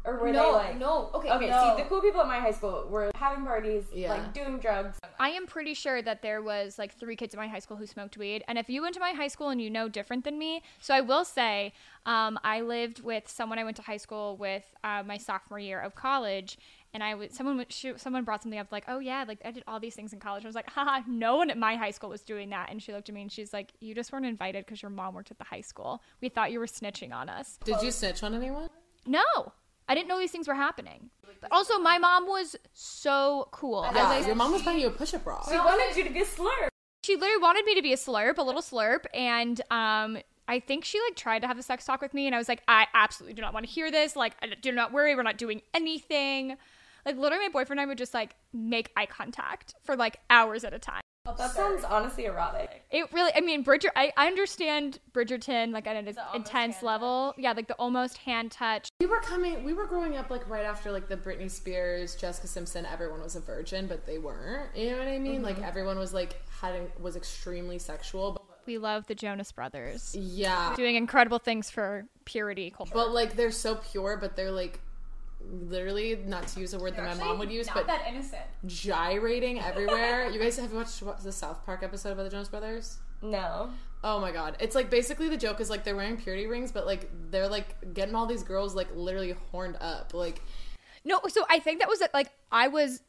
Or 0.04 0.16
were 0.16 0.32
no, 0.32 0.52
they 0.52 0.68
like. 0.68 0.78
no. 0.78 1.10
Okay, 1.12 1.28
Okay, 1.30 1.50
no. 1.50 1.74
see, 1.76 1.82
the 1.82 1.88
cool 1.88 2.00
people 2.00 2.20
at 2.20 2.28
my 2.28 2.38
high 2.38 2.52
school 2.52 2.86
were 2.88 3.10
having 3.16 3.44
parties, 3.44 3.84
Yeah. 3.92 4.12
like 4.14 4.32
doing 4.32 4.58
drugs. 4.58 4.96
I 5.20 5.30
am 5.30 5.46
pretty 5.46 5.74
sure 5.74 6.00
that 6.00 6.22
there 6.22 6.40
was 6.40 6.78
like 6.78 6.94
three 6.94 7.16
kids 7.16 7.34
in 7.34 7.38
my 7.40 7.48
high 7.48 7.58
school 7.58 7.76
who 7.76 7.84
smoked 7.86 8.16
weed. 8.16 8.42
And 8.48 8.56
if 8.56 8.70
you 8.70 8.80
went 8.80 8.94
to 8.94 9.00
my 9.00 9.10
high 9.10 9.26
school 9.28 9.48
and 9.50 9.60
you 9.60 9.68
know 9.68 9.88
different 9.88 10.24
than 10.24 10.38
me, 10.38 10.62
so 10.80 10.94
I 10.94 11.00
will 11.02 11.24
say, 11.24 11.74
um, 12.06 12.38
I 12.44 12.60
lived 12.62 13.02
with 13.02 13.28
someone 13.28 13.58
I 13.58 13.64
went 13.64 13.76
to 13.78 13.82
high 13.82 13.96
school 13.98 14.36
with 14.36 14.62
uh, 14.84 15.02
my 15.04 15.18
sophomore 15.18 15.58
year 15.58 15.80
of 15.80 15.94
college, 15.96 16.56
and 16.94 17.02
I 17.02 17.14
was 17.14 17.32
someone 17.34 17.56
would- 17.58 17.72
she, 17.72 17.92
someone 17.96 18.24
brought 18.24 18.42
something 18.42 18.58
up 18.58 18.72
like, 18.72 18.84
oh 18.88 18.98
yeah, 18.98 19.24
like 19.28 19.40
I 19.44 19.50
did 19.50 19.62
all 19.66 19.78
these 19.80 19.94
things 19.94 20.12
in 20.12 20.20
college. 20.20 20.44
I 20.44 20.48
was 20.48 20.54
like, 20.54 20.70
haha, 20.70 21.02
no 21.06 21.36
one 21.36 21.50
at 21.50 21.58
my 21.58 21.76
high 21.76 21.90
school 21.90 22.10
was 22.10 22.22
doing 22.22 22.50
that. 22.50 22.70
And 22.70 22.82
she 22.82 22.92
looked 22.92 23.08
at 23.08 23.14
me 23.14 23.22
and 23.22 23.30
she's 23.32 23.52
like, 23.52 23.72
you 23.80 23.94
just 23.94 24.12
weren't 24.12 24.26
invited 24.26 24.64
because 24.64 24.82
your 24.82 24.90
mom 24.90 25.14
worked 25.14 25.30
at 25.30 25.38
the 25.38 25.44
high 25.44 25.60
school. 25.60 26.02
We 26.20 26.28
thought 26.28 26.50
you 26.52 26.58
were 26.58 26.66
snitching 26.66 27.12
on 27.12 27.28
us. 27.28 27.58
Did 27.64 27.82
you 27.82 27.90
snitch 27.90 28.22
on 28.22 28.34
anyone? 28.34 28.68
No. 29.06 29.22
I 29.90 29.94
didn't 29.94 30.08
know 30.08 30.18
these 30.18 30.30
things 30.32 30.46
were 30.46 30.54
happening. 30.54 31.08
But 31.40 31.50
also, 31.52 31.78
my 31.78 31.96
mom 31.98 32.26
was 32.26 32.56
so 32.74 33.48
cool. 33.52 33.88
Yeah, 33.94 34.06
I 34.08 34.26
your 34.26 34.34
mom 34.34 34.52
was 34.52 34.62
buying 34.62 34.80
you 34.80 34.88
a 34.88 34.90
push-up 34.90 35.24
bra. 35.24 35.42
She 35.48 35.56
wanted 35.56 35.96
you 35.96 36.04
to 36.04 36.10
be 36.10 36.20
a 36.20 36.24
slur. 36.26 36.68
she 37.04 37.16
literally 37.16 37.40
wanted 37.40 37.64
me 37.64 37.74
to 37.74 37.82
be 37.82 37.92
a 37.92 37.96
slurp, 37.96 38.36
a 38.38 38.42
little 38.42 38.60
slurp, 38.60 39.04
and 39.14 39.60
um, 39.70 40.18
I 40.46 40.60
think 40.60 40.84
she 40.84 41.00
like 41.00 41.16
tried 41.16 41.38
to 41.40 41.46
have 41.46 41.58
a 41.58 41.62
sex 41.62 41.84
talk 41.86 42.02
with 42.02 42.12
me, 42.12 42.26
and 42.26 42.34
I 42.34 42.38
was 42.38 42.48
like, 42.50 42.62
I 42.68 42.86
absolutely 42.92 43.34
do 43.34 43.40
not 43.40 43.54
want 43.54 43.64
to 43.66 43.72
hear 43.72 43.90
this. 43.90 44.14
Like, 44.16 44.34
I- 44.42 44.48
do 44.60 44.72
not 44.72 44.92
worry, 44.92 45.14
we're 45.14 45.22
not 45.22 45.38
doing 45.38 45.62
anything. 45.72 46.56
Like, 47.04 47.16
literally, 47.16 47.46
my 47.46 47.52
boyfriend 47.52 47.80
and 47.80 47.86
I 47.86 47.86
would 47.86 47.98
just 47.98 48.14
like 48.14 48.36
make 48.52 48.90
eye 48.96 49.06
contact 49.06 49.74
for 49.82 49.96
like 49.96 50.20
hours 50.30 50.64
at 50.64 50.72
a 50.72 50.78
time. 50.78 51.02
Oh, 51.28 51.34
that 51.36 51.50
sounds 51.50 51.84
honestly 51.84 52.24
erotic. 52.24 52.84
It 52.90 53.12
really, 53.12 53.30
I 53.36 53.40
mean, 53.40 53.62
Bridger. 53.62 53.90
I, 53.94 54.12
I 54.16 54.28
understand 54.28 54.98
Bridgerton 55.12 55.72
like 55.72 55.86
at 55.86 55.94
an 55.94 56.08
intense 56.34 56.76
hand 56.76 56.82
level. 56.82 57.34
Yeah, 57.36 57.52
like 57.52 57.68
the 57.68 57.74
almost 57.74 58.16
hand 58.18 58.50
touch. 58.50 58.88
We 58.98 59.06
were 59.06 59.20
coming. 59.20 59.62
We 59.62 59.74
were 59.74 59.86
growing 59.86 60.16
up 60.16 60.30
like 60.30 60.48
right 60.48 60.64
after 60.64 60.90
like 60.90 61.08
the 61.08 61.18
Britney 61.18 61.50
Spears, 61.50 62.16
Jessica 62.16 62.46
Simpson. 62.46 62.86
Everyone 62.86 63.20
was 63.20 63.36
a 63.36 63.40
virgin, 63.40 63.86
but 63.86 64.06
they 64.06 64.16
weren't. 64.16 64.74
You 64.74 64.92
know 64.92 64.98
what 64.98 65.08
I 65.08 65.18
mean? 65.18 65.42
Like 65.42 65.56
mm-hmm. 65.56 65.64
everyone 65.64 65.98
was 65.98 66.14
like 66.14 66.40
having 66.62 66.88
was 66.98 67.14
extremely 67.14 67.78
sexual. 67.78 68.32
But, 68.32 68.42
We 68.66 68.78
love 68.78 69.06
the 69.06 69.14
Jonas 69.14 69.52
Brothers 69.52 70.16
yeah, 70.18 70.74
doing 70.76 70.96
incredible 70.96 71.38
things 71.38 71.70
for 71.70 72.06
purity 72.24 72.70
culture. 72.70 72.92
but 72.94 73.10
like 73.12 73.36
they're 73.36 73.50
so 73.50 73.74
pure, 73.74 74.16
but 74.16 74.34
they're 74.34 74.50
like 74.50 74.80
literally 75.40 76.18
not 76.26 76.46
to 76.48 76.60
use 76.60 76.74
a 76.74 76.78
word 76.78 76.96
that 76.96 77.04
my 77.04 77.24
mom 77.24 77.38
would 77.38 77.50
use, 77.50 77.66
not 77.66 77.76
but 77.76 77.86
that 77.86 78.06
innocent. 78.08 78.42
gyrating 78.66 79.60
everywhere. 79.70 80.28
you 80.30 80.38
guys 80.40 80.58
have 80.58 80.72
watched 80.72 81.02
what- 81.02 81.22
the 81.22 81.32
South 81.32 81.64
Park 81.64 81.82
episode 81.82 82.12
about 82.12 82.24
the 82.24 82.30
Jonas 82.30 82.48
Brothers? 82.48 82.98
No. 83.22 83.70
Oh 84.04 84.20
my 84.20 84.30
god. 84.30 84.56
It's 84.60 84.74
like 84.74 84.90
basically 84.90 85.28
the 85.28 85.36
joke 85.36 85.60
is 85.60 85.70
like 85.70 85.82
they're 85.82 85.96
wearing 85.96 86.16
purity 86.16 86.46
rings, 86.46 86.70
but 86.70 86.86
like 86.86 87.10
they're 87.30 87.48
like 87.48 87.92
getting 87.94 88.14
all 88.14 88.26
these 88.26 88.44
girls 88.44 88.74
like 88.74 88.88
literally 88.94 89.34
horned 89.50 89.76
up. 89.80 90.14
Like 90.14 90.40
no, 91.04 91.20
so 91.28 91.44
I 91.48 91.58
think 91.58 91.80
that 91.80 91.88
was 91.88 92.02
like 92.14 92.30
I 92.52 92.68
was 92.68 93.02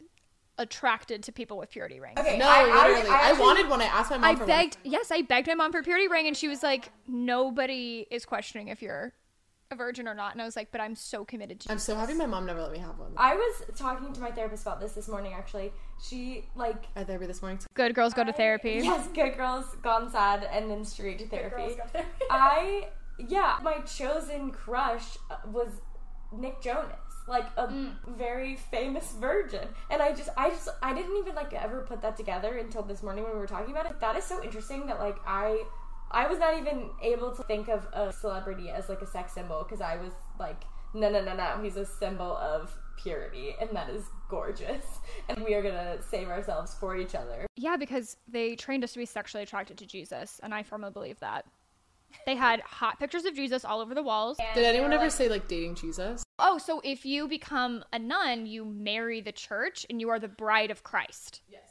attracted 0.57 1.23
to 1.23 1.31
people 1.31 1.57
with 1.57 1.69
purity 1.69 1.99
rings. 1.99 2.19
Okay. 2.19 2.37
no, 2.37 2.47
I, 2.47 2.63
literally. 2.65 3.09
I, 3.09 3.29
I, 3.29 3.29
I, 3.29 3.39
wanted 3.39 3.69
one. 3.69 3.81
I 3.81 3.85
asked 3.85 4.11
my 4.11 4.17
mom 4.17 4.25
I 4.25 4.35
for 4.35 4.45
begged, 4.45 4.77
yes, 4.83 5.09
I 5.11 5.21
begged 5.21 5.47
my 5.47 5.55
mom 5.55 5.71
for 5.71 5.81
purity 5.81 6.07
ring, 6.07 6.27
and 6.27 6.35
she 6.35 6.47
was 6.47 6.61
like, 6.61 6.91
"Nobody 7.07 8.05
is 8.11 8.25
questioning 8.25 8.67
if 8.67 8.81
you're 8.81 9.13
a 9.71 9.75
virgin 9.75 10.07
or 10.07 10.13
not." 10.13 10.33
And 10.33 10.41
I 10.41 10.45
was 10.45 10.55
like, 10.55 10.71
"But 10.71 10.81
I'm 10.81 10.95
so 10.95 11.23
committed 11.25 11.59
to." 11.61 11.71
I'm 11.71 11.79
so 11.79 11.95
happy 11.95 12.13
my 12.13 12.25
mom 12.25 12.45
never 12.45 12.61
let 12.61 12.71
me 12.71 12.79
have 12.79 12.97
one. 12.97 13.13
I 13.17 13.35
was 13.35 13.63
talking 13.75 14.11
to 14.13 14.21
my 14.21 14.31
therapist 14.31 14.63
about 14.63 14.79
this 14.79 14.93
this 14.93 15.07
morning. 15.07 15.33
Actually, 15.33 15.71
she 16.03 16.45
like 16.55 16.85
At 16.95 17.07
therapy 17.07 17.25
this 17.27 17.41
morning. 17.41 17.59
Good 17.73 17.95
girls 17.95 18.13
go 18.13 18.23
to 18.23 18.33
therapy. 18.33 18.79
yes, 18.83 19.07
good 19.13 19.37
girls 19.37 19.65
gone 19.81 20.09
sad 20.09 20.47
and 20.51 20.69
then 20.69 20.83
straight 20.85 21.19
to 21.19 21.27
therapy. 21.27 21.75
Girls 21.75 21.77
go. 21.93 22.01
I 22.31 22.87
yeah, 23.17 23.57
my 23.61 23.79
chosen 23.79 24.51
crush 24.51 25.17
uh, 25.29 25.35
was 25.51 25.67
Nick 26.31 26.61
Jonas, 26.61 26.95
like 27.27 27.45
a 27.57 27.67
Mm. 27.67 27.95
very 28.17 28.55
famous 28.55 29.11
virgin, 29.19 29.67
and 29.89 30.01
I 30.01 30.13
just, 30.13 30.29
I 30.37 30.49
just, 30.51 30.69
I 30.81 30.93
didn't 30.93 31.17
even 31.17 31.35
like 31.35 31.53
ever 31.53 31.81
put 31.81 32.01
that 32.01 32.15
together 32.15 32.57
until 32.57 32.81
this 32.81 33.03
morning 33.03 33.23
when 33.25 33.33
we 33.33 33.39
were 33.39 33.47
talking 33.47 33.71
about 33.71 33.87
it. 33.87 33.99
That 33.99 34.15
is 34.15 34.23
so 34.23 34.41
interesting 34.43 34.87
that 34.87 34.99
like 34.99 35.17
I, 35.27 35.63
I 36.11 36.27
was 36.27 36.39
not 36.39 36.57
even 36.57 36.89
able 37.01 37.31
to 37.31 37.43
think 37.43 37.67
of 37.67 37.87
a 37.93 38.11
celebrity 38.11 38.69
as 38.69 38.89
like 38.89 39.01
a 39.01 39.07
sex 39.07 39.33
symbol 39.33 39.63
because 39.63 39.81
I 39.81 39.97
was 39.97 40.13
like, 40.39 40.63
no, 40.93 41.09
no, 41.09 41.23
no, 41.23 41.35
no, 41.35 41.59
he's 41.61 41.77
a 41.77 41.85
symbol 41.85 42.35
of 42.37 42.75
purity, 42.97 43.55
and 43.61 43.69
that 43.73 43.89
is 43.89 44.03
gorgeous, 44.29 44.85
and 45.29 45.43
we 45.43 45.53
are 45.53 45.61
gonna 45.61 46.01
save 46.01 46.27
ourselves 46.29 46.75
for 46.79 46.97
each 46.97 47.15
other. 47.15 47.45
Yeah, 47.55 47.77
because 47.77 48.17
they 48.27 48.55
trained 48.55 48.83
us 48.83 48.93
to 48.93 48.99
be 48.99 49.05
sexually 49.05 49.43
attracted 49.43 49.77
to 49.77 49.85
Jesus, 49.85 50.39
and 50.43 50.53
I 50.53 50.63
firmly 50.63 50.91
believe 50.91 51.19
that. 51.19 51.45
They 52.25 52.35
had 52.35 52.59
hot 52.61 52.99
pictures 52.99 53.25
of 53.25 53.35
Jesus 53.35 53.63
all 53.63 53.81
over 53.81 53.93
the 53.93 54.01
walls. 54.01 54.37
Did 54.55 54.65
anyone 54.65 54.93
ever 54.93 55.11
say 55.11 55.29
like 55.29 55.47
dating 55.47 55.75
Jesus? 55.75 56.23
Oh, 56.39 56.57
so 56.57 56.81
if 56.83 57.05
you 57.05 57.27
become 57.27 57.83
a 57.93 57.99
nun, 57.99 58.47
you 58.47 58.65
marry 58.65 59.21
the 59.21 59.31
church 59.31 59.85
and 59.89 60.01
you 60.01 60.09
are 60.09 60.19
the 60.19 60.27
bride 60.27 60.71
of 60.71 60.83
Christ. 60.83 61.41
Yes. 61.47 61.68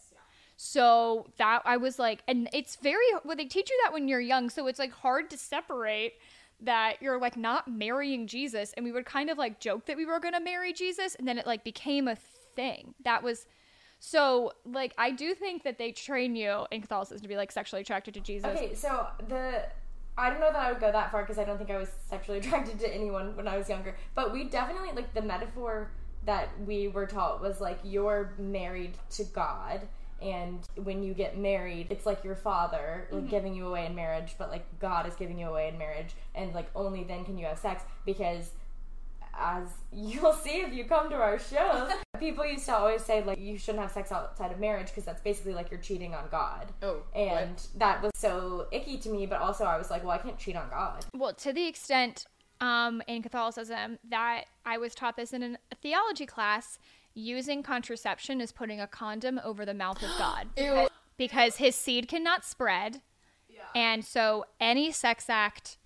So 0.61 1.29
that 1.37 1.62
I 1.64 1.77
was 1.77 2.01
like, 2.01 2.25
and 2.27 2.49
it's 2.53 2.75
very 2.75 3.05
well, 3.25 3.37
they 3.37 3.44
teach 3.44 3.71
you 3.71 3.79
that 3.85 3.92
when 3.92 4.09
you're 4.09 4.18
young, 4.18 4.51
so 4.51 4.66
it's 4.66 4.81
like 4.81 4.90
hard 4.90 5.31
to 5.31 5.38
separate 5.38 6.14
that 6.61 7.01
you're 7.01 7.21
like 7.21 7.37
not 7.37 7.68
marrying 7.68 8.27
Jesus. 8.27 8.73
And 8.77 8.85
we 8.85 8.90
would 8.90 9.07
kind 9.07 9.31
of 9.31 9.38
like 9.38 9.61
joke 9.61 9.87
that 9.87 9.97
we 9.97 10.05
were 10.05 10.18
gonna 10.18 10.40
marry 10.40 10.73
Jesus, 10.73 11.14
and 11.14 11.29
then 11.29 11.38
it 11.38 11.47
like 11.47 11.62
became 11.62 12.09
a 12.09 12.16
thing. 12.57 12.92
That 13.05 13.23
was 13.23 13.47
so 14.01 14.53
like 14.64 14.94
I 14.99 15.12
do 15.12 15.33
think 15.33 15.62
that 15.62 15.79
they 15.79 15.92
train 15.92 16.35
you 16.35 16.66
in 16.73 16.81
Catholicism 16.81 17.23
to 17.23 17.29
be 17.29 17.37
like 17.37 17.53
sexually 17.53 17.83
attracted 17.83 18.14
to 18.14 18.21
Jesus. 18.21 18.49
Okay, 18.49 18.75
so 18.75 19.07
the 19.29 19.62
I 20.16 20.29
don't 20.29 20.40
know 20.40 20.51
that 20.51 20.61
I 20.61 20.73
would 20.73 20.81
go 20.81 20.90
that 20.90 21.12
far 21.12 21.23
because 21.23 21.38
I 21.38 21.44
don't 21.44 21.59
think 21.59 21.71
I 21.71 21.77
was 21.77 21.90
sexually 22.11 22.38
attracted 22.40 22.81
to 22.81 22.92
anyone 22.92 23.37
when 23.37 23.47
I 23.47 23.57
was 23.57 23.68
younger. 23.68 23.97
But 24.16 24.33
we 24.33 24.42
definitely 24.42 24.90
like 24.97 25.14
the 25.14 25.23
metaphor 25.23 25.92
that 26.27 26.49
we 26.66 26.88
were 26.88 27.07
taught 27.07 27.40
was 27.40 27.61
like 27.61 27.79
you're 27.85 28.35
married 28.38 28.99
to 29.11 29.23
God 29.23 29.83
and 30.20 30.66
when 30.83 31.02
you 31.02 31.14
get 31.14 31.38
married 31.38 31.87
it's 31.90 32.04
like 32.04 32.24
your 32.24 32.35
father 32.35 33.07
like 33.11 33.28
giving 33.31 33.54
you 33.54 33.66
away 33.66 33.87
in 33.87 33.94
marriage 33.94 34.35
but 34.38 34.50
like 34.50 34.64
God 34.81 35.07
is 35.07 35.14
giving 35.14 35.38
you 35.38 35.46
away 35.46 35.68
in 35.68 35.78
marriage 35.78 36.14
and 36.35 36.52
like 36.54 36.68
only 36.74 37.04
then 37.04 37.24
can 37.24 37.38
you 37.38 37.46
have 37.46 37.59
sex 37.59 37.85
because 38.04 38.50
as 39.38 39.68
you'll 39.92 40.33
see 40.33 40.61
if 40.61 40.72
you 40.72 40.85
come 40.85 41.09
to 41.11 41.16
our 41.16 41.38
shows 41.38 41.90
people 42.18 42.44
used 42.44 42.66
to 42.66 42.74
always 42.74 43.04
say 43.04 43.22
like 43.22 43.38
you 43.38 43.57
shouldn't 43.57 43.83
have 43.83 43.92
sex 43.92 44.11
outside 44.11 44.50
of 44.50 44.59
marriage 44.59 44.88
because 44.88 45.04
that's 45.04 45.22
basically 45.22 45.54
like 45.54 45.70
you're 45.70 45.81
cheating 45.81 46.14
on 46.14 46.24
God. 46.31 46.66
Oh, 46.83 47.02
and 47.14 47.50
what? 47.50 47.68
that 47.76 48.02
was 48.02 48.12
so 48.14 48.66
icky 48.72 48.98
to 48.98 49.09
me 49.09 49.26
but 49.26 49.40
also 49.40 49.64
i 49.64 49.78
was 49.78 49.90
like 49.90 50.02
well 50.02 50.12
i 50.12 50.18
can't 50.18 50.38
cheat 50.38 50.57
on 50.57 50.68
god. 50.70 51.04
Well 51.14 51.35
to 51.35 51.52
the 51.52 51.66
extent 51.66 52.26
um, 52.61 53.02
in 53.07 53.22
catholicism 53.22 54.00
that 54.11 54.46
i 54.66 54.78
was 54.78 54.94
taught 54.94 55.16
this 55.16 55.33
in 55.33 55.42
a 55.70 55.74
theology 55.76 56.26
class 56.26 56.78
using 57.18 57.62
contraception 57.62 58.40
is 58.40 58.52
putting 58.52 58.81
a 58.81 58.87
condom 58.87 59.40
over 59.44 59.64
the 59.66 59.74
mouth 59.74 60.02
of 60.02 60.11
god. 60.18 60.48
Ew. 60.57 60.88
because 61.16 61.57
his 61.57 61.74
seed 61.74 62.09
cannot 62.09 62.44
spread. 62.44 63.02
And 63.74 64.04
so 64.04 64.46
any 64.61 64.92
sex 64.92 65.28
act 65.28 65.76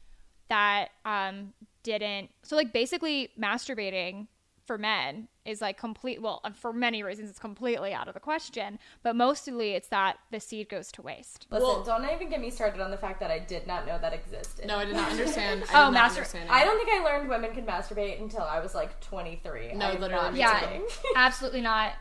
that 0.49 0.91
um, 1.05 1.55
didn't 1.83 2.31
so 2.43 2.55
like 2.55 2.73
basically 2.73 3.31
masturbating 3.41 4.29
for 4.73 4.79
men 4.79 5.29
is 5.45 5.61
like 5.61 5.77
complete 5.77 6.23
well 6.23 6.41
uh, 6.45 6.51
for 6.51 6.73
many 6.73 7.03
reasons 7.03 7.29
it's 7.29 7.39
completely 7.39 7.93
out 7.93 8.09
of 8.09 8.15
the 8.15 8.21
question 8.21 8.79
but 9.03 9.15
mostly 9.15 9.73
it's 9.73 9.89
that 9.89 10.17
the 10.31 10.41
seed 10.41 10.67
goes 10.71 10.91
to 10.91 11.03
waste. 11.03 11.47
Listen 11.51 11.69
Well- 11.69 11.83
don't 11.85 12.09
even 12.11 12.31
get 12.31 12.41
me 12.41 12.49
started 12.49 12.81
on 12.81 12.91
the 12.91 12.97
fact 12.97 13.21
that 13.21 13.31
i 13.31 13.39
did 13.39 13.67
not 13.67 13.87
know 13.87 13.99
that 13.99 14.15
existed. 14.15 14.67
No, 14.67 14.79
I 14.79 14.87
did 14.87 14.97
not 14.97 15.11
understand. 15.11 15.63
I 15.65 15.67
did 15.67 15.75
Oh, 15.75 15.91
not 15.91 15.93
master- 15.93 16.25
i 16.49 16.65
don't 16.65 16.79
think 16.83 16.89
i 16.99 17.05
learned 17.05 17.29
women 17.29 17.53
can 17.53 17.67
masturbate 17.67 18.19
until 18.23 18.45
i 18.45 18.61
was 18.61 18.75
like 18.75 18.99
23 19.03 19.75
No, 19.75 19.87
I'm 19.89 20.01
literally 20.01 20.25
not 20.25 20.35
yeah 20.37 20.61
kidding. 20.61 20.87
absolutely 21.17 21.61
not 21.61 21.93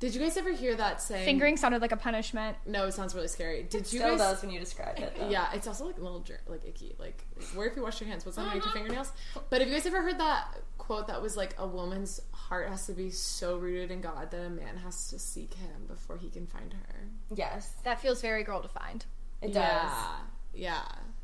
Did 0.00 0.14
you 0.14 0.20
guys 0.20 0.36
ever 0.38 0.50
hear 0.50 0.74
that 0.76 1.00
saying? 1.02 1.24
fingering 1.26 1.56
sounded 1.56 1.80
like 1.82 1.92
a 1.92 1.96
punishment 1.96 2.56
No, 2.66 2.86
it 2.86 2.92
sounds 2.92 3.14
really 3.14 3.28
scary. 3.28 3.62
Did 3.62 3.80
you 3.92 3.98
still 4.00 4.10
guys? 4.10 4.18
does 4.18 4.42
when 4.42 4.50
you 4.50 4.58
describe 4.58 4.98
it 4.98 5.14
though. 5.16 5.28
Yeah, 5.28 5.48
it's 5.54 5.66
also 5.66 5.84
like 5.86 5.98
a 5.98 6.00
little 6.00 6.20
ger- 6.20 6.40
like 6.48 6.64
icky. 6.66 6.94
Like, 6.98 7.24
where 7.54 7.66
if 7.68 7.76
you 7.76 7.82
wash 7.82 8.00
your 8.00 8.08
hands? 8.08 8.24
What's 8.26 8.38
underneath 8.38 8.64
your 8.64 8.72
fingernails? 8.72 9.12
But 9.50 9.60
have 9.60 9.68
you 9.68 9.74
guys 9.74 9.86
ever 9.86 10.00
heard 10.02 10.18
that 10.18 10.58
quote 10.78 11.06
that 11.08 11.20
was 11.22 11.36
like, 11.36 11.54
a 11.58 11.66
woman's 11.66 12.20
heart 12.32 12.68
has 12.68 12.86
to 12.86 12.92
be 12.92 13.10
so 13.10 13.56
rooted 13.58 13.90
in 13.90 14.00
God 14.00 14.30
that 14.30 14.40
a 14.44 14.50
man 14.50 14.78
has 14.78 15.08
to 15.10 15.18
seek 15.18 15.54
him 15.54 15.84
before 15.86 16.16
he 16.16 16.28
can 16.30 16.46
find 16.46 16.72
her? 16.72 17.08
yes 17.34 17.74
that 17.84 18.00
feels 18.00 18.20
very 18.20 18.42
girl 18.42 18.60
defined 18.60 19.04
it 19.42 19.48
does 19.52 19.54
Yeah. 19.54 20.16
Yeah. 20.52 20.82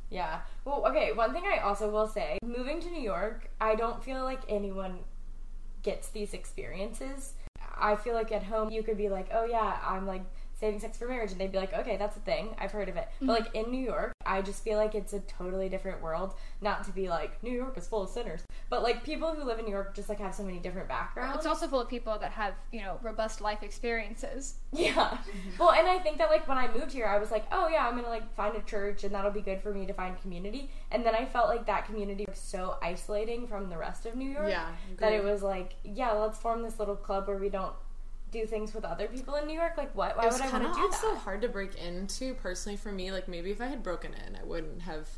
Yeah. 0.09 0.41
Well, 0.65 0.87
okay, 0.87 1.13
one 1.13 1.33
thing 1.33 1.43
I 1.47 1.59
also 1.59 1.91
will 1.91 2.07
say 2.07 2.39
moving 2.45 2.81
to 2.83 2.91
New 2.91 3.01
York, 3.03 3.51
I 3.61 3.75
don't 3.75 4.05
feel 4.05 4.23
like 4.23 4.41
anyone 4.49 4.99
gets 5.83 6.09
these 6.11 6.33
experiences. 6.35 7.33
I 7.79 7.97
feel 7.97 8.15
like 8.15 8.33
at 8.33 8.45
home 8.45 8.71
you 8.71 8.83
could 8.83 8.97
be 8.97 9.09
like, 9.09 9.29
oh 9.33 9.45
yeah, 9.45 9.79
I'm 9.83 10.07
like 10.07 10.23
saving 10.59 10.81
sex 10.81 10.97
for 10.99 11.07
marriage, 11.07 11.33
and 11.33 11.41
they'd 11.41 11.53
be 11.53 11.59
like, 11.59 11.75
okay, 11.75 11.97
that's 11.97 12.17
a 12.17 12.21
thing. 12.21 12.55
I've 12.59 12.73
heard 12.73 12.89
of 12.89 12.97
it. 12.97 13.09
But 13.21 13.27
mm-hmm. 13.27 13.45
like 13.45 13.55
in 13.55 13.71
New 13.71 13.83
York, 13.83 14.13
I 14.25 14.43
just 14.43 14.65
feel 14.65 14.79
like 14.79 14.95
it's 14.95 15.13
a 15.13 15.21
totally 15.21 15.69
different 15.69 16.03
world. 16.03 16.35
Not 16.61 16.85
to 16.85 16.93
be 16.93 17.09
like, 17.09 17.43
New 17.43 17.53
York 17.53 17.77
is 17.77 17.87
full 17.87 18.03
of 18.03 18.11
sinners, 18.11 18.43
but 18.71 18.83
like 18.83 19.05
people 19.05 19.35
who 19.35 19.45
live 19.45 19.59
in 19.59 19.67
New 19.67 19.71
York 19.71 19.95
just 19.95 20.09
like 20.09 20.19
have 20.19 20.35
so 20.35 20.43
many 20.43 20.59
different 20.59 20.89
backgrounds. 20.89 21.37
it's 21.37 21.47
also 21.47 21.69
full 21.69 21.81
of 21.81 21.89
people 21.89 22.19
that 22.19 22.33
have 22.33 22.55
you 22.73 22.81
know 22.81 22.99
robust 23.03 23.41
life 23.41 23.63
experiences 23.63 24.55
Yeah. 24.73 24.93
Mm-hmm. 24.93 25.59
Well, 25.59 25.71
and 25.73 25.89
I 25.89 25.99
think 25.99 26.19
that 26.19 26.31
like 26.31 26.47
when 26.49 26.59
I 26.59 26.73
moved 26.73 26.93
here, 26.93 27.07
I 27.07 27.19
was 27.19 27.31
like, 27.31 27.47
oh 27.53 27.69
yeah, 27.69 27.87
I'm 27.87 27.97
gonna 27.97 28.09
like 28.09 28.35
find 28.35 28.57
a 28.57 28.63
church, 28.63 29.05
and 29.05 29.15
that'll 29.15 29.31
be 29.31 29.41
good 29.41 29.61
for 29.61 29.73
me 29.73 29.87
to 29.87 29.93
find 29.93 30.21
community. 30.21 30.71
And 30.91 31.05
then 31.05 31.15
I 31.15 31.25
felt 31.25 31.49
like 31.49 31.67
that 31.67 31.87
community 31.87 32.27
was 32.29 32.39
so 32.39 32.77
isolating 32.83 33.47
from 33.47 33.71
the 33.71 33.77
rest 33.77 34.07
of 34.07 34.17
New 34.17 34.29
York 34.29 34.49
Yeah, 34.49 34.69
that 34.99 35.13
it 35.13 35.25
was 35.25 35.43
like, 35.43 35.75
yeah, 35.85 36.13
let's 36.13 36.39
form 36.39 36.63
this 36.63 36.79
little 36.79 36.97
club 36.97 37.29
where 37.29 37.39
we 37.39 37.49
don't 37.49 37.75
do 38.41 38.47
things 38.47 38.75
with 38.75 38.85
other 38.85 39.07
people 39.09 39.35
in 39.37 39.47
New 39.47 39.55
York. 39.55 39.75
Like, 39.77 39.95
what? 39.95 40.17
Why 40.17 40.27
would 40.27 40.41
I 40.41 40.51
want 40.51 40.63
to 40.65 40.69
do 40.69 40.75
that? 40.75 40.81
also 40.81 41.11
that? 41.13 41.19
hard 41.21 41.43
to 41.43 41.49
break 41.49 41.75
into 41.77 42.35
personally 42.35 42.77
for 42.77 42.93
me. 42.93 43.13
Like 43.13 43.29
maybe 43.29 43.51
if 43.51 43.61
I 43.61 43.67
had 43.67 43.83
broken 43.83 44.13
in, 44.27 44.37
I 44.37 44.45
wouldn't 44.45 44.83
have 44.83 45.09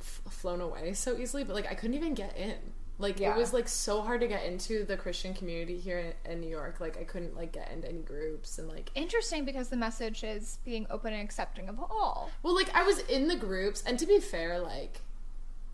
f- 0.00 0.20
flown 0.30 0.60
away 0.60 0.92
so 0.94 1.16
easily. 1.16 1.44
But 1.44 1.54
like 1.56 1.70
I 1.70 1.74
couldn't 1.74 1.94
even 1.94 2.14
get 2.14 2.36
in. 2.36 2.54
Like 2.98 3.18
Yeah. 3.18 3.34
it 3.34 3.36
was 3.36 3.52
like 3.52 3.68
so 3.68 4.02
hard 4.02 4.20
to 4.20 4.28
get 4.28 4.44
into 4.44 4.84
the 4.84 4.96
Christian 4.96 5.34
community 5.34 5.78
here 5.78 6.14
in, 6.24 6.32
in 6.32 6.40
New 6.40 6.48
York. 6.48 6.78
Like 6.80 6.96
I 6.96 7.02
couldn't 7.04 7.34
like 7.36 7.52
get 7.52 7.70
into 7.72 7.88
any 7.88 8.02
groups 8.02 8.58
and 8.58 8.68
like 8.68 8.90
interesting 8.94 9.44
because 9.44 9.68
the 9.68 9.76
message 9.76 10.22
is 10.22 10.58
being 10.64 10.86
open 10.90 11.12
and 11.12 11.22
accepting 11.22 11.68
of 11.68 11.80
all 11.80 12.30
well 12.44 12.54
like 12.54 12.70
I 12.74 12.84
was 12.84 13.00
in 13.00 13.26
the 13.26 13.34
groups 13.36 13.82
and 13.84 13.98
to 13.98 14.06
be 14.06 14.20
fair 14.20 14.60
like 14.60 15.00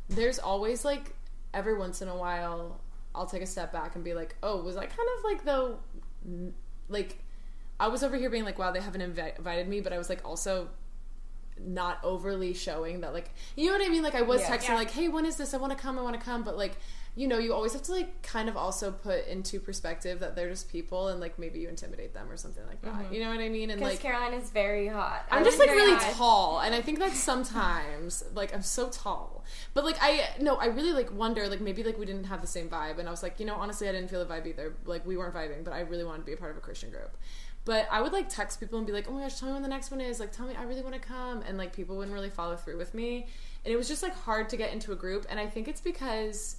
there's 0.08 0.38
always 0.38 0.82
like 0.84 1.14
every 1.52 1.76
once 1.76 2.00
in 2.00 2.08
a 2.08 2.16
while 2.16 2.80
I'll 3.14 3.26
take 3.26 3.42
a 3.42 3.46
step 3.46 3.72
back 3.72 3.94
and 3.96 4.04
be 4.04 4.14
like 4.14 4.36
oh 4.42 4.62
was 4.62 4.76
I 4.76 4.86
kind 4.86 5.08
of 5.18 5.24
like 5.24 5.44
the 5.44 5.74
like 6.88 7.18
I 7.78 7.88
was 7.88 8.02
over 8.02 8.16
here 8.16 8.30
being 8.30 8.44
like 8.44 8.58
wow 8.58 8.70
they 8.72 8.80
haven't 8.80 9.00
invi- 9.00 9.36
invited 9.38 9.68
me 9.68 9.80
but 9.80 9.92
I 9.92 9.98
was 9.98 10.08
like 10.08 10.20
also 10.24 10.68
not 11.58 11.98
overly 12.02 12.54
showing 12.54 13.00
that 13.02 13.12
like 13.12 13.30
you 13.56 13.66
know 13.66 13.72
what 13.76 13.84
I 13.86 13.88
mean 13.90 14.02
like 14.02 14.14
I 14.14 14.22
was 14.22 14.40
Yeah. 14.42 14.56
texting 14.56 14.68
Yeah. 14.68 14.74
like 14.76 14.90
hey 14.90 15.08
when 15.08 15.26
is 15.26 15.36
this 15.36 15.52
I 15.54 15.58
want 15.58 15.72
to 15.72 15.78
come 15.78 15.98
I 15.98 16.02
want 16.02 16.18
to 16.18 16.24
come 16.24 16.42
but 16.42 16.56
like 16.56 16.76
you 17.16 17.26
know 17.26 17.38
you 17.38 17.52
always 17.52 17.72
have 17.72 17.82
to 17.82 17.92
like 17.92 18.22
kind 18.22 18.48
of 18.48 18.56
also 18.56 18.92
put 18.92 19.26
into 19.26 19.58
perspective 19.58 20.20
that 20.20 20.36
they're 20.36 20.48
just 20.48 20.70
people 20.70 21.08
and 21.08 21.20
like 21.20 21.38
maybe 21.38 21.58
you 21.58 21.68
intimidate 21.68 22.14
them 22.14 22.30
or 22.30 22.36
something 22.36 22.64
like 22.66 22.80
that 22.82 22.94
mm-hmm. 22.94 23.14
you 23.14 23.20
know 23.20 23.30
what 23.30 23.40
I 23.40 23.48
mean 23.48 23.70
and 23.70 23.80
Because 23.80 23.94
like 23.94 24.02
Caroline 24.02 24.34
is 24.34 24.50
very 24.50 24.88
hot. 24.88 25.26
I'm 25.30 25.40
I 25.40 25.44
just 25.44 25.58
like 25.58 25.70
really 25.70 25.94
hot. 25.94 26.14
tall, 26.14 26.60
and 26.60 26.74
I 26.74 26.82
think 26.82 26.98
that 26.98 27.12
sometimes, 27.12 28.24
like, 28.34 28.54
I'm 28.54 28.62
so 28.62 28.88
tall, 28.88 29.44
but 29.74 29.84
like, 29.84 29.96
I 30.00 30.28
no, 30.40 30.56
I 30.56 30.66
really 30.66 30.92
like 30.92 31.12
wonder, 31.12 31.48
like, 31.48 31.60
maybe 31.60 31.82
like 31.82 31.98
we 31.98 32.06
didn't 32.06 32.24
have 32.24 32.40
the 32.40 32.46
same 32.46 32.68
vibe, 32.68 32.98
and 32.98 33.08
I 33.08 33.10
was 33.10 33.22
like, 33.22 33.40
you 33.40 33.46
know, 33.46 33.54
honestly, 33.54 33.88
I 33.88 33.92
didn't 33.92 34.10
feel 34.10 34.24
the 34.24 34.32
vibe 34.32 34.46
either. 34.46 34.74
Like, 34.84 35.06
we 35.06 35.16
weren't 35.16 35.34
vibing, 35.34 35.64
but 35.64 35.72
I 35.72 35.80
really 35.80 36.04
wanted 36.04 36.20
to 36.20 36.24
be 36.26 36.32
a 36.32 36.36
part 36.36 36.50
of 36.50 36.56
a 36.56 36.60
Christian 36.60 36.90
group. 36.90 37.16
But 37.64 37.86
I 37.90 38.00
would 38.00 38.12
like 38.12 38.28
text 38.28 38.58
people 38.58 38.78
and 38.78 38.86
be 38.86 38.92
like, 38.92 39.06
oh 39.08 39.12
my 39.12 39.22
gosh, 39.22 39.38
tell 39.38 39.48
me 39.48 39.52
when 39.52 39.62
the 39.62 39.68
next 39.68 39.90
one 39.90 40.00
is. 40.00 40.18
Like, 40.18 40.32
tell 40.32 40.46
me, 40.46 40.54
I 40.54 40.64
really 40.64 40.82
want 40.82 40.94
to 40.94 41.00
come, 41.00 41.42
and 41.46 41.58
like, 41.58 41.72
people 41.72 41.96
wouldn't 41.96 42.14
really 42.14 42.30
follow 42.30 42.56
through 42.56 42.78
with 42.78 42.94
me, 42.94 43.26
and 43.64 43.72
it 43.72 43.76
was 43.76 43.88
just 43.88 44.02
like 44.02 44.14
hard 44.14 44.48
to 44.50 44.56
get 44.56 44.72
into 44.72 44.92
a 44.92 44.96
group, 44.96 45.26
and 45.30 45.38
I 45.38 45.46
think 45.46 45.68
it's 45.68 45.80
because. 45.80 46.56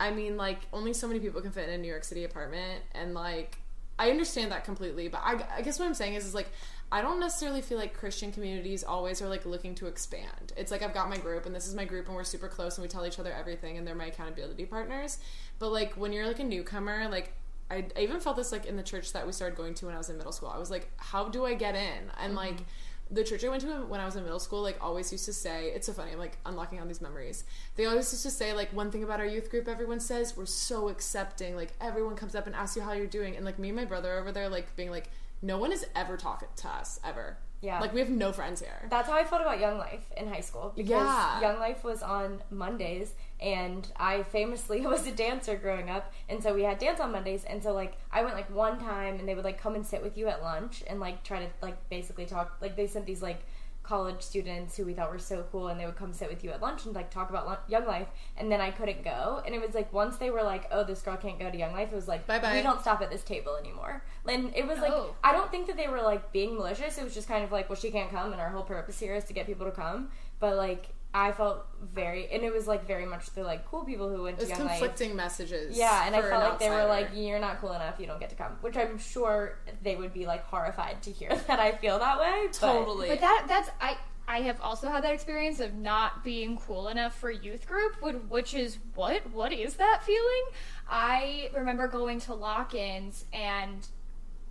I 0.00 0.10
mean, 0.10 0.36
like, 0.36 0.60
only 0.72 0.92
so 0.92 1.08
many 1.08 1.20
people 1.20 1.40
can 1.40 1.50
fit 1.50 1.68
in 1.68 1.74
a 1.74 1.78
New 1.78 1.88
York 1.88 2.04
City 2.04 2.24
apartment, 2.24 2.82
and 2.92 3.14
like, 3.14 3.58
I 3.98 4.10
understand 4.10 4.52
that 4.52 4.64
completely, 4.64 5.08
but 5.08 5.20
I, 5.24 5.44
I 5.56 5.62
guess 5.62 5.78
what 5.78 5.86
I'm 5.86 5.94
saying 5.94 6.14
is, 6.14 6.24
is 6.24 6.34
like, 6.34 6.48
I 6.90 7.02
don't 7.02 7.20
necessarily 7.20 7.60
feel 7.60 7.78
like 7.78 7.94
Christian 7.94 8.32
communities 8.32 8.84
always 8.84 9.20
are 9.20 9.28
like 9.28 9.44
looking 9.44 9.74
to 9.74 9.86
expand. 9.88 10.52
It's 10.56 10.70
like 10.70 10.82
I've 10.82 10.94
got 10.94 11.10
my 11.10 11.18
group, 11.18 11.46
and 11.46 11.54
this 11.54 11.66
is 11.66 11.74
my 11.74 11.84
group, 11.84 12.06
and 12.06 12.14
we're 12.14 12.24
super 12.24 12.48
close, 12.48 12.78
and 12.78 12.82
we 12.82 12.88
tell 12.88 13.04
each 13.04 13.18
other 13.18 13.32
everything, 13.32 13.76
and 13.76 13.86
they're 13.86 13.94
my 13.94 14.06
accountability 14.06 14.66
partners. 14.66 15.18
But 15.58 15.72
like, 15.72 15.94
when 15.94 16.12
you're 16.12 16.26
like 16.26 16.38
a 16.38 16.44
newcomer, 16.44 17.08
like, 17.08 17.32
I, 17.70 17.84
I 17.96 18.00
even 18.00 18.20
felt 18.20 18.36
this 18.36 18.52
like 18.52 18.64
in 18.64 18.76
the 18.76 18.82
church 18.82 19.12
that 19.12 19.26
we 19.26 19.32
started 19.32 19.56
going 19.56 19.74
to 19.74 19.86
when 19.86 19.94
I 19.94 19.98
was 19.98 20.08
in 20.08 20.16
middle 20.16 20.32
school. 20.32 20.48
I 20.48 20.58
was 20.58 20.70
like, 20.70 20.90
how 20.96 21.28
do 21.28 21.44
I 21.44 21.54
get 21.54 21.74
in? 21.74 22.10
And 22.18 22.34
like, 22.34 22.54
mm-hmm. 22.54 22.64
The 23.10 23.24
church 23.24 23.44
I 23.44 23.48
went 23.48 23.62
to 23.62 23.86
when 23.86 24.00
I 24.00 24.04
was 24.04 24.16
in 24.16 24.22
middle 24.22 24.38
school, 24.38 24.62
like, 24.62 24.76
always 24.82 25.10
used 25.12 25.24
to 25.26 25.32
say, 25.32 25.68
it's 25.68 25.86
so 25.86 25.92
funny, 25.92 26.12
I'm 26.12 26.18
like 26.18 26.38
unlocking 26.44 26.80
all 26.80 26.86
these 26.86 27.00
memories. 27.00 27.44
They 27.76 27.86
always 27.86 28.12
used 28.12 28.22
to 28.24 28.30
say, 28.30 28.52
like, 28.52 28.72
one 28.72 28.90
thing 28.90 29.02
about 29.04 29.20
our 29.20 29.26
youth 29.26 29.50
group, 29.50 29.68
everyone 29.68 30.00
says, 30.00 30.36
we're 30.36 30.46
so 30.46 30.88
accepting. 30.88 31.56
Like, 31.56 31.72
everyone 31.80 32.16
comes 32.16 32.34
up 32.34 32.46
and 32.46 32.54
asks 32.54 32.76
you 32.76 32.82
how 32.82 32.92
you're 32.92 33.06
doing. 33.06 33.36
And 33.36 33.44
like, 33.44 33.58
me 33.58 33.68
and 33.68 33.76
my 33.76 33.84
brother 33.84 34.18
over 34.18 34.32
there, 34.32 34.48
like, 34.48 34.74
being 34.76 34.90
like, 34.90 35.10
no 35.40 35.58
one 35.58 35.72
is 35.72 35.86
ever 35.94 36.16
talking 36.16 36.48
to 36.56 36.68
us, 36.68 37.00
ever. 37.04 37.38
Yeah. 37.60 37.80
Like, 37.80 37.92
we 37.92 38.00
have 38.00 38.10
no 38.10 38.32
friends 38.32 38.60
here. 38.60 38.86
That's 38.88 39.08
how 39.08 39.14
I 39.14 39.24
felt 39.24 39.42
about 39.42 39.58
Young 39.58 39.78
Life 39.78 40.04
in 40.16 40.28
high 40.28 40.40
school 40.40 40.72
because 40.76 40.90
Yeah. 40.90 41.40
Young 41.40 41.58
Life 41.58 41.82
was 41.82 42.02
on 42.02 42.42
Mondays 42.50 43.14
and 43.40 43.86
I 43.96 44.22
famously 44.24 44.80
was 44.86 45.06
a 45.06 45.12
dancer 45.12 45.56
growing 45.56 45.88
up 45.90 46.12
and 46.28 46.42
so 46.42 46.54
we 46.54 46.62
had 46.62 46.78
dance 46.78 47.00
on 47.00 47.12
Mondays 47.12 47.44
and 47.44 47.62
so 47.62 47.72
like 47.72 47.96
I 48.10 48.22
went 48.22 48.34
like 48.36 48.50
one 48.54 48.78
time 48.78 49.18
and 49.18 49.28
they 49.28 49.34
would 49.34 49.44
like 49.44 49.60
come 49.60 49.74
and 49.74 49.86
sit 49.86 50.02
with 50.02 50.16
you 50.18 50.28
at 50.28 50.42
lunch 50.42 50.82
and 50.86 51.00
like 51.00 51.22
try 51.22 51.40
to 51.40 51.46
like 51.62 51.88
basically 51.88 52.26
talk 52.26 52.56
like 52.60 52.76
they 52.76 52.86
sent 52.86 53.06
these 53.06 53.22
like 53.22 53.40
college 53.84 54.20
students 54.20 54.76
who 54.76 54.84
we 54.84 54.92
thought 54.92 55.10
were 55.10 55.18
so 55.18 55.42
cool 55.50 55.68
and 55.68 55.80
they 55.80 55.86
would 55.86 55.96
come 55.96 56.12
sit 56.12 56.28
with 56.28 56.44
you 56.44 56.50
at 56.50 56.60
lunch 56.60 56.84
and 56.84 56.94
like 56.94 57.10
talk 57.10 57.30
about 57.30 57.46
lun- 57.46 57.56
Young 57.68 57.86
Life 57.86 58.08
and 58.36 58.52
then 58.52 58.60
I 58.60 58.70
couldn't 58.70 59.02
go 59.02 59.42
and 59.46 59.54
it 59.54 59.62
was 59.64 59.74
like 59.74 59.90
once 59.94 60.18
they 60.18 60.28
were 60.28 60.42
like 60.42 60.66
oh 60.70 60.84
this 60.84 61.00
girl 61.00 61.16
can't 61.16 61.38
go 61.38 61.50
to 61.50 61.56
Young 61.56 61.72
Life 61.72 61.90
it 61.90 61.94
was 61.94 62.06
like 62.06 62.26
Bye-bye. 62.26 62.54
we 62.56 62.60
don't 62.62 62.82
stop 62.82 63.00
at 63.00 63.10
this 63.10 63.22
table 63.22 63.56
anymore 63.56 64.02
and 64.28 64.54
it 64.54 64.66
was 64.66 64.78
like 64.78 64.92
Oh. 64.92 65.14
I 65.24 65.32
don't 65.32 65.50
think 65.50 65.68
that 65.68 65.78
they 65.78 65.88
were 65.88 66.02
like 66.02 66.32
being 66.32 66.56
malicious. 66.56 66.98
It 66.98 67.04
was 67.04 67.14
just 67.14 67.28
kind 67.28 67.42
of 67.44 67.50
like, 67.52 67.70
well, 67.70 67.76
she 67.78 67.90
can't 67.90 68.10
come, 68.10 68.32
and 68.32 68.40
our 68.40 68.50
whole 68.50 68.62
purpose 68.62 68.98
here 69.00 69.14
is 69.14 69.24
to 69.24 69.32
get 69.32 69.46
people 69.46 69.64
to 69.64 69.72
come. 69.72 70.08
But 70.38 70.56
like, 70.56 70.88
I 71.14 71.32
felt 71.32 71.64
very, 71.82 72.28
and 72.30 72.42
it 72.42 72.52
was 72.52 72.66
like 72.66 72.86
very 72.86 73.06
much 73.06 73.30
the 73.30 73.42
like 73.42 73.66
cool 73.66 73.84
people 73.84 74.14
who 74.14 74.24
went 74.24 74.38
to 74.38 74.42
It's 74.42 74.50
Young 74.50 74.66
Life. 74.66 74.78
conflicting 74.78 75.16
messages. 75.16 75.76
Yeah, 75.76 76.06
and 76.06 76.14
I 76.14 76.20
felt 76.20 76.42
an 76.42 76.50
like 76.50 76.58
they 76.58 76.70
were 76.70 76.84
like, 76.84 77.08
you're 77.14 77.38
not 77.38 77.60
cool 77.60 77.72
enough, 77.72 77.98
you 77.98 78.06
don't 78.06 78.20
get 78.20 78.30
to 78.30 78.36
come. 78.36 78.52
Which 78.60 78.76
I'm 78.76 78.98
sure 78.98 79.58
they 79.82 79.96
would 79.96 80.12
be 80.12 80.26
like 80.26 80.44
horrified 80.44 81.02
to 81.02 81.10
hear 81.10 81.34
that 81.46 81.58
I 81.58 81.72
feel 81.72 81.98
that 81.98 82.20
way. 82.20 82.48
Totally. 82.52 83.08
But 83.08 83.20
that 83.20 83.46
that's 83.48 83.70
I 83.80 83.96
I 84.26 84.42
have 84.42 84.60
also 84.60 84.90
had 84.90 85.02
that 85.04 85.14
experience 85.14 85.60
of 85.60 85.74
not 85.74 86.22
being 86.22 86.58
cool 86.58 86.88
enough 86.88 87.18
for 87.18 87.30
youth 87.30 87.66
group, 87.66 87.96
which, 88.02 88.16
which 88.28 88.54
is 88.54 88.76
what 88.94 89.22
what 89.32 89.52
is 89.52 89.76
that 89.76 90.04
feeling? 90.04 90.44
I 90.90 91.50
remember 91.54 91.88
going 91.88 92.20
to 92.20 92.34
lock-ins 92.34 93.24
and 93.32 93.86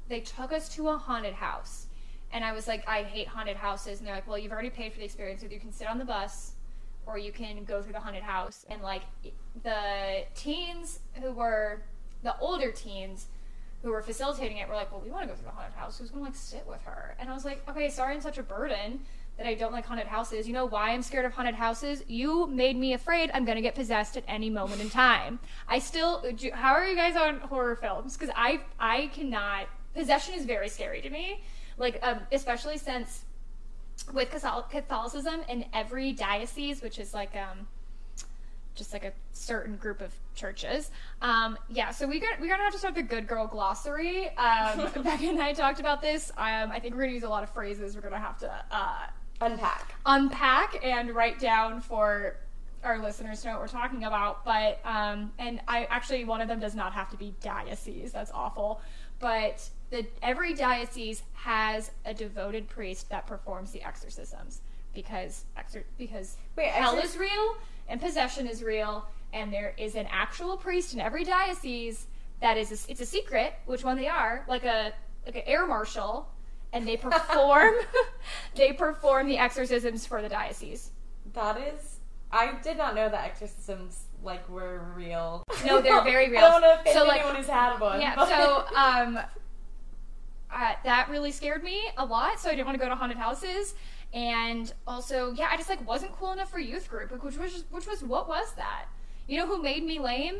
they 0.10 0.22
took 0.22 0.52
us 0.52 0.70
to 0.70 0.90
a 0.90 0.98
haunted 0.98 1.36
house. 1.36 1.87
And 2.38 2.46
I 2.46 2.54
was 2.54 2.68
like, 2.68 2.88
I 2.88 3.02
hate 3.02 3.28
haunted 3.28 3.58
houses. 3.58 3.98
And 3.98 4.08
they're 4.08 4.14
like, 4.14 4.28
well, 4.28 4.38
you've 4.38 4.52
already 4.52 4.70
paid 4.70 4.94
for 4.94 5.00
the 5.00 5.06
experience. 5.06 5.44
Either 5.44 5.56
you 5.56 5.60
can 5.60 5.72
sit 5.72 5.88
on 5.88 5.98
the 5.98 6.06
bus 6.06 6.52
or 7.08 7.18
you 7.18 7.32
can 7.32 7.64
go 7.64 7.82
through 7.82 7.94
the 7.94 8.00
haunted 8.00 8.22
house. 8.22 8.64
And 8.70 8.84
like 8.84 9.02
the 9.64 10.24
teens 10.36 11.00
who 11.20 11.32
were 11.32 11.82
the 12.22 12.38
older 12.38 12.72
teens 12.72 13.26
who 13.82 13.90
were 13.90 14.04
facilitating 14.04 14.58
it 14.58 14.70
were 14.70 14.76
like, 14.76 14.92
well, 14.92 15.02
we 15.04 15.10
want 15.10 15.24
to 15.24 15.30
go 15.30 15.34
through 15.34 15.46
the 15.48 15.52
haunted 15.52 15.74
house. 15.74 15.98
Who's 15.98 16.12
going 16.12 16.24
to 16.26 16.30
like 16.30 16.38
sit 16.38 16.64
with 16.68 16.80
her? 16.84 17.16
And 17.20 17.28
I 17.28 17.34
was 17.34 17.44
like, 17.44 17.68
okay, 17.68 17.90
sorry, 17.90 18.14
I'm 18.14 18.22
such 18.22 18.38
a 18.38 18.44
burden 18.44 19.00
that 19.38 19.48
I 19.48 19.56
don't 19.56 19.74
like 19.74 19.88
haunted 19.88 20.06
houses. 20.06 20.48
You 20.48 20.54
know 20.54 20.66
why 20.66 20.92
I'm 20.92 21.02
scared 21.02 21.26
of 21.26 21.34
haunted 21.34 21.56
houses? 21.56 22.04
You 22.08 22.46
made 22.46 22.78
me 22.78 22.94
afraid 22.94 23.32
I'm 23.34 23.46
going 23.46 23.56
to 23.56 23.64
get 23.64 23.74
possessed 23.74 24.16
at 24.16 24.24
any 24.28 24.52
moment 24.52 24.80
in 24.80 24.92
time. 24.92 25.40
I 25.68 25.80
still, 25.80 26.24
how 26.54 26.74
are 26.74 26.86
you 26.86 26.96
guys 26.96 27.16
on 27.16 27.40
horror 27.40 27.76
films? 27.76 28.16
Because 28.16 28.32
I, 28.38 28.62
I 28.80 29.08
cannot. 29.08 29.70
Possession 29.96 30.36
is 30.36 30.46
very 30.46 30.70
scary 30.70 31.02
to 31.02 31.10
me. 31.10 31.42
Like, 31.78 32.00
um, 32.02 32.20
especially 32.32 32.78
since 32.78 33.26
with 34.14 34.30
Catholicism 34.30 35.42
in 35.50 35.66
every 35.74 36.12
diocese, 36.14 36.82
which 36.82 37.00
is 37.00 37.14
like 37.14 37.36
um, 37.36 37.68
just 38.78 38.94
like 38.94 39.04
a 39.04 39.12
certain 39.34 39.76
group 39.76 40.02
of 40.02 40.14
churches. 40.36 40.92
Um, 41.22 41.58
yeah, 41.70 41.90
so 41.92 42.08
we 42.08 42.20
got 42.20 42.40
we're 42.40 42.48
gonna 42.48 42.64
have 42.64 42.74
to 42.74 42.80
start 42.80 42.96
the 42.96 43.04
Good 43.04 43.28
Girl 43.28 43.48
glossary. 43.48 44.30
Um, 44.38 44.90
Becca 45.04 45.26
and 45.26 45.42
I 45.42 45.54
talked 45.54 45.80
about 45.80 46.02
this. 46.02 46.32
Um, 46.38 46.72
I 46.72 46.80
think 46.80 46.96
we're 46.96 47.02
gonna 47.02 47.14
use 47.14 47.24
a 47.24 47.30
lot 47.30 47.44
of 47.44 47.50
phrases. 47.50 47.96
We're 47.96 48.02
gonna 48.02 48.20
have 48.20 48.38
to 48.40 48.66
uh, 48.72 49.08
unpack. 49.42 49.96
unpack 50.06 50.80
and 50.84 51.14
write 51.14 51.40
down 51.40 51.82
for 51.82 52.38
our 52.84 53.00
listeners 53.02 53.42
to 53.42 53.48
know 53.48 53.54
what 53.54 53.62
we're 53.62 53.68
talking 53.68 54.04
about. 54.04 54.46
But 54.46 54.80
um, 54.86 55.32
and 55.40 55.60
I 55.68 55.86
actually 55.86 56.24
one 56.24 56.42
of 56.42 56.48
them 56.48 56.60
does 56.60 56.76
not 56.76 56.94
have 56.94 57.10
to 57.10 57.18
be 57.18 57.34
diocese. 57.42 58.12
That's 58.12 58.32
awful. 58.32 58.82
But 59.20 59.68
the 59.90 60.06
every 60.22 60.54
diocese 60.54 61.24
has 61.34 61.92
a 62.06 62.14
devoted 62.14 62.68
priest 62.68 63.10
that 63.10 63.26
performs 63.28 63.72
the 63.72 63.82
exorcisms 63.84 64.62
because 64.94 65.46
exor- 65.58 65.84
because 65.98 66.38
Wait, 66.56 66.68
hell 66.70 66.96
exor- 66.96 67.04
is 67.06 67.18
real 67.18 67.56
and 67.88 68.02
possession 68.02 68.48
is 68.48 68.64
real 68.64 69.06
and 69.34 69.52
there 69.54 69.74
is 69.78 69.96
an 69.96 70.08
actual 70.12 70.58
priest 70.58 70.94
in 70.94 71.00
every 71.00 71.24
diocese 71.24 72.08
that 72.42 72.58
is 72.58 72.72
a, 72.72 72.92
it's 72.92 73.02
a 73.02 73.06
secret 73.06 73.54
which 73.66 73.84
one 73.84 73.96
they 73.98 74.08
are 74.08 74.44
like 74.48 74.64
a 74.66 74.92
like 75.26 75.36
an 75.36 75.42
air 75.46 75.66
marshal 75.68 76.28
and 76.74 76.88
they 76.88 76.98
perform 77.08 77.74
they 78.56 78.74
perform 78.74 79.28
the 79.28 79.38
exorcisms 79.38 80.06
for 80.06 80.22
the 80.22 80.30
diocese 80.30 80.92
That 81.34 81.58
is, 81.62 82.00
I 82.32 82.54
did 82.62 82.78
not 82.78 82.94
know 82.96 83.08
that 83.10 83.24
exorcisms 83.26 84.04
like 84.24 84.50
were 84.50 84.82
real. 84.96 85.44
No, 85.66 85.80
they're 85.80 86.02
very 86.16 86.30
real. 86.30 86.40
I 86.44 86.50
don't 86.50 86.62
know 86.62 86.78
if 86.86 86.92
So, 86.94 87.04
like- 87.06 87.20
anyone 87.22 87.36
who's 87.38 87.48
had 87.48 87.78
one. 87.80 88.02
yeah 88.02 88.16
but- 88.16 88.28
so 88.28 88.66
um 88.76 89.20
uh, 90.54 90.74
that 90.84 91.10
really 91.10 91.32
scared 91.32 91.64
me 91.64 91.82
a 91.98 92.06
lot 92.06 92.40
so 92.40 92.50
i 92.50 92.54
didn't 92.56 92.66
want 92.66 92.78
to 92.78 92.84
go 92.84 92.90
to 92.90 92.96
haunted 92.96 93.18
houses 93.18 93.76
and 94.14 94.74
also 94.88 95.34
yeah 95.34 95.48
i 95.52 95.58
just 95.58 95.70
like 95.70 95.86
wasn't 95.88 96.12
cool 96.14 96.32
enough 96.32 96.50
for 96.50 96.60
youth 96.60 96.90
group 96.90 97.12
which 97.24 97.38
was 97.38 97.66
which 97.72 97.88
was 97.88 98.04
what 98.04 98.28
was 98.28 98.54
that 98.54 98.86
you 99.28 99.38
know 99.38 99.46
who 99.46 99.62
made 99.62 99.84
me 99.84 100.00
lame 100.00 100.40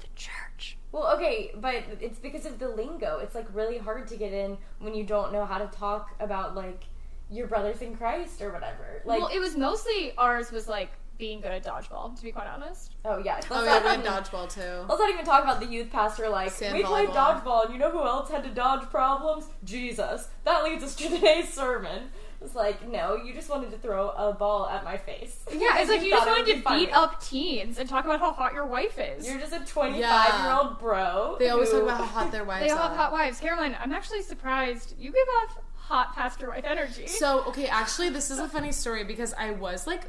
the 0.00 0.06
church 0.14 0.76
Well, 0.92 1.14
okay, 1.16 1.50
but 1.54 1.84
it's 2.00 2.18
because 2.18 2.46
of 2.46 2.58
the 2.58 2.68
lingo. 2.68 3.18
It's 3.18 3.34
like 3.34 3.46
really 3.52 3.78
hard 3.78 4.06
to 4.08 4.16
get 4.16 4.32
in 4.32 4.56
when 4.78 4.94
you 4.94 5.04
don't 5.04 5.32
know 5.32 5.44
how 5.44 5.58
to 5.58 5.66
talk 5.66 6.14
about 6.18 6.54
like 6.54 6.84
your 7.30 7.46
brothers 7.46 7.82
in 7.82 7.96
Christ 7.96 8.40
or 8.40 8.50
whatever. 8.52 9.02
Like, 9.04 9.20
well 9.20 9.28
it 9.28 9.38
was 9.38 9.56
mostly 9.56 10.12
ours 10.16 10.50
was 10.50 10.66
like 10.68 10.90
being 11.18 11.40
good 11.40 11.50
at 11.52 11.64
dodgeball 11.64 12.16
to 12.16 12.22
be 12.22 12.30
quite 12.30 12.46
honest 12.46 12.94
oh 13.04 13.18
yeah, 13.18 13.34
let's 13.34 13.46
oh 13.50 13.64
yeah, 13.64 13.82
we 13.82 13.88
had 13.88 14.04
dodgeball 14.04 14.52
too. 14.52 14.86
Let's 14.88 15.00
not 15.00 15.10
even 15.10 15.24
talk 15.24 15.42
about 15.42 15.60
the 15.60 15.66
youth 15.66 15.90
pastor. 15.90 16.28
Like, 16.28 16.50
Sand 16.50 16.76
we 16.76 16.84
played 16.84 17.08
volleyball. 17.08 17.42
dodgeball, 17.42 17.64
and 17.64 17.74
you 17.74 17.80
know 17.80 17.90
who 17.90 18.02
else 18.02 18.30
had 18.30 18.44
to 18.44 18.50
dodge 18.50 18.88
problems? 18.90 19.46
Jesus. 19.64 20.28
That 20.44 20.62
leads 20.64 20.84
us 20.84 20.94
to 20.96 21.08
today's 21.08 21.52
sermon. 21.52 22.10
It's 22.40 22.54
like, 22.54 22.86
no, 22.88 23.16
you 23.16 23.34
just 23.34 23.50
wanted 23.50 23.72
to 23.72 23.78
throw 23.78 24.10
a 24.10 24.32
ball 24.32 24.68
at 24.68 24.84
my 24.84 24.96
face. 24.96 25.44
yeah 25.50 25.78
it's 25.80 25.90
like 25.90 26.02
you 26.02 26.10
just 26.10 26.26
wanted 26.26 26.54
to 26.54 26.60
funny. 26.62 26.86
beat 26.86 26.92
up 26.92 27.20
teens 27.20 27.78
and 27.78 27.88
talk 27.88 28.04
about 28.04 28.20
how 28.20 28.32
hot 28.32 28.54
your 28.54 28.66
wife 28.66 28.96
is 28.98 29.26
You're 29.26 29.40
just 29.40 29.52
a 29.52 29.64
25 29.64 30.00
year 30.44 30.52
old 30.52 30.78
bro. 30.78 31.34
They 31.40 31.48
always 31.48 31.70
talk 31.70 31.82
about 31.82 31.98
how 31.98 32.04
hot 32.04 32.30
their 32.32 32.44
wives 32.50 32.64
they 32.66 32.70
all 32.70 32.78
have 32.78 32.96
hot 32.96 33.10
wives 33.10 33.40
caroline 33.40 33.76
i'm 33.80 33.92
actually 33.92 34.22
surprised 34.22 34.94
you 34.98 35.10
give 35.10 35.26
off 35.42 35.58
hot 35.88 36.14
pastor 36.14 36.50
wife 36.50 36.64
energy 36.66 37.06
So, 37.06 37.44
okay, 37.44 37.66
actually, 37.66 38.10
this 38.10 38.30
is 38.30 38.38
a 38.38 38.48
funny 38.48 38.72
story 38.72 39.04
because 39.04 39.32
I 39.32 39.52
was 39.52 39.86
like 39.86 40.02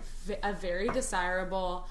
a 0.43 0.53
very 0.53 0.89
desirable 0.89 1.87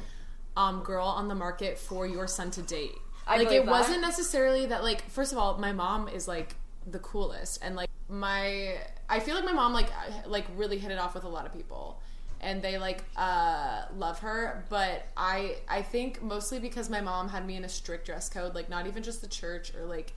um, 0.56 0.82
girl 0.82 1.06
on 1.06 1.28
the 1.28 1.34
market 1.34 1.78
for 1.78 2.06
your 2.06 2.26
son 2.26 2.50
to 2.52 2.62
date. 2.62 2.92
I 3.26 3.38
like, 3.38 3.50
it 3.50 3.64
that. 3.64 3.70
wasn't 3.70 4.02
necessarily 4.02 4.66
that, 4.66 4.82
like, 4.82 5.08
first 5.08 5.32
of 5.32 5.38
all, 5.38 5.56
my 5.56 5.72
mom 5.72 6.06
is 6.08 6.28
like 6.28 6.54
the 6.86 6.98
coolest, 6.98 7.60
and 7.62 7.76
like, 7.76 7.88
my, 8.10 8.76
I 9.08 9.20
feel 9.20 9.34
like 9.34 9.44
my 9.44 9.52
mom, 9.52 9.72
like, 9.72 9.88
like 10.26 10.44
really 10.56 10.78
hit 10.78 10.90
it 10.90 10.98
off 10.98 11.14
with 11.14 11.24
a 11.24 11.28
lot 11.28 11.46
of 11.46 11.52
people. 11.54 12.00
And 12.40 12.62
they 12.62 12.78
like 12.78 13.02
uh, 13.16 13.82
love 13.96 14.20
her, 14.20 14.64
but 14.68 15.06
I 15.16 15.56
I 15.68 15.82
think 15.82 16.22
mostly 16.22 16.60
because 16.60 16.88
my 16.88 17.00
mom 17.00 17.28
had 17.28 17.44
me 17.44 17.56
in 17.56 17.64
a 17.64 17.68
strict 17.68 18.06
dress 18.06 18.28
code, 18.28 18.54
like 18.54 18.70
not 18.70 18.86
even 18.86 19.02
just 19.02 19.22
the 19.22 19.26
church 19.26 19.74
or 19.74 19.84
like 19.86 20.12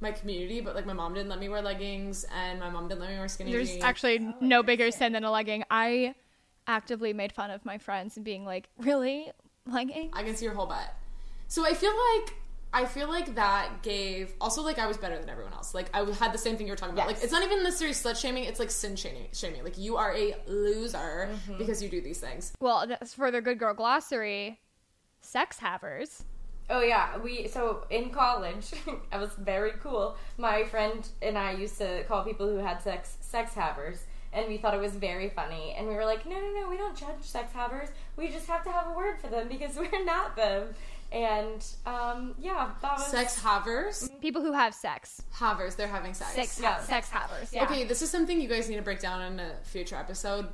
my 0.00 0.12
community, 0.12 0.60
but 0.60 0.74
like 0.74 0.86
my 0.86 0.92
mom 0.92 1.14
didn't 1.14 1.28
let 1.28 1.38
me 1.38 1.48
wear 1.48 1.62
leggings 1.62 2.24
and 2.34 2.60
my 2.60 2.68
mom 2.70 2.88
didn't 2.88 3.00
let 3.00 3.10
me 3.10 3.18
wear 3.18 3.28
skinny 3.28 3.50
jeans. 3.50 3.58
There's 3.68 3.70
jeans. 3.76 3.84
actually 3.84 4.34
no 4.40 4.62
bigger 4.62 4.90
sin 4.90 5.12
than 5.12 5.24
a 5.24 5.30
legging. 5.30 5.64
I 5.70 6.14
actively 6.66 7.12
made 7.12 7.32
fun 7.32 7.50
of 7.50 7.64
my 7.64 7.78
friends 7.78 8.16
and 8.16 8.24
being 8.24 8.44
like, 8.44 8.68
"Really, 8.78 9.30
legging?" 9.66 10.10
I 10.12 10.22
can 10.22 10.34
see 10.36 10.44
your 10.44 10.54
whole 10.54 10.66
butt. 10.66 10.92
So 11.48 11.64
I 11.64 11.74
feel 11.74 11.92
like 12.14 12.34
I 12.74 12.84
feel 12.84 13.08
like 13.08 13.36
that 13.36 13.82
gave 13.82 14.34
also 14.40 14.60
like 14.60 14.78
I 14.78 14.86
was 14.86 14.98
better 14.98 15.18
than 15.18 15.30
everyone 15.30 15.52
else. 15.54 15.72
Like 15.72 15.88
I 15.94 16.04
had 16.12 16.32
the 16.34 16.38
same 16.38 16.56
thing 16.58 16.66
you 16.66 16.72
were 16.72 16.76
talking 16.76 16.94
about. 16.94 17.08
Yes. 17.08 17.16
Like 17.18 17.24
it's 17.24 17.32
not 17.32 17.42
even 17.44 17.62
necessarily 17.62 17.94
slut 17.94 18.20
shaming; 18.20 18.44
it's 18.44 18.58
like 18.60 18.70
sin 18.70 18.96
shaming. 18.96 19.28
Shaming. 19.32 19.64
Like 19.64 19.78
you 19.78 19.96
are 19.96 20.12
a 20.14 20.34
loser 20.46 21.30
Mm-hmm. 21.32 21.58
because 21.58 21.82
you 21.82 21.88
do 21.88 22.00
these 22.02 22.18
things. 22.18 22.52
Well, 22.60 22.86
that's 22.86 23.14
for 23.14 23.30
the 23.30 23.40
good 23.40 23.58
girl 23.58 23.72
glossary. 23.72 24.60
Sex 25.22 25.58
havers. 25.58 26.24
Oh 26.68 26.80
yeah, 26.82 27.16
we 27.18 27.46
so 27.48 27.86
in 27.90 28.10
college, 28.10 28.72
I 29.12 29.18
was 29.18 29.30
very 29.38 29.72
cool. 29.82 30.16
My 30.38 30.64
friend 30.64 31.06
and 31.22 31.38
I 31.38 31.52
used 31.52 31.78
to 31.78 32.02
call 32.04 32.24
people 32.24 32.48
who 32.48 32.56
had 32.58 32.82
sex 32.82 33.16
sex 33.20 33.54
havers, 33.54 34.04
and 34.32 34.48
we 34.48 34.56
thought 34.56 34.74
it 34.74 34.80
was 34.80 34.94
very 34.96 35.28
funny. 35.28 35.74
And 35.78 35.86
we 35.86 35.94
were 35.94 36.04
like, 36.04 36.26
no, 36.26 36.34
no, 36.40 36.60
no, 36.62 36.68
we 36.68 36.76
don't 36.76 36.96
judge 36.96 37.22
sex 37.22 37.52
havers. 37.52 37.88
We 38.16 38.28
just 38.28 38.46
have 38.48 38.64
to 38.64 38.70
have 38.72 38.88
a 38.88 38.94
word 38.96 39.20
for 39.20 39.28
them 39.28 39.46
because 39.48 39.76
we're 39.76 40.04
not 40.04 40.34
them. 40.36 40.74
And 41.12 41.64
um, 41.86 42.34
yeah, 42.36 42.70
that 42.82 42.94
was 42.98 43.06
Sex 43.06 43.40
havers, 43.40 44.10
People 44.20 44.42
who 44.42 44.50
have 44.52 44.74
sex. 44.74 45.22
havers, 45.32 45.76
they're 45.76 45.86
having 45.86 46.14
sex. 46.14 46.32
Sex, 46.32 46.58
Yeah. 46.60 46.80
sex 46.80 47.08
havers. 47.10 47.52
Yeah. 47.52 47.62
Okay, 47.62 47.84
this 47.84 48.02
is 48.02 48.10
something 48.10 48.40
you 48.40 48.48
guys 48.48 48.68
need 48.68 48.74
to 48.74 48.82
break 48.82 48.98
down 48.98 49.22
in 49.22 49.38
a 49.38 49.52
future 49.62 49.94
episode. 49.94 50.48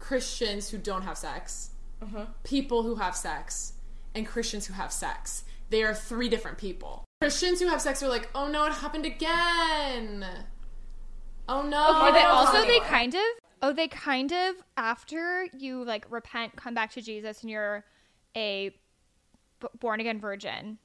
Christians 0.00 0.68
who 0.70 0.78
don't 0.78 1.02
have 1.02 1.16
sex, 1.16 1.70
Mm-hmm. 2.02 2.22
people 2.44 2.82
who 2.84 2.94
have 2.96 3.16
sex, 3.16 3.72
and 4.18 4.26
Christians 4.26 4.66
who 4.66 4.74
have 4.74 4.92
sex. 4.92 5.44
They 5.70 5.82
are 5.82 5.94
three 5.94 6.28
different 6.28 6.58
people. 6.58 7.04
Christians 7.20 7.60
who 7.60 7.68
have 7.68 7.80
sex 7.80 8.02
are 8.02 8.08
like, 8.08 8.28
oh 8.34 8.48
no, 8.48 8.64
it 8.66 8.72
happened 8.72 9.06
again. 9.06 10.26
Oh 11.48 11.62
no. 11.62 12.06
Or 12.06 12.12
they 12.12 12.22
also 12.22 12.66
they 12.66 12.80
kind 12.80 13.14
of 13.14 13.22
oh 13.62 13.72
they 13.72 13.88
kind 13.88 14.32
of 14.32 14.56
after 14.76 15.46
you 15.56 15.84
like 15.84 16.06
repent, 16.10 16.56
come 16.56 16.74
back 16.74 16.92
to 16.92 17.00
Jesus, 17.00 17.42
and 17.42 17.50
you're 17.50 17.84
a 18.36 18.70
b- 19.60 19.68
born 19.80 20.00
again 20.00 20.20
virgin. 20.20 20.78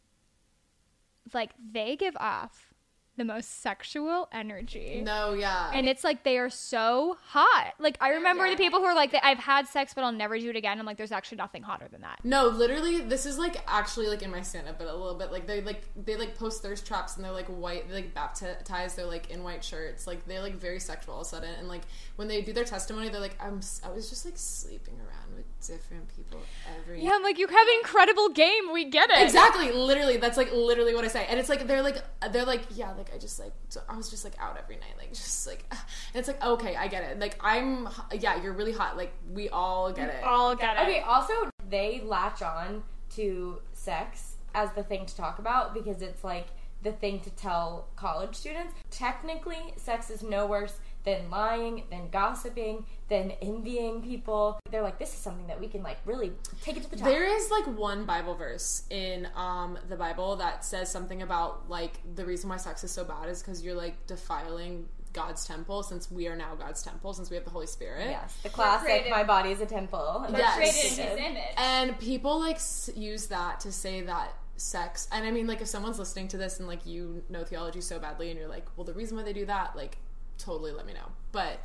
Like 1.33 1.51
they 1.71 1.95
give 1.95 2.15
off 2.17 2.72
the 3.15 3.23
most 3.23 3.61
sexual 3.61 4.27
energy. 4.31 5.01
No, 5.03 5.33
yeah. 5.33 5.69
And 5.73 5.87
it's 5.87 6.03
like 6.03 6.23
they 6.23 6.37
are 6.39 6.49
so 6.49 7.17
hot. 7.21 7.73
Like 7.79 7.97
I 8.01 8.09
remember 8.09 8.49
the 8.49 8.55
people 8.55 8.79
who 8.79 8.85
are 8.85 8.95
like, 8.95 9.15
I've 9.21 9.37
had 9.37 9.67
sex, 9.67 9.93
but 9.93 10.03
I'll 10.03 10.11
never 10.11 10.37
do 10.39 10.49
it 10.49 10.55
again. 10.55 10.79
I'm 10.79 10.85
like, 10.85 10.97
there's 10.97 11.11
actually 11.11 11.37
nothing 11.37 11.61
hotter 11.61 11.87
than 11.91 12.01
that. 12.01 12.19
No, 12.23 12.47
literally, 12.47 13.01
this 13.01 13.25
is 13.25 13.37
like 13.37 13.57
actually 13.67 14.07
like 14.07 14.23
in 14.23 14.31
my 14.31 14.41
stand 14.41 14.67
up, 14.67 14.79
but 14.79 14.87
a 14.87 14.95
little 14.95 15.13
bit 15.13 15.31
like 15.31 15.45
they 15.45 15.61
like 15.61 15.83
they 15.95 16.15
like 16.15 16.35
post 16.35 16.63
thirst 16.63 16.87
traps 16.87 17.15
and 17.15 17.23
they're 17.23 17.31
like 17.31 17.47
white, 17.47 17.87
they 17.87 17.95
like 17.95 18.13
baptized, 18.15 18.97
they're 18.97 19.05
like 19.05 19.29
in 19.29 19.43
white 19.43 19.63
shirts, 19.63 20.07
like 20.07 20.25
they're 20.25 20.41
like 20.41 20.55
very 20.55 20.79
sexual 20.79 21.13
all 21.13 21.21
of 21.21 21.27
a 21.27 21.29
sudden, 21.29 21.53
and 21.59 21.67
like 21.67 21.83
when 22.15 22.27
they 22.27 22.41
do 22.41 22.51
their 22.51 22.63
testimony, 22.63 23.09
they're 23.09 23.21
like, 23.21 23.37
I'm 23.39 23.61
I 23.83 23.91
was 23.91 24.09
just 24.09 24.25
like 24.25 24.37
sleeping 24.37 24.95
around 24.95 25.35
with 25.35 25.45
different 25.67 26.07
people 26.15 26.39
every 26.79 27.03
Yeah, 27.03 27.11
I'm 27.13 27.23
like, 27.23 27.37
you 27.37 27.47
have 27.47 27.67
an 27.67 27.73
incredible 27.79 28.29
game. 28.29 28.71
We 28.73 28.85
get 28.85 29.11
it. 29.11 29.21
Exactly, 29.21 29.71
literally, 29.71 30.17
that's 30.17 30.37
like 30.37 30.51
literally 30.51 30.95
what 30.95 31.05
I 31.05 31.09
say, 31.09 31.27
and 31.29 31.39
it's 31.39 31.49
like 31.49 31.67
they're 31.67 31.83
like 31.83 31.97
they're 32.31 32.45
like 32.45 32.63
yeah, 32.73 32.93
like 33.03 33.15
I 33.15 33.19
just 33.19 33.39
like 33.39 33.53
so 33.69 33.81
I 33.89 33.95
was 33.97 34.09
just 34.09 34.23
like 34.23 34.33
out 34.39 34.57
every 34.57 34.75
night, 34.75 34.93
like 34.97 35.09
just 35.09 35.47
like, 35.47 35.65
and 35.71 35.79
it's 36.15 36.27
like 36.27 36.43
okay, 36.43 36.75
I 36.75 36.87
get 36.87 37.03
it, 37.03 37.19
like 37.19 37.37
I'm 37.41 37.89
yeah, 38.13 38.41
you're 38.41 38.53
really 38.53 38.71
hot, 38.71 38.97
like 38.97 39.13
we 39.33 39.49
all 39.49 39.91
get 39.91 40.09
it. 40.09 40.23
All 40.23 40.55
get 40.55 40.77
it. 40.77 40.81
Okay, 40.81 40.99
also, 41.01 41.33
they 41.69 42.01
latch 42.05 42.41
on 42.41 42.83
to 43.15 43.59
sex 43.73 44.37
as 44.55 44.71
the 44.73 44.83
thing 44.83 45.05
to 45.05 45.15
talk 45.15 45.39
about 45.39 45.73
because 45.73 46.01
it's 46.01 46.23
like 46.23 46.47
the 46.83 46.91
thing 46.91 47.19
to 47.21 47.29
tell 47.31 47.87
college 47.95 48.35
students. 48.35 48.73
Technically, 48.91 49.73
sex 49.77 50.09
is 50.09 50.23
no 50.23 50.45
worse 50.45 50.79
than 51.03 51.29
lying, 51.29 51.83
than 51.89 52.09
gossiping, 52.09 52.85
than 53.09 53.31
envying 53.41 54.01
people. 54.01 54.59
They're 54.71 54.81
like, 54.81 54.99
this 54.99 55.09
is 55.13 55.19
something 55.19 55.47
that 55.47 55.59
we 55.59 55.67
can 55.67 55.83
like 55.83 55.97
really 56.05 56.31
take 56.61 56.77
it 56.77 56.83
to 56.83 56.89
the 56.89 56.95
top. 56.97 57.05
There 57.07 57.25
is 57.25 57.51
like 57.51 57.65
one 57.77 58.05
Bible 58.05 58.35
verse 58.35 58.83
in 58.89 59.27
um 59.35 59.77
the 59.89 59.95
Bible 59.97 60.35
that 60.37 60.63
says 60.65 60.91
something 60.91 61.21
about 61.21 61.69
like 61.69 61.99
the 62.15 62.25
reason 62.25 62.49
why 62.49 62.57
sex 62.57 62.83
is 62.83 62.91
so 62.91 63.03
bad 63.03 63.29
is 63.29 63.41
because 63.41 63.63
you're 63.63 63.75
like 63.75 64.07
defiling 64.07 64.85
God's 65.11 65.45
temple 65.45 65.83
since 65.83 66.09
we 66.09 66.27
are 66.27 66.35
now 66.35 66.55
God's 66.55 66.81
temple 66.81 67.13
since 67.13 67.29
we 67.29 67.35
have 67.35 67.43
the 67.43 67.51
Holy 67.51 67.67
Spirit. 67.67 68.07
yes, 68.09 68.35
the 68.41 68.49
classic 68.49 68.87
created- 68.87 69.11
"My 69.11 69.23
body 69.23 69.51
is 69.51 69.61
a 69.61 69.65
temple." 69.67 70.25
Yes. 70.31 70.55
created 70.55 70.99
in 70.99 71.07
his 71.07 71.19
image. 71.19 71.53
And 71.57 71.99
people 71.99 72.39
like 72.39 72.55
s- 72.55 72.89
use 72.95 73.27
that 73.27 73.59
to 73.59 73.71
say 73.71 74.01
that 74.01 74.33
sex 74.55 75.07
and 75.11 75.25
I 75.25 75.31
mean 75.31 75.45
like 75.47 75.61
if 75.61 75.67
someone's 75.67 75.99
listening 75.99 76.27
to 76.29 76.37
this 76.37 76.59
and 76.59 76.67
like 76.67 76.85
you 76.85 77.23
know 77.29 77.43
theology 77.43 77.81
so 77.81 77.99
badly 77.99 78.29
and 78.31 78.39
you're 78.39 78.47
like, 78.47 78.65
well 78.77 78.85
the 78.85 78.93
reason 78.93 79.17
why 79.17 79.23
they 79.23 79.33
do 79.33 79.45
that, 79.47 79.75
like 79.75 79.97
totally 80.37 80.71
let 80.71 80.85
me 80.85 80.93
know. 80.93 81.11
But 81.31 81.59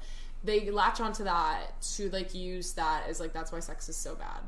they 0.44 0.70
latch 0.70 1.00
onto 1.00 1.24
that 1.24 1.80
to 1.96 2.10
like 2.10 2.34
use 2.34 2.72
that 2.74 3.04
as 3.08 3.20
like 3.20 3.32
that's 3.32 3.52
why 3.52 3.60
sex 3.60 3.88
is 3.88 3.96
so 3.96 4.14
bad. 4.14 4.40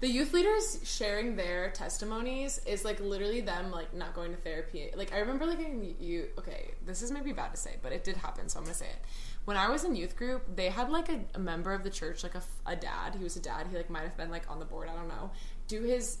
The 0.00 0.08
youth 0.08 0.32
leaders 0.32 0.80
sharing 0.82 1.36
their 1.36 1.70
testimonies 1.72 2.58
is 2.64 2.86
like 2.86 3.00
literally 3.00 3.42
them 3.42 3.70
like 3.70 3.92
not 3.92 4.14
going 4.14 4.30
to 4.30 4.38
therapy. 4.38 4.90
Like 4.96 5.12
I 5.12 5.18
remember 5.18 5.44
like 5.44 5.60
in 5.60 5.94
you 6.00 6.28
okay, 6.38 6.70
this 6.86 7.02
is 7.02 7.10
maybe 7.10 7.32
bad 7.32 7.50
to 7.50 7.56
say, 7.58 7.76
but 7.82 7.92
it 7.92 8.02
did 8.02 8.16
happen, 8.16 8.48
so 8.48 8.58
I'm 8.58 8.64
gonna 8.64 8.74
say 8.74 8.86
it. 8.86 9.04
When 9.44 9.58
I 9.58 9.68
was 9.68 9.84
in 9.84 9.94
youth 9.94 10.16
group, 10.16 10.56
they 10.56 10.70
had 10.70 10.90
like 10.90 11.10
a, 11.10 11.20
a 11.34 11.38
member 11.38 11.74
of 11.74 11.84
the 11.84 11.90
church, 11.90 12.22
like 12.22 12.34
a, 12.34 12.42
a 12.64 12.76
dad. 12.76 13.14
He 13.16 13.24
was 13.24 13.36
a 13.36 13.40
dad. 13.40 13.66
He 13.70 13.76
like 13.76 13.90
might 13.90 14.02
have 14.02 14.16
been 14.16 14.30
like 14.30 14.50
on 14.50 14.58
the 14.58 14.64
board. 14.64 14.88
I 14.88 14.94
don't 14.94 15.08
know. 15.08 15.30
Do 15.68 15.82
his 15.82 16.18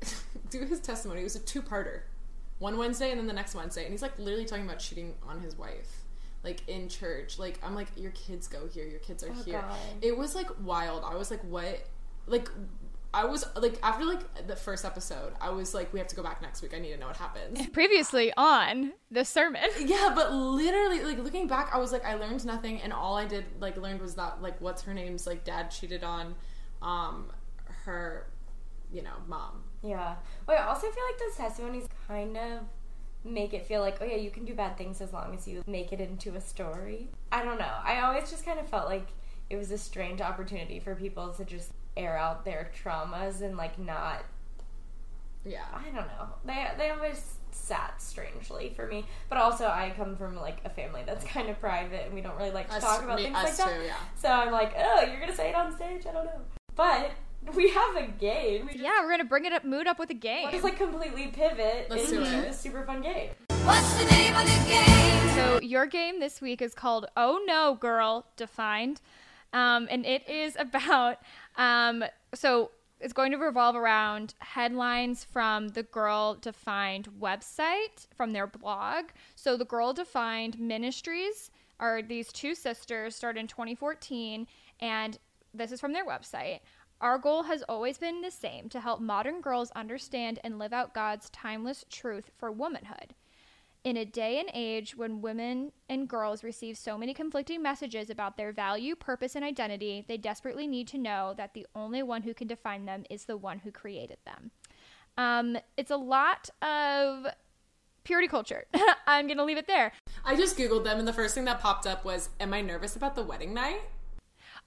do 0.50 0.60
his 0.64 0.78
testimony. 0.78 1.22
It 1.22 1.24
was 1.24 1.36
a 1.36 1.40
two 1.40 1.60
parter, 1.60 2.02
one 2.60 2.78
Wednesday 2.78 3.10
and 3.10 3.18
then 3.18 3.26
the 3.26 3.32
next 3.32 3.54
Wednesday, 3.54 3.82
and 3.82 3.92
he's 3.92 4.02
like 4.02 4.16
literally 4.18 4.44
talking 4.44 4.64
about 4.64 4.78
cheating 4.78 5.14
on 5.26 5.40
his 5.40 5.56
wife, 5.58 5.97
like 6.42 6.66
in 6.68 6.88
church. 6.88 7.38
Like 7.38 7.58
I'm 7.62 7.74
like, 7.74 7.88
your 7.96 8.12
kids 8.12 8.48
go 8.48 8.66
here. 8.66 8.86
Your 8.86 9.00
kids 9.00 9.22
are 9.24 9.32
here. 9.44 9.60
God. 9.60 9.76
It 10.02 10.16
was 10.16 10.34
like 10.34 10.48
wild. 10.62 11.04
I 11.04 11.14
was 11.14 11.30
like, 11.30 11.42
what? 11.42 11.86
Like 12.26 12.48
I 13.12 13.24
was 13.24 13.44
like 13.56 13.78
after 13.82 14.04
like 14.04 14.46
the 14.46 14.56
first 14.56 14.84
episode, 14.84 15.32
I 15.40 15.50
was 15.50 15.74
like, 15.74 15.92
we 15.92 15.98
have 15.98 16.08
to 16.08 16.16
go 16.16 16.22
back 16.22 16.42
next 16.42 16.60
week. 16.60 16.74
I 16.74 16.78
need 16.78 16.92
to 16.92 16.98
know 16.98 17.06
what 17.06 17.16
happens. 17.16 17.66
Previously 17.72 18.32
on 18.36 18.92
the 19.10 19.24
sermon. 19.24 19.62
yeah, 19.80 20.12
but 20.14 20.32
literally, 20.32 21.02
like 21.02 21.18
looking 21.18 21.48
back, 21.48 21.70
I 21.72 21.78
was 21.78 21.90
like, 21.90 22.04
I 22.04 22.14
learned 22.14 22.44
nothing, 22.44 22.80
and 22.82 22.92
all 22.92 23.16
I 23.16 23.24
did 23.24 23.44
like 23.60 23.76
learned 23.76 24.00
was 24.00 24.14
that 24.16 24.42
like 24.42 24.60
what's 24.60 24.82
her 24.82 24.92
name's 24.92 25.26
like 25.26 25.44
dad 25.44 25.70
cheated 25.70 26.04
on, 26.04 26.34
um, 26.82 27.30
her, 27.84 28.26
you 28.92 29.02
know, 29.02 29.14
mom. 29.26 29.64
Yeah. 29.82 30.16
Well, 30.46 30.58
I 30.58 30.68
also 30.68 30.88
feel 30.90 31.04
like 31.10 31.18
those 31.18 31.36
testimonies 31.36 31.88
kind 32.06 32.36
of 32.36 32.60
make 33.24 33.52
it 33.54 33.66
feel 33.66 33.80
like, 33.80 33.98
oh 34.00 34.04
yeah, 34.04 34.16
you 34.16 34.30
can 34.30 34.44
do 34.44 34.54
bad 34.54 34.76
things 34.78 35.00
as 35.00 35.12
long 35.12 35.34
as 35.34 35.46
you 35.48 35.62
make 35.66 35.92
it 35.92 36.00
into 36.00 36.34
a 36.36 36.40
story. 36.40 37.08
I 37.32 37.42
don't 37.44 37.58
know. 37.58 37.72
I 37.84 38.00
always 38.00 38.30
just 38.30 38.44
kind 38.44 38.58
of 38.58 38.68
felt 38.68 38.86
like 38.88 39.06
it 39.50 39.56
was 39.56 39.70
a 39.70 39.78
strange 39.78 40.20
opportunity 40.20 40.78
for 40.80 40.94
people 40.94 41.32
to 41.34 41.44
just 41.44 41.72
air 41.96 42.16
out 42.16 42.44
their 42.44 42.70
traumas 42.82 43.40
and 43.42 43.56
like 43.56 43.78
not 43.78 44.24
Yeah. 45.44 45.64
I 45.74 45.84
don't 45.84 46.06
know. 46.06 46.28
They 46.44 46.66
they 46.76 46.90
always 46.90 47.34
sat 47.50 48.00
strangely 48.00 48.72
for 48.76 48.86
me. 48.86 49.04
But 49.28 49.38
also 49.38 49.66
I 49.66 49.92
come 49.96 50.16
from 50.16 50.36
like 50.36 50.58
a 50.64 50.70
family 50.70 51.02
that's 51.06 51.24
kind 51.24 51.48
of 51.48 51.58
private 51.60 52.04
and 52.06 52.14
we 52.14 52.20
don't 52.20 52.36
really 52.36 52.50
like 52.52 52.68
to 52.68 52.76
Us- 52.76 52.82
talk 52.84 53.02
about 53.02 53.16
me- 53.16 53.24
things 53.24 53.34
like 53.34 53.56
that. 53.56 53.84
yeah. 53.84 53.94
So 54.16 54.28
I'm 54.28 54.52
like, 54.52 54.74
oh, 54.78 55.02
you're 55.10 55.20
gonna 55.20 55.34
say 55.34 55.48
it 55.50 55.54
on 55.54 55.74
stage? 55.74 56.06
I 56.08 56.12
don't 56.12 56.26
know. 56.26 56.40
But 56.76 57.10
we 57.54 57.70
have 57.70 57.96
a 57.96 58.06
game. 58.06 58.66
We 58.66 58.72
just 58.72 58.84
Yeah, 58.84 59.02
we're 59.02 59.10
gonna 59.10 59.24
bring 59.24 59.44
it 59.44 59.52
up, 59.52 59.64
mood 59.64 59.86
up 59.86 59.98
with 59.98 60.10
a 60.10 60.14
game. 60.14 60.50
just 60.50 60.64
like 60.64 60.76
completely 60.76 61.28
pivot 61.28 61.86
Let's 61.90 62.10
into 62.10 62.22
a 62.22 62.52
super 62.52 62.84
fun 62.84 63.02
game. 63.02 63.30
What's 63.64 63.92
the 63.94 64.04
name 64.10 64.34
of 64.34 64.44
the 64.44 64.68
game? 64.68 65.28
So 65.34 65.60
your 65.60 65.86
game 65.86 66.20
this 66.20 66.40
week 66.40 66.62
is 66.62 66.74
called 66.74 67.06
"Oh 67.16 67.42
No, 67.46 67.76
Girl" 67.80 68.26
defined, 68.36 69.00
um, 69.52 69.88
and 69.90 70.04
it 70.06 70.28
is 70.28 70.56
about. 70.58 71.18
Um, 71.56 72.04
so 72.34 72.70
it's 73.00 73.12
going 73.12 73.30
to 73.30 73.38
revolve 73.38 73.76
around 73.76 74.34
headlines 74.40 75.24
from 75.24 75.68
the 75.68 75.84
Girl 75.84 76.34
Defined 76.34 77.08
website 77.20 78.08
from 78.16 78.32
their 78.32 78.46
blog. 78.46 79.06
So 79.36 79.56
the 79.56 79.64
Girl 79.64 79.92
Defined 79.92 80.58
Ministries 80.58 81.50
are 81.78 82.02
these 82.02 82.32
two 82.32 82.54
sisters 82.54 83.14
started 83.14 83.40
in 83.40 83.46
2014, 83.46 84.48
and 84.80 85.18
this 85.54 85.70
is 85.70 85.80
from 85.80 85.92
their 85.92 86.06
website. 86.06 86.60
Our 87.00 87.18
goal 87.18 87.44
has 87.44 87.62
always 87.68 87.96
been 87.96 88.22
the 88.22 88.30
same 88.30 88.68
to 88.70 88.80
help 88.80 89.00
modern 89.00 89.40
girls 89.40 89.70
understand 89.76 90.40
and 90.42 90.58
live 90.58 90.72
out 90.72 90.94
God's 90.94 91.30
timeless 91.30 91.84
truth 91.88 92.30
for 92.36 92.50
womanhood. 92.50 93.14
In 93.84 93.96
a 93.96 94.04
day 94.04 94.40
and 94.40 94.50
age 94.52 94.96
when 94.96 95.20
women 95.20 95.70
and 95.88 96.08
girls 96.08 96.42
receive 96.42 96.76
so 96.76 96.98
many 96.98 97.14
conflicting 97.14 97.62
messages 97.62 98.10
about 98.10 98.36
their 98.36 98.52
value, 98.52 98.96
purpose, 98.96 99.36
and 99.36 99.44
identity, 99.44 100.04
they 100.08 100.16
desperately 100.16 100.66
need 100.66 100.88
to 100.88 100.98
know 100.98 101.34
that 101.36 101.54
the 101.54 101.68
only 101.76 102.02
one 102.02 102.22
who 102.22 102.34
can 102.34 102.48
define 102.48 102.84
them 102.84 103.04
is 103.08 103.24
the 103.26 103.36
one 103.36 103.60
who 103.60 103.70
created 103.70 104.18
them. 104.24 104.50
Um, 105.16 105.56
it's 105.76 105.92
a 105.92 105.96
lot 105.96 106.50
of 106.60 107.26
purity 108.02 108.26
culture. 108.26 108.64
I'm 109.06 109.28
going 109.28 109.38
to 109.38 109.44
leave 109.44 109.56
it 109.56 109.68
there. 109.68 109.92
I 110.24 110.34
just 110.34 110.58
googled 110.58 110.82
them, 110.82 110.98
and 110.98 111.06
the 111.06 111.12
first 111.12 111.36
thing 111.36 111.44
that 111.44 111.60
popped 111.60 111.86
up 111.86 112.04
was, 112.04 112.30
"Am 112.40 112.52
I 112.52 112.60
nervous 112.60 112.96
about 112.96 113.14
the 113.14 113.22
wedding 113.22 113.54
night?" 113.54 113.82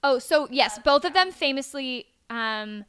Oh, 0.02 0.18
so 0.18 0.48
yes, 0.50 0.78
both 0.78 1.04
of 1.04 1.12
them 1.12 1.30
famously 1.30 2.06
um, 2.32 2.84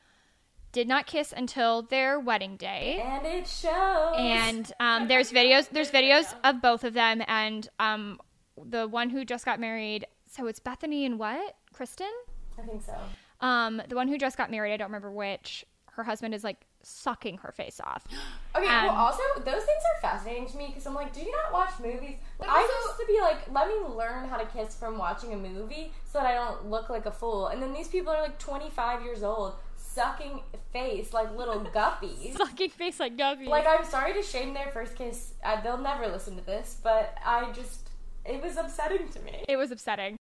did 0.72 0.88
not 0.88 1.06
kiss 1.06 1.34
until 1.36 1.84
their 1.84 2.20
wedding 2.20 2.58
day. 2.58 3.04
And 3.06 3.26
it 3.26 3.48
shows. 3.48 4.16
And 4.18 4.72
um, 4.80 5.08
there's 5.08 5.32
videos. 5.32 5.70
There's 5.70 5.92
videos 5.92 6.34
of 6.44 6.62
both 6.62 6.84
of 6.84 6.94
them, 6.94 7.22
and 7.28 7.68
um, 7.80 8.20
the 8.58 8.88
one 8.88 9.10
who 9.10 9.26
just 9.26 9.46
got 9.46 9.60
married. 9.60 10.08
So 10.28 10.48
it's 10.48 10.60
Bethany 10.60 11.06
and 11.06 11.20
what? 11.20 11.56
Kristen. 11.74 12.12
I 12.58 12.62
think 12.64 12.82
so. 12.82 12.96
Um, 13.40 13.82
the 13.88 13.96
one 13.96 14.08
who 14.08 14.18
just 14.18 14.38
got 14.38 14.50
married. 14.50 14.74
I 14.74 14.78
don't 14.78 14.88
remember 14.88 15.12
which. 15.12 15.66
Her 15.92 16.04
husband 16.04 16.34
is 16.34 16.44
like 16.44 16.66
sucking 16.84 17.38
her 17.40 17.52
face 17.52 17.80
off. 17.84 18.04
Okay, 18.56 18.68
Um, 18.68 18.86
well, 18.86 18.96
also, 18.96 19.24
those 19.38 19.64
things 19.64 19.82
are 19.96 20.02
fascinating 20.02 20.46
to 20.46 20.58
me 20.58 20.68
because 20.68 20.86
I'm 20.86 20.94
like, 20.94 21.12
do 21.12 21.22
you 21.22 21.32
not 21.32 21.52
watch 21.52 21.72
movies? 21.82 22.18
Like, 22.40 22.50
I 22.52 22.60
used 22.62 23.00
to 23.00 23.06
be 23.08 23.20
like, 23.20 23.52
let 23.52 23.68
me 23.68 23.74
learn 23.96 24.30
how 24.30 24.38
to 24.38 24.46
kiss 24.46 24.76
from 24.76 25.00
watching 25.00 25.34
a 25.34 25.38
movie 25.38 25.92
so 26.06 26.20
that 26.20 26.28
I 26.28 26.36
don't 26.36 26.70
look 26.70 26.88
like 26.88 27.08
a 27.08 27.12
fool. 27.12 27.48
And 27.48 27.60
then 27.64 27.74
these 27.74 27.88
people 27.88 28.14
are 28.14 28.22
like 28.22 28.38
25 28.38 29.02
years 29.04 29.24
old, 29.24 29.56
sucking 29.76 30.42
face 30.72 31.14
like 31.14 31.36
little 31.36 31.62
guppies. 31.74 32.38
Sucking 32.38 32.70
face 32.70 33.00
like 33.00 33.18
Guppy. 33.18 33.46
like, 33.48 33.66
I'm 33.66 33.86
sorry 33.86 34.14
to 34.14 34.22
shame 34.22 34.54
their 34.54 34.70
first 34.70 34.96
kiss. 34.96 35.34
Uh, 35.44 35.60
they'll 35.62 35.80
never 35.80 36.08
listen 36.08 36.36
to 36.36 36.46
this, 36.46 36.78
but 36.84 37.16
I 37.26 37.52
just, 37.54 37.90
it 38.24 38.40
was 38.40 38.56
upsetting 38.58 39.10
to 39.10 39.20
me. 39.22 39.44
it 39.50 39.58
was 39.58 39.72
upsetting. 39.72 40.16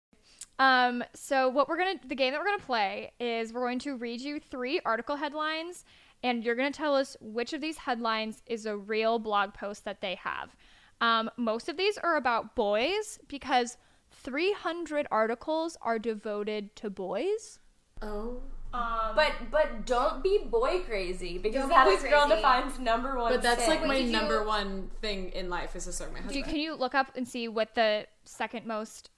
Um, 0.58 1.02
so 1.14 1.48
what 1.48 1.68
we're 1.68 1.78
gonna 1.78 1.94
the 2.06 2.16
game 2.16 2.32
that 2.32 2.40
we're 2.40 2.46
gonna 2.46 2.58
play 2.62 3.12
is 3.20 3.52
we're 3.52 3.60
going 3.60 3.78
to 3.80 3.96
read 3.96 4.20
you 4.20 4.40
three 4.40 4.80
article 4.84 5.14
headlines, 5.16 5.84
and 6.22 6.44
you're 6.44 6.54
gonna 6.54 6.70
tell 6.70 6.94
us 6.94 7.16
which 7.20 7.52
of 7.52 7.60
these 7.60 7.78
headlines 7.78 8.42
is 8.46 8.66
a 8.66 8.76
real 8.76 9.18
blog 9.18 9.54
post 9.54 9.84
that 9.84 10.00
they 10.00 10.16
have. 10.16 10.54
Um, 11.00 11.30
most 11.36 11.68
of 11.68 11.76
these 11.76 11.96
are 11.98 12.16
about 12.16 12.54
boys 12.56 13.18
because 13.28 13.76
300 14.10 15.06
articles 15.10 15.76
are 15.80 15.98
devoted 15.98 16.74
to 16.76 16.90
boys. 16.90 17.58
Oh. 18.02 18.42
Um, 18.74 19.12
But 19.16 19.32
but 19.50 19.86
don't 19.86 20.22
be 20.22 20.38
boy 20.44 20.80
crazy 20.86 21.38
because 21.38 21.60
Don't 21.60 21.68
be 21.70 21.74
that 21.74 21.86
boy 21.86 21.92
is 21.94 22.02
girl 22.02 22.28
defines 22.28 22.78
number 22.78 23.16
one. 23.16 23.32
But 23.32 23.40
that's 23.42 23.66
like 23.66 23.78
sin. 23.78 23.88
my 23.88 23.94
did 23.96 24.06
you- 24.06 24.12
number 24.12 24.44
one 24.44 24.90
thing 25.00 25.30
in 25.30 25.48
life 25.48 25.74
is 25.74 25.84
to 25.86 25.92
serve 25.92 26.12
my 26.12 26.18
Do, 26.18 26.24
husband. 26.24 26.44
can 26.44 26.56
you 26.56 26.74
look 26.74 26.94
up 26.94 27.12
and 27.16 27.26
see 27.26 27.48
what 27.48 27.74
the 27.74 28.06
second 28.24 28.66
most 28.66 29.10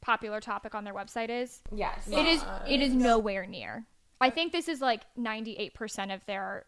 popular 0.00 0.40
topic 0.40 0.74
on 0.74 0.82
their 0.82 0.94
website 0.94 1.28
is? 1.28 1.62
yes. 1.72 2.08
It 2.10 2.26
is. 2.26 2.44
It 2.66 2.80
is 2.82 2.94
nowhere 2.94 3.46
near. 3.46 3.86
I 4.20 4.30
think 4.30 4.52
this 4.52 4.68
is 4.68 4.80
like 4.80 5.02
98% 5.18 6.14
of 6.14 6.24
their. 6.26 6.64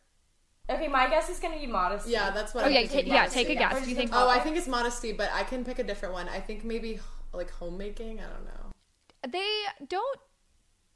Okay, 0.71 0.87
my 0.89 1.09
guess 1.09 1.31
is 1.31 1.39
gonna 1.39 1.59
be 1.59 1.67
modesty. 1.67 2.11
yeah, 2.13 2.31
that's 2.31 2.53
what 2.55 2.65
Oh 2.65 2.67
I'm 2.67 2.73
yeah, 2.75 2.81
thinking. 2.87 3.07
ta- 3.11 3.15
yeah. 3.23 3.27
Take 3.27 3.49
a 3.49 3.55
guess. 3.55 3.73
Do 3.75 3.81
do 3.81 3.85
you 3.85 3.91
you 3.91 3.97
think? 3.97 4.11
think? 4.11 4.23
Oh, 4.23 4.29
I 4.29 4.39
think 4.39 4.57
it's 4.57 4.69
modesty, 4.69 5.13
but 5.13 5.31
I 5.33 5.43
can 5.45 5.65
pick 5.65 5.79
a 5.79 5.85
different 5.85 6.13
one. 6.13 6.29
I 6.29 6.41
think 6.41 6.63
maybe 6.65 7.01
like 7.33 7.51
homemaking. 7.51 8.21
I 8.21 8.25
don't 8.25 8.45
know. 8.45 8.73
They 9.29 9.49
don't. 9.89 10.21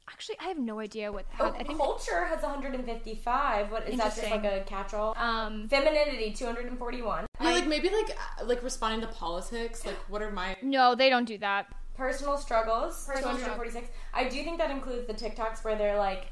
Actually, 0.07 0.35
I 0.41 0.49
have 0.49 0.59
no 0.59 0.79
idea 0.79 1.11
what. 1.11 1.25
How, 1.31 1.45
Oh, 1.45 1.55
I 1.57 1.63
think. 1.63 1.79
culture 1.79 2.25
has 2.25 2.43
155. 2.43 3.71
What 3.71 3.87
is 3.89 3.97
that? 3.97 4.15
Just 4.15 4.29
like 4.29 4.43
a 4.43 4.61
catch-all? 4.67 5.15
Um. 5.17 5.67
Femininity 5.69 6.33
241. 6.33 7.25
Yeah, 7.41 7.49
like 7.49 7.65
maybe 7.67 7.89
like 7.89 8.15
uh, 8.39 8.45
like 8.45 8.61
responding 8.61 9.01
to 9.01 9.07
politics. 9.07 9.85
Like, 9.85 9.97
what 10.09 10.21
are 10.21 10.31
my? 10.31 10.55
No, 10.61 10.93
they 10.93 11.09
don't 11.09 11.25
do 11.25 11.37
that. 11.39 11.67
Personal 11.95 12.37
struggles 12.37 13.05
Personal 13.07 13.35
246. 13.37 13.89
I 14.13 14.23
do 14.27 14.43
think 14.43 14.57
that 14.57 14.71
includes 14.71 15.05
the 15.07 15.13
TikToks 15.13 15.63
where 15.63 15.75
they're 15.75 15.97
like 15.97 16.25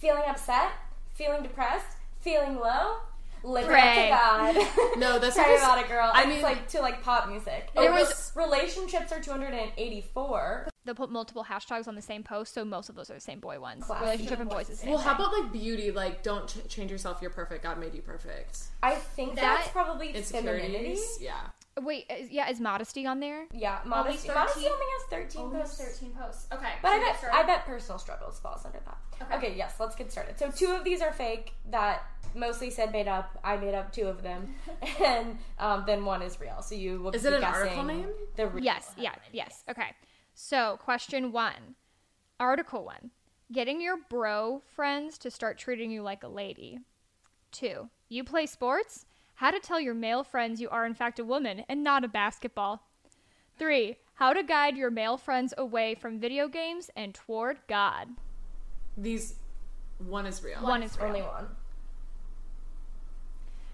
feeling 0.00 0.24
upset, 0.26 0.72
feeling 1.14 1.42
depressed, 1.44 1.86
feeling 2.20 2.56
low. 2.58 2.96
Live 3.42 3.64
it 3.64 3.70
up 3.70 3.70
Pray. 3.70 4.04
to 4.04 4.08
God. 4.10 4.68
No, 4.98 5.18
that's 5.18 5.34
Pray 5.36 5.44
because- 5.44 5.62
about 5.62 5.78
it, 5.78 5.88
girl. 5.88 6.10
I 6.12 6.22
I 6.22 6.26
mean- 6.26 6.34
mean, 6.34 6.42
like 6.42 6.68
to 6.70 6.80
like 6.80 7.02
pop 7.02 7.26
music. 7.28 7.70
There 7.74 7.84
It 7.84 7.92
was- 7.92 8.08
was 8.08 8.32
relationships 8.34 9.12
are 9.12 9.20
284. 9.20 10.68
They'll 10.84 10.94
put 10.94 11.10
multiple 11.10 11.44
hashtags 11.44 11.88
on 11.88 11.94
the 11.94 12.02
same 12.02 12.22
post, 12.22 12.54
so 12.54 12.64
most 12.64 12.88
of 12.88 12.94
those 12.96 13.10
are 13.10 13.14
the 13.14 13.20
same 13.20 13.38
boy 13.40 13.60
ones. 13.60 13.84
Classy. 13.84 14.04
Relationship 14.04 14.40
and 14.40 14.50
boys 14.50 14.68
is 14.70 14.78
the 14.80 14.84
same. 14.84 14.90
Well, 14.90 15.00
how 15.00 15.14
about 15.14 15.32
like 15.32 15.52
beauty? 15.52 15.90
Like, 15.90 16.22
don't 16.22 16.48
ch- 16.48 16.66
change 16.68 16.90
yourself. 16.90 17.18
You're 17.20 17.30
perfect. 17.30 17.62
God 17.62 17.78
made 17.78 17.94
you 17.94 18.02
perfect. 18.02 18.58
I 18.82 18.94
think 18.96 19.36
That- 19.36 19.42
that's 19.58 19.68
probably 19.68 20.12
femininity. 20.12 20.68
Insecurities. 20.92 21.18
Yeah. 21.20 21.34
Wait, 21.80 22.06
is, 22.10 22.30
yeah, 22.30 22.50
is 22.50 22.60
modesty 22.60 23.06
on 23.06 23.20
there? 23.20 23.46
Yeah, 23.52 23.80
modesty. 23.84 24.28
13? 24.28 24.34
Modesty 24.34 24.66
only 24.66 24.86
has 24.98 25.10
13 25.10 25.40
only 25.42 25.58
has 25.60 25.76
posts. 25.76 25.98
13 25.98 26.10
posts. 26.12 26.46
Okay. 26.52 26.72
But 26.82 26.88
so 26.88 26.94
I 26.94 26.98
bet 26.98 27.18
started. 27.18 27.38
I 27.38 27.42
bet 27.46 27.66
personal 27.66 27.98
struggles 27.98 28.38
falls 28.40 28.64
under 28.64 28.80
that. 28.84 28.98
Okay. 29.22 29.36
Okay. 29.36 29.56
yes, 29.56 29.74
let's 29.80 29.96
get 29.96 30.10
started. 30.12 30.38
So 30.38 30.50
two 30.50 30.72
of 30.72 30.84
these 30.84 31.00
are 31.00 31.12
fake 31.12 31.52
that 31.70 32.02
mostly 32.34 32.70
said 32.70 32.92
made 32.92 33.08
up. 33.08 33.38
I 33.42 33.56
made 33.56 33.74
up 33.74 33.92
two 33.92 34.06
of 34.06 34.22
them, 34.22 34.54
and 35.04 35.38
um, 35.58 35.84
then 35.86 36.04
one 36.04 36.22
is 36.22 36.40
real. 36.40 36.62
So 36.62 36.74
you 36.74 37.00
will 37.00 37.12
Is 37.12 37.22
be 37.22 37.28
it 37.28 37.34
an 37.34 37.40
guessing 37.40 37.62
article 37.62 37.84
name? 37.84 38.06
The 38.36 38.46
real. 38.46 38.64
Yes, 38.64 38.90
yeah, 38.96 39.14
yes. 39.32 39.64
Okay. 39.68 39.94
So, 40.34 40.78
question 40.82 41.32
one 41.32 41.74
Article 42.38 42.84
one 42.84 43.10
Getting 43.52 43.80
your 43.80 43.96
bro 44.08 44.62
friends 44.74 45.18
to 45.18 45.30
start 45.30 45.58
treating 45.58 45.90
you 45.90 46.02
like 46.02 46.22
a 46.22 46.28
lady. 46.28 46.78
Two, 47.50 47.90
you 48.08 48.22
play 48.22 48.46
sports? 48.46 49.06
How 49.40 49.50
to 49.50 49.58
tell 49.58 49.80
your 49.80 49.94
male 49.94 50.22
friends 50.22 50.60
you 50.60 50.68
are, 50.68 50.84
in 50.84 50.92
fact, 50.92 51.18
a 51.18 51.24
woman 51.24 51.64
and 51.66 51.82
not 51.82 52.04
a 52.04 52.08
basketball. 52.08 52.82
Three, 53.58 53.96
how 54.12 54.34
to 54.34 54.42
guide 54.42 54.76
your 54.76 54.90
male 54.90 55.16
friends 55.16 55.54
away 55.56 55.94
from 55.94 56.20
video 56.20 56.46
games 56.46 56.90
and 56.94 57.14
toward 57.14 57.56
God. 57.66 58.08
These. 58.98 59.36
One 59.96 60.26
is 60.26 60.44
real. 60.44 60.58
One 60.58 60.82
is 60.82 60.94
real. 60.98 61.06
Only 61.06 61.22
one. 61.22 61.46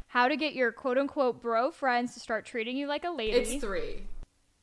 How 0.07 0.29
to 0.29 0.37
get 0.37 0.53
your 0.53 0.71
quote 0.71 0.99
unquote 0.99 1.43
bro 1.43 1.73
friends 1.73 2.15
to 2.15 2.21
start 2.21 2.47
treating 2.47 2.77
you 2.77 2.87
like 2.87 3.03
a 3.03 3.11
lady. 3.11 3.33
It's 3.33 3.61
three. 3.61 4.05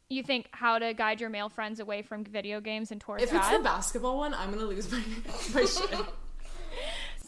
you 0.10 0.24
think 0.24 0.48
how 0.52 0.80
to 0.80 0.94
guide 0.94 1.20
your 1.20 1.30
male 1.30 1.50
friends 1.50 1.82
away 1.82 2.02
from 2.02 2.24
video 2.24 2.62
games 2.62 2.92
and 2.94 3.02
towards 3.02 3.24
If 3.24 3.32
God? 3.32 3.40
it's 3.40 3.58
the 3.58 3.62
basketball 3.62 4.20
one, 4.20 4.34
I'm 4.34 4.52
gonna 4.54 4.68
lose 4.68 4.90
my 4.90 5.00
my 5.54 5.66
shit. 5.66 6.00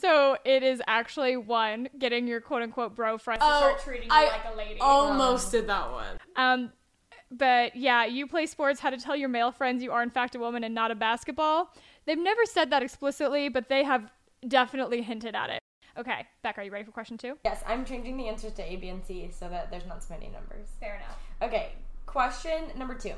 So 0.06 0.38
it 0.45 0.62
is 0.62 0.84
actually 0.86 1.36
one 1.36 1.89
getting 1.97 2.28
your 2.28 2.39
quote 2.39 2.62
unquote 2.62 2.93
bro 2.95 3.18
friends 3.18 3.39
to 3.39 3.45
Oh, 3.47 3.58
start 3.58 3.82
treating 3.84 4.03
you 4.08 4.16
I 4.16 4.28
like 4.28 4.53
a 4.53 4.56
lady. 4.56 4.80
almost 4.80 5.51
did 5.51 5.66
that 5.68 5.91
one. 5.91 6.18
Um, 6.36 6.72
but 7.32 7.76
yeah, 7.76 8.06
you 8.06 8.28
play 8.28 8.45
sports. 8.45 8.80
How 8.80 8.91
to 8.91 8.97
tell 8.97 9.16
your 9.16 9.30
male 9.30 9.51
friends 9.51 9.82
you 9.82 9.91
are 9.91 10.03
in 10.03 10.12
fact 10.12 10.36
a 10.36 10.39
woman 10.39 10.64
and 10.64 10.76
not 10.76 10.91
a 10.91 10.95
basketball. 10.95 11.74
They've 12.06 12.20
never 12.20 12.45
said 12.45 12.70
that 12.70 12.84
explicitly, 12.84 13.49
but 13.49 13.68
they 13.68 13.84
have 13.84 14.12
definitely 14.47 15.01
hinted 15.01 15.34
at 15.34 15.49
it. 15.49 15.60
Okay, 15.97 16.28
Becca, 16.43 16.62
are 16.62 16.64
you 16.66 16.72
ready 16.72 16.86
for 16.86 16.91
question 16.91 17.18
two? 17.18 17.39
Yes, 17.43 17.64
I'm 17.66 17.84
changing 17.84 18.16
the 18.18 18.28
answers 18.28 18.53
to 18.53 18.62
A, 18.72 18.76
B, 18.76 18.89
and 18.89 19.03
C 19.03 19.32
so 19.32 19.49
that 19.49 19.72
there's 19.72 19.88
not 19.88 20.03
so 20.03 20.14
many 20.14 20.28
numbers. 20.28 20.68
Fair 20.80 20.97
enough. 20.97 21.18
Okay, 21.41 21.72
question 22.06 22.66
number 22.78 22.93
two. 22.93 23.14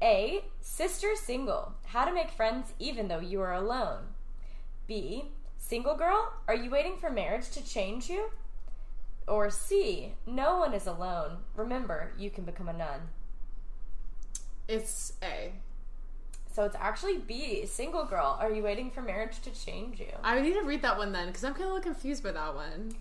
A. 0.00 0.44
Sister 0.60 1.16
single. 1.16 1.72
How 1.86 2.04
to 2.04 2.12
make 2.14 2.30
friends 2.30 2.74
even 2.78 3.08
though 3.08 3.18
you 3.18 3.40
are 3.40 3.54
alone. 3.54 4.04
B. 4.86 5.24
Single 5.62 5.94
girl. 5.94 6.32
Are 6.48 6.56
you 6.56 6.70
waiting 6.70 6.96
for 6.96 7.08
marriage 7.08 7.48
to 7.50 7.64
change 7.64 8.10
you? 8.10 8.30
Or 9.28 9.48
C. 9.48 10.12
No 10.26 10.58
one 10.58 10.74
is 10.74 10.88
alone. 10.88 11.38
Remember, 11.56 12.12
you 12.18 12.30
can 12.30 12.42
become 12.44 12.68
a 12.68 12.72
nun. 12.72 13.00
It's 14.66 15.12
A. 15.22 15.52
So 16.52 16.64
it's 16.64 16.74
actually 16.78 17.18
B. 17.18 17.64
Single 17.64 18.04
girl. 18.04 18.36
Are 18.40 18.50
you 18.50 18.62
waiting 18.62 18.90
for 18.90 19.02
marriage 19.02 19.40
to 19.42 19.50
change 19.50 20.00
you? 20.00 20.08
I 20.24 20.40
need 20.40 20.54
to 20.54 20.62
read 20.62 20.82
that 20.82 20.98
one 20.98 21.12
then 21.12 21.28
because 21.28 21.44
I'm 21.44 21.54
kind 21.54 21.74
of 21.74 21.80
confused 21.82 22.24
by 22.24 22.32
that 22.32 22.54
one. 22.54 22.92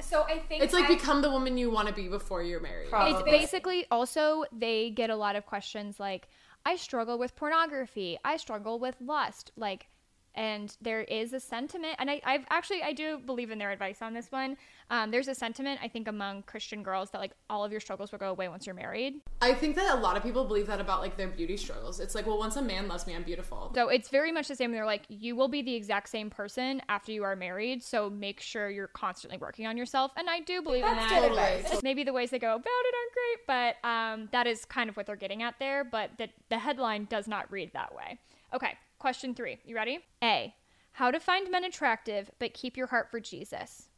So 0.00 0.22
I 0.22 0.38
think 0.38 0.62
It's 0.64 0.72
like 0.72 0.86
I- 0.86 0.94
become 0.94 1.20
the 1.20 1.30
woman 1.30 1.58
you 1.58 1.70
want 1.70 1.88
to 1.88 1.94
be 1.94 2.08
before 2.08 2.42
you're 2.42 2.60
married. 2.60 2.88
Probably. 2.88 3.12
It's 3.12 3.22
basically 3.22 3.86
also 3.90 4.44
they 4.50 4.90
get 4.90 5.10
a 5.10 5.16
lot 5.16 5.36
of 5.36 5.44
questions 5.44 6.00
like, 6.00 6.26
I 6.64 6.76
struggle 6.76 7.18
with 7.18 7.36
pornography. 7.36 8.18
I 8.24 8.38
struggle 8.38 8.78
with 8.78 8.96
lust. 9.00 9.52
Like, 9.56 9.88
and 10.34 10.76
there 10.80 11.02
is 11.02 11.32
a 11.32 11.40
sentiment, 11.40 11.96
and 11.98 12.10
I, 12.10 12.20
I've 12.24 12.44
actually 12.50 12.82
I 12.82 12.92
do 12.92 13.18
believe 13.18 13.50
in 13.50 13.58
their 13.58 13.70
advice 13.70 14.02
on 14.02 14.14
this 14.14 14.30
one. 14.30 14.56
Um, 14.90 15.10
there's 15.10 15.28
a 15.28 15.34
sentiment 15.34 15.80
I 15.82 15.88
think 15.88 16.08
among 16.08 16.44
Christian 16.44 16.82
girls 16.82 17.10
that 17.10 17.18
like 17.18 17.32
all 17.50 17.64
of 17.64 17.72
your 17.72 17.80
struggles 17.80 18.10
will 18.10 18.18
go 18.18 18.30
away 18.30 18.48
once 18.48 18.66
you're 18.66 18.74
married. 18.74 19.20
I 19.42 19.52
think 19.52 19.76
that 19.76 19.94
a 19.94 20.00
lot 20.00 20.16
of 20.16 20.22
people 20.22 20.44
believe 20.44 20.66
that 20.68 20.80
about 20.80 21.00
like 21.00 21.16
their 21.16 21.28
beauty 21.28 21.56
struggles. 21.56 22.00
It's 22.00 22.14
like, 22.14 22.26
well, 22.26 22.38
once 22.38 22.56
a 22.56 22.62
man 22.62 22.88
loves 22.88 23.06
me, 23.06 23.14
I'm 23.14 23.22
beautiful. 23.22 23.70
So 23.74 23.88
it's 23.88 24.08
very 24.08 24.32
much 24.32 24.48
the 24.48 24.56
same. 24.56 24.72
They're 24.72 24.86
like, 24.86 25.02
you 25.08 25.36
will 25.36 25.48
be 25.48 25.62
the 25.62 25.74
exact 25.74 26.08
same 26.08 26.30
person 26.30 26.80
after 26.88 27.12
you 27.12 27.24
are 27.24 27.36
married. 27.36 27.82
So 27.82 28.08
make 28.08 28.40
sure 28.40 28.70
you're 28.70 28.88
constantly 28.88 29.38
working 29.38 29.66
on 29.66 29.76
yourself. 29.76 30.12
And 30.16 30.30
I 30.30 30.40
do 30.40 30.62
believe 30.62 30.84
in 30.84 30.90
That's 30.90 31.10
that. 31.10 31.20
good 31.20 31.28
Totally. 31.28 31.54
advice. 31.60 31.82
Maybe 31.82 32.04
the 32.04 32.12
ways 32.12 32.30
they 32.30 32.38
go 32.38 32.54
about 32.54 32.64
it 32.64 32.94
aren't 32.94 33.12
great, 33.12 33.74
but 33.82 33.88
um, 33.88 34.28
that 34.32 34.46
is 34.46 34.64
kind 34.64 34.88
of 34.88 34.96
what 34.96 35.06
they're 35.06 35.16
getting 35.16 35.42
at 35.42 35.56
there. 35.58 35.84
But 35.84 36.12
the, 36.16 36.28
the 36.48 36.58
headline 36.58 37.04
does 37.10 37.28
not 37.28 37.50
read 37.52 37.72
that 37.74 37.94
way. 37.94 38.18
Okay, 38.54 38.78
question 38.98 39.34
three. 39.34 39.58
You 39.64 39.74
ready? 39.76 40.00
A. 40.22 40.54
How 40.92 41.10
to 41.10 41.20
find 41.20 41.50
men 41.50 41.64
attractive 41.64 42.30
but 42.38 42.54
keep 42.54 42.76
your 42.76 42.88
heart 42.88 43.10
for 43.10 43.20
Jesus. 43.20 43.88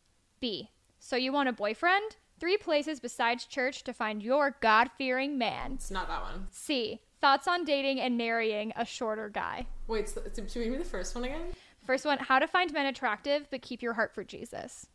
B. 0.40 0.70
So 0.98 1.16
you 1.16 1.32
want 1.32 1.48
a 1.48 1.52
boyfriend? 1.52 2.16
Three 2.38 2.56
places 2.56 3.00
besides 3.00 3.44
church 3.44 3.84
to 3.84 3.92
find 3.92 4.22
your 4.22 4.56
God 4.60 4.90
fearing 4.96 5.36
man. 5.38 5.72
It's 5.74 5.90
not 5.90 6.08
that 6.08 6.22
one. 6.22 6.48
C. 6.50 7.00
Thoughts 7.20 7.46
on 7.46 7.64
dating 7.64 8.00
and 8.00 8.16
marrying 8.16 8.72
a 8.76 8.84
shorter 8.84 9.28
guy. 9.28 9.66
Wait, 9.86 10.08
so, 10.08 10.22
should 10.34 10.56
we 10.56 10.70
read 10.70 10.80
the 10.80 10.84
first 10.84 11.14
one 11.14 11.24
again? 11.24 11.42
First 11.84 12.04
one, 12.06 12.18
how 12.18 12.38
to 12.38 12.46
find 12.46 12.72
men 12.72 12.86
attractive 12.86 13.46
but 13.50 13.62
keep 13.62 13.82
your 13.82 13.94
heart 13.94 14.14
for 14.14 14.24
Jesus. 14.24 14.86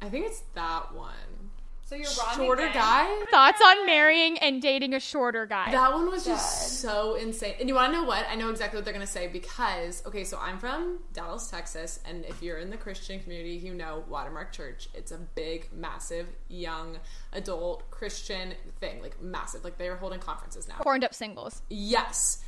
I 0.00 0.08
think 0.08 0.26
it's 0.26 0.42
that 0.54 0.94
one. 0.94 1.50
So 1.92 1.98
you're 1.98 2.08
Ron 2.26 2.36
Shorter 2.36 2.62
McBain? 2.68 2.72
guy. 2.72 3.24
Thoughts 3.30 3.60
on 3.60 3.84
marrying 3.84 4.38
and 4.38 4.62
dating 4.62 4.94
a 4.94 5.00
shorter 5.00 5.44
guy? 5.44 5.70
That 5.72 5.92
one 5.92 6.10
was 6.10 6.24
just 6.24 6.80
so 6.80 7.16
insane. 7.16 7.52
And 7.60 7.68
you 7.68 7.74
want 7.74 7.92
to 7.92 8.00
know 8.00 8.06
what? 8.06 8.24
I 8.30 8.34
know 8.34 8.48
exactly 8.48 8.78
what 8.78 8.86
they're 8.86 8.94
going 8.94 9.04
to 9.06 9.12
say 9.12 9.26
because, 9.26 10.02
okay, 10.06 10.24
so 10.24 10.38
I'm 10.40 10.58
from 10.58 11.00
Dallas, 11.12 11.48
Texas, 11.48 12.00
and 12.06 12.24
if 12.24 12.42
you're 12.42 12.56
in 12.56 12.70
the 12.70 12.78
Christian 12.78 13.20
community, 13.20 13.56
you 13.56 13.74
know 13.74 14.04
Watermark 14.08 14.52
Church. 14.52 14.88
It's 14.94 15.12
a 15.12 15.18
big, 15.18 15.68
massive, 15.70 16.28
young, 16.48 16.96
adult 17.34 17.90
Christian 17.90 18.54
thing. 18.80 19.02
Like, 19.02 19.20
massive. 19.20 19.62
Like, 19.62 19.76
they 19.76 19.88
are 19.88 19.96
holding 19.96 20.18
conferences 20.18 20.66
now. 20.66 20.76
Horned 20.76 21.04
up 21.04 21.12
singles. 21.12 21.60
Yes. 21.68 22.42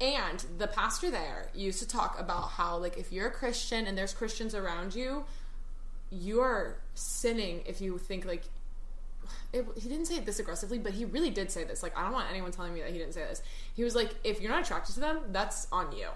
And 0.00 0.44
the 0.58 0.66
pastor 0.66 1.08
there 1.08 1.50
used 1.54 1.78
to 1.78 1.86
talk 1.86 2.18
about 2.18 2.48
how, 2.48 2.78
like, 2.78 2.98
if 2.98 3.12
you're 3.12 3.28
a 3.28 3.32
Christian 3.32 3.86
and 3.86 3.96
there's 3.96 4.12
Christians 4.12 4.56
around 4.56 4.96
you, 4.96 5.24
you 6.10 6.40
are 6.40 6.78
sinning 6.94 7.62
if 7.64 7.80
you 7.80 7.96
think, 7.98 8.24
like, 8.24 8.42
it, 9.52 9.66
he 9.76 9.88
didn't 9.88 10.06
say 10.06 10.16
it 10.16 10.26
this 10.26 10.38
aggressively, 10.38 10.78
but 10.78 10.92
he 10.92 11.04
really 11.04 11.30
did 11.30 11.50
say 11.50 11.64
this. 11.64 11.82
Like, 11.82 11.96
I 11.96 12.02
don't 12.02 12.12
want 12.12 12.28
anyone 12.30 12.50
telling 12.50 12.74
me 12.74 12.80
that 12.80 12.90
he 12.90 12.98
didn't 12.98 13.14
say 13.14 13.22
this. 13.22 13.42
He 13.74 13.84
was 13.84 13.94
like, 13.94 14.14
if 14.24 14.40
you're 14.40 14.50
not 14.50 14.62
attracted 14.62 14.94
to 14.94 15.00
them, 15.00 15.20
that's 15.32 15.66
on 15.72 15.92
you. 15.92 16.08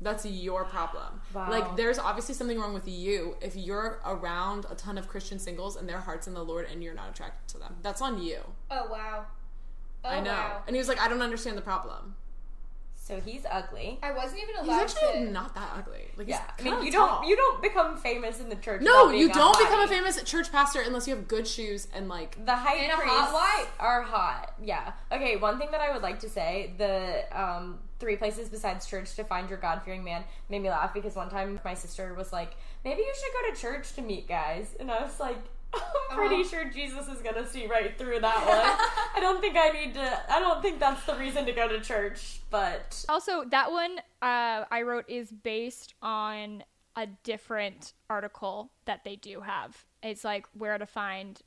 That's 0.00 0.24
your 0.24 0.64
problem. 0.64 1.20
Wow. 1.34 1.50
Like, 1.50 1.76
there's 1.76 1.98
obviously 1.98 2.34
something 2.34 2.58
wrong 2.58 2.72
with 2.72 2.86
you 2.86 3.36
if 3.40 3.56
you're 3.56 4.00
around 4.06 4.64
a 4.70 4.74
ton 4.74 4.96
of 4.96 5.08
Christian 5.08 5.38
singles 5.38 5.76
and 5.76 5.88
their 5.88 5.98
hearts 5.98 6.26
in 6.28 6.34
the 6.34 6.42
Lord 6.42 6.68
and 6.70 6.82
you're 6.82 6.94
not 6.94 7.10
attracted 7.10 7.48
to 7.48 7.58
them. 7.58 7.76
That's 7.82 8.00
on 8.00 8.22
you. 8.22 8.38
Oh 8.70 8.86
wow. 8.90 9.26
Oh, 10.04 10.08
I 10.08 10.20
know. 10.20 10.30
Wow. 10.30 10.62
And 10.66 10.76
he 10.76 10.78
was 10.78 10.88
like, 10.88 11.00
I 11.00 11.08
don't 11.08 11.22
understand 11.22 11.58
the 11.58 11.62
problem. 11.62 12.14
So 13.08 13.18
he's 13.20 13.46
ugly. 13.50 13.98
I 14.02 14.12
wasn't 14.12 14.42
even 14.42 14.56
allowed. 14.56 14.82
He's 14.82 14.94
allowed 14.98 15.08
actually 15.12 15.24
to. 15.24 15.30
not 15.32 15.54
that 15.54 15.70
ugly. 15.78 16.02
Like, 16.18 16.28
Yeah, 16.28 16.42
he's 16.58 16.66
I 16.66 16.76
mean, 16.76 16.84
you 16.84 16.92
tall. 16.92 17.20
don't 17.20 17.28
you 17.28 17.36
don't 17.36 17.62
become 17.62 17.96
famous 17.96 18.38
in 18.38 18.50
the 18.50 18.56
church. 18.56 18.82
No, 18.82 19.10
you 19.10 19.32
don't 19.32 19.56
a 19.56 19.64
become 19.64 19.80
a 19.80 19.88
famous 19.88 20.22
church 20.24 20.52
pastor 20.52 20.82
unless 20.82 21.08
you 21.08 21.14
have 21.16 21.26
good 21.26 21.48
shoes 21.48 21.88
and 21.94 22.10
like. 22.10 22.44
The 22.44 22.54
high 22.54 22.74
And 22.76 22.92
a 22.92 22.96
hot 22.96 23.00
priests 23.30 23.32
wife. 23.32 23.72
are 23.80 24.02
hot. 24.02 24.52
Yeah. 24.62 24.92
Okay. 25.10 25.36
One 25.36 25.58
thing 25.58 25.68
that 25.70 25.80
I 25.80 25.90
would 25.90 26.02
like 26.02 26.20
to 26.20 26.28
say: 26.28 26.74
the 26.76 27.24
um, 27.32 27.78
three 27.98 28.16
places 28.16 28.50
besides 28.50 28.84
church 28.86 29.14
to 29.14 29.24
find 29.24 29.48
your 29.48 29.58
God 29.58 29.80
fearing 29.84 30.04
man 30.04 30.22
made 30.50 30.60
me 30.60 30.68
laugh 30.68 30.92
because 30.92 31.16
one 31.16 31.30
time 31.30 31.58
my 31.64 31.72
sister 31.72 32.12
was 32.12 32.30
like, 32.30 32.56
"Maybe 32.84 33.00
you 33.00 33.14
should 33.14 33.32
go 33.32 33.54
to 33.54 33.58
church 33.60 33.94
to 33.94 34.02
meet 34.02 34.28
guys," 34.28 34.76
and 34.78 34.90
I 34.90 35.02
was 35.02 35.18
like. 35.18 35.38
I'm 35.74 36.16
pretty 36.16 36.36
Uh-huh. 36.36 36.44
sure 36.48 36.64
Jesus 36.70 37.08
is 37.08 37.20
gonna 37.22 37.46
see 37.46 37.66
right 37.66 37.96
through 37.96 38.20
that 38.20 38.38
one. 38.38 38.88
I 39.16 39.20
don't 39.20 39.40
think 39.40 39.56
I 39.56 39.68
need 39.70 39.94
to. 39.94 40.32
I 40.32 40.40
don't 40.40 40.62
think 40.62 40.78
that's 40.80 41.04
the 41.04 41.14
reason 41.14 41.44
to 41.46 41.52
go 41.52 41.68
to 41.68 41.80
church. 41.80 42.40
But 42.50 43.04
Also, 43.08 43.44
that 43.46 43.70
one 43.70 43.98
uh, 44.22 44.64
I 44.70 44.82
wrote 44.82 45.04
is 45.08 45.30
based 45.30 45.94
on 46.02 46.64
a 46.96 47.06
different 47.22 47.92
article 48.10 48.72
that 48.86 49.04
they 49.04 49.16
do 49.16 49.40
have. 49.42 49.84
It's 50.02 50.24
like 50.24 50.46
where 50.52 50.78
to 50.78 50.86
find 50.86 51.40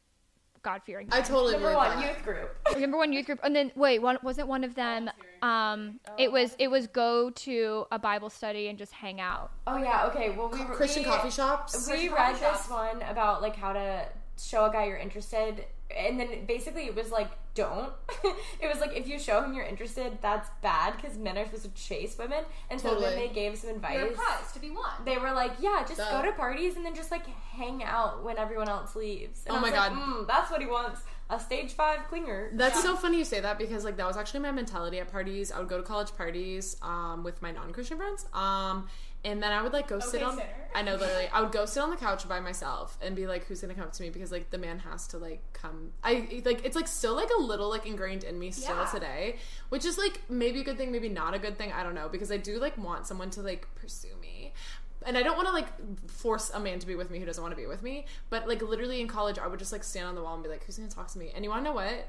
God 0.64 0.82
fearing. 0.86 1.08
I 1.12 1.22
totally 1.22 1.56
remember. 1.56 1.74
number 1.74 1.80
believe 1.80 1.96
one, 1.96 2.06
that. 2.06 2.16
youth 2.16 2.24
group. 2.24 2.58
Remember 2.76 2.98
one 2.98 3.14
youth 3.14 3.26
group, 3.26 3.40
and 3.44 3.56
then 3.56 3.72
wait, 3.76 4.00
one 4.00 4.18
wasn't 4.22 4.48
one 4.48 4.64
of 4.64 4.76
them. 4.76 5.10
Um, 5.42 6.00
it 6.18 6.32
was 6.32 6.56
it 6.60 6.70
was 6.70 6.88
go 6.88 7.30
to 7.32 7.86
a 7.92 8.00
Bible 8.00 8.30
study 8.30 8.68
and 8.68 8.78
just 8.78 8.94
hang 8.94 9.20
out. 9.20 9.52
Oh 9.68 9.78
yeah. 9.78 10.06
Okay. 10.08 10.30
Well, 10.32 10.50
we 10.50 10.60
Christian 10.66 11.04
we, 11.04 11.10
coffee 11.10 11.32
shops. 11.32 11.74
we 11.88 11.94
Christian 11.94 12.14
read 12.14 12.34
this 12.36 12.42
shops. 12.42 12.70
one 12.70 13.02
about 13.04 13.42
like 13.42 13.56
how 13.56 13.74
to 13.74 14.06
show 14.38 14.66
a 14.66 14.72
guy 14.72 14.86
you're 14.86 14.98
interested 14.98 15.66
and 15.98 16.20
then 16.20 16.46
basically 16.46 16.84
it 16.86 16.96
was 16.96 17.12
like 17.12 17.30
don't 17.54 17.92
it 18.62 18.68
was 18.72 18.80
like 18.80 18.96
if 18.96 19.08
you 19.08 19.20
show 19.20 19.44
him 19.44 19.54
you're 19.54 19.66
interested 19.66 20.18
that's 20.22 20.50
bad 20.62 20.96
because 20.96 21.18
men 21.18 21.38
are 21.38 21.46
supposed 21.46 21.64
to 21.64 21.72
chase 21.82 22.18
women 22.18 22.44
and 22.70 22.80
so 22.80 23.00
then 23.00 23.16
they 23.18 23.28
gave 23.28 23.58
some 23.58 23.70
advice 23.72 23.96
You're 23.96 24.08
a 24.08 24.12
prize 24.12 24.52
to 24.54 24.60
be 24.60 24.70
won. 24.70 24.86
they 25.06 25.18
were 25.18 25.32
like 25.32 25.52
yeah 25.60 25.84
just 25.86 25.98
Duh. 25.98 26.22
go 26.22 26.26
to 26.30 26.32
parties 26.38 26.78
and 26.78 26.86
then 26.86 26.96
just 26.96 27.12
like 27.12 27.26
hang 27.28 27.84
out 27.84 28.24
when 28.24 28.38
everyone 28.38 28.70
else 28.70 28.96
leaves 28.96 29.44
and 29.46 29.56
Oh 29.56 29.60
I 29.60 29.62
was 29.64 29.72
my 29.72 29.78
like, 29.78 29.92
God. 29.92 30.02
mm, 30.02 30.28
that's 30.28 30.50
what 30.50 30.62
he 30.62 30.68
wants 30.68 31.02
a 31.30 31.40
stage 31.40 31.74
five 31.74 32.00
clinger 32.12 32.50
That's 32.58 32.82
so 32.82 32.96
funny 32.96 33.18
you 33.18 33.26
say 33.26 33.40
that 33.42 33.58
because 33.58 33.84
like 33.86 33.98
that 33.98 34.08
was 34.08 34.18
actually 34.18 34.42
my 34.42 34.52
mentality 34.52 35.00
at 35.00 35.10
parties. 35.10 35.50
I 35.52 35.60
would 35.60 35.70
go 35.70 35.78
to 35.78 35.84
college 35.84 36.12
parties 36.18 36.76
um, 36.82 37.24
with 37.24 37.42
my 37.42 37.52
non-Christian 37.52 37.98
friends, 37.98 38.26
um, 38.34 38.88
and 39.24 39.42
then 39.42 39.52
I 39.52 39.62
would 39.62 39.74
like 39.74 39.88
go 39.88 40.00
sit 40.00 40.18
Okay, 40.22 40.26
on. 40.26 40.38
sinner. 40.38 40.50
I 40.74 40.82
know 40.84 40.96
literally. 40.96 41.28
I 41.34 41.42
would 41.42 41.52
go 41.52 41.66
sit 41.66 41.82
on 41.84 41.90
the 41.90 41.98
couch 41.98 42.28
by 42.30 42.40
myself 42.40 42.98
and 43.02 43.16
be 43.16 43.28
like, 43.28 43.46
"Who's 43.46 43.62
gonna 43.62 43.74
come 43.76 43.84
up 43.84 43.94
to 43.94 44.04
me?" 44.04 44.10
Because 44.10 44.32
like 44.32 44.50
the 44.52 44.58
man 44.58 44.80
has 44.80 45.06
to 45.08 45.18
like 45.18 45.42
come. 45.54 45.92
I 46.04 46.42
like 46.46 46.64
it's 46.66 46.76
like 46.76 46.88
still 46.88 47.16
like 47.16 47.30
a 47.38 47.42
little 47.42 47.70
like 47.70 47.86
ingrained 47.86 48.24
in 48.24 48.40
me 48.40 48.52
still 48.52 48.76
Yeah. 48.78 48.86
today, 48.86 49.36
which 49.70 49.86
is 49.86 49.98
like 49.98 50.22
maybe 50.30 50.62
a 50.62 50.64
good 50.64 50.78
thing, 50.78 50.92
maybe 50.92 51.10
not 51.10 51.34
a 51.34 51.40
good 51.40 51.58
thing. 51.58 51.72
I 51.72 51.84
don't 51.84 51.94
know 51.96 52.08
because 52.10 52.32
I 52.32 52.38
do 52.38 52.58
like 52.60 52.78
want 52.78 53.06
someone 53.06 53.30
to 53.32 53.42
like 53.42 53.68
pursue 53.76 54.16
me. 54.22 54.54
And 55.06 55.18
I 55.18 55.24
don't 55.24 55.36
want 55.36 55.48
to 55.48 55.54
like 55.54 55.68
force 56.10 56.52
a 56.54 56.60
man 56.60 56.78
to 56.80 56.86
be 56.88 56.96
with 56.96 57.10
me 57.10 57.20
who 57.20 57.26
doesn't 57.26 57.42
want 57.44 57.52
to 57.54 57.60
be 57.60 57.66
with 57.68 57.82
me. 57.84 58.06
But 58.30 58.48
like 58.48 58.62
literally 58.62 59.02
in 59.02 59.08
college, 59.08 59.40
I 59.40 59.48
would 59.48 59.60
just 59.60 59.72
like 59.72 59.84
stand 59.84 60.08
on 60.08 60.16
the 60.16 60.22
wall 60.24 60.36
and 60.36 60.44
be 60.44 60.50
like, 60.50 60.64
"Who's 60.66 60.78
gonna 60.78 60.90
talk 60.90 61.08
to 61.10 61.20
me?" 61.20 61.32
And 61.36 61.44
you 61.44 61.50
want 61.50 61.62
to 61.66 61.70
know 61.70 61.76
what? 61.76 62.08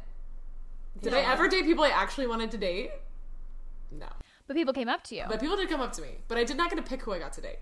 Did 1.00 1.14
I 1.14 1.20
ever 1.20 1.48
date 1.48 1.64
people 1.64 1.84
I 1.84 1.88
actually 1.88 2.26
wanted 2.26 2.50
to 2.52 2.58
date? 2.58 2.90
No. 3.90 4.06
But 4.46 4.56
people 4.56 4.74
came 4.74 4.88
up 4.88 5.04
to 5.04 5.14
you. 5.14 5.24
But 5.28 5.40
people 5.40 5.56
did 5.56 5.68
come 5.68 5.80
up 5.80 5.92
to 5.92 6.02
me. 6.02 6.18
But 6.28 6.38
I 6.38 6.44
did 6.44 6.56
not 6.56 6.70
get 6.70 6.76
to 6.76 6.82
pick 6.82 7.02
who 7.02 7.12
I 7.12 7.18
got 7.18 7.32
to 7.34 7.40
date. 7.40 7.58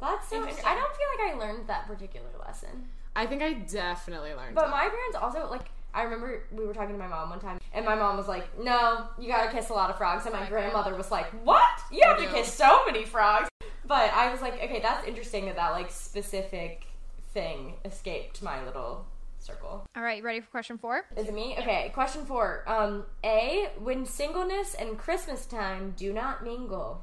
that's 0.00 0.28
so 0.28 0.36
Interesting. 0.36 0.64
i 0.66 0.74
don't 0.74 0.94
feel 0.96 1.06
like 1.14 1.34
i 1.34 1.38
learned 1.38 1.68
that 1.68 1.86
particular 1.86 2.26
lesson 2.44 2.88
I 3.14 3.26
think 3.26 3.42
I 3.42 3.52
definitely 3.52 4.34
learned. 4.34 4.54
But 4.54 4.66
that. 4.66 4.70
my 4.70 4.88
parents 4.88 5.16
also 5.20 5.48
like. 5.50 5.70
I 5.94 6.04
remember 6.04 6.44
we 6.50 6.64
were 6.64 6.72
talking 6.72 6.94
to 6.94 6.98
my 6.98 7.06
mom 7.06 7.28
one 7.28 7.38
time, 7.38 7.60
and 7.74 7.84
my 7.84 7.94
mom 7.94 8.16
was 8.16 8.26
like, 8.26 8.58
"No, 8.58 9.08
you 9.18 9.28
gotta 9.28 9.50
kiss 9.50 9.68
a 9.68 9.74
lot 9.74 9.90
of 9.90 9.98
frogs." 9.98 10.24
And 10.24 10.32
my 10.32 10.40
oh 10.40 10.42
My 10.44 10.48
grandmother 10.48 10.72
grandmother 10.72 10.96
was 10.96 11.10
like, 11.10 11.26
"What? 11.44 11.80
You 11.90 12.00
have 12.06 12.16
to 12.16 12.24
do. 12.24 12.32
kiss 12.32 12.52
so 12.52 12.86
many 12.86 13.04
frogs?" 13.04 13.48
But 13.86 14.10
I 14.14 14.32
was 14.32 14.40
like, 14.40 14.54
"Okay, 14.54 14.80
that's 14.80 15.06
interesting 15.06 15.44
that 15.46 15.56
that 15.56 15.72
like 15.72 15.90
specific 15.90 16.86
thing 17.34 17.74
escaped 17.84 18.42
my 18.42 18.64
little 18.64 19.04
circle." 19.42 19.86
All 19.96 20.02
right, 20.02 20.18
you 20.18 20.24
ready 20.24 20.40
for 20.40 20.50
question 20.50 20.78
four? 20.78 21.04
Is 21.16 21.28
it 21.28 21.34
me? 21.34 21.56
Okay. 21.58 21.90
Question 21.94 22.24
four. 22.24 22.64
Um, 22.66 23.04
A. 23.24 23.70
When 23.78 24.06
singleness 24.06 24.74
and 24.74 24.98
Christmas 24.98 25.46
time 25.46 25.94
do 25.96 26.12
not 26.12 26.44
mingle. 26.44 27.02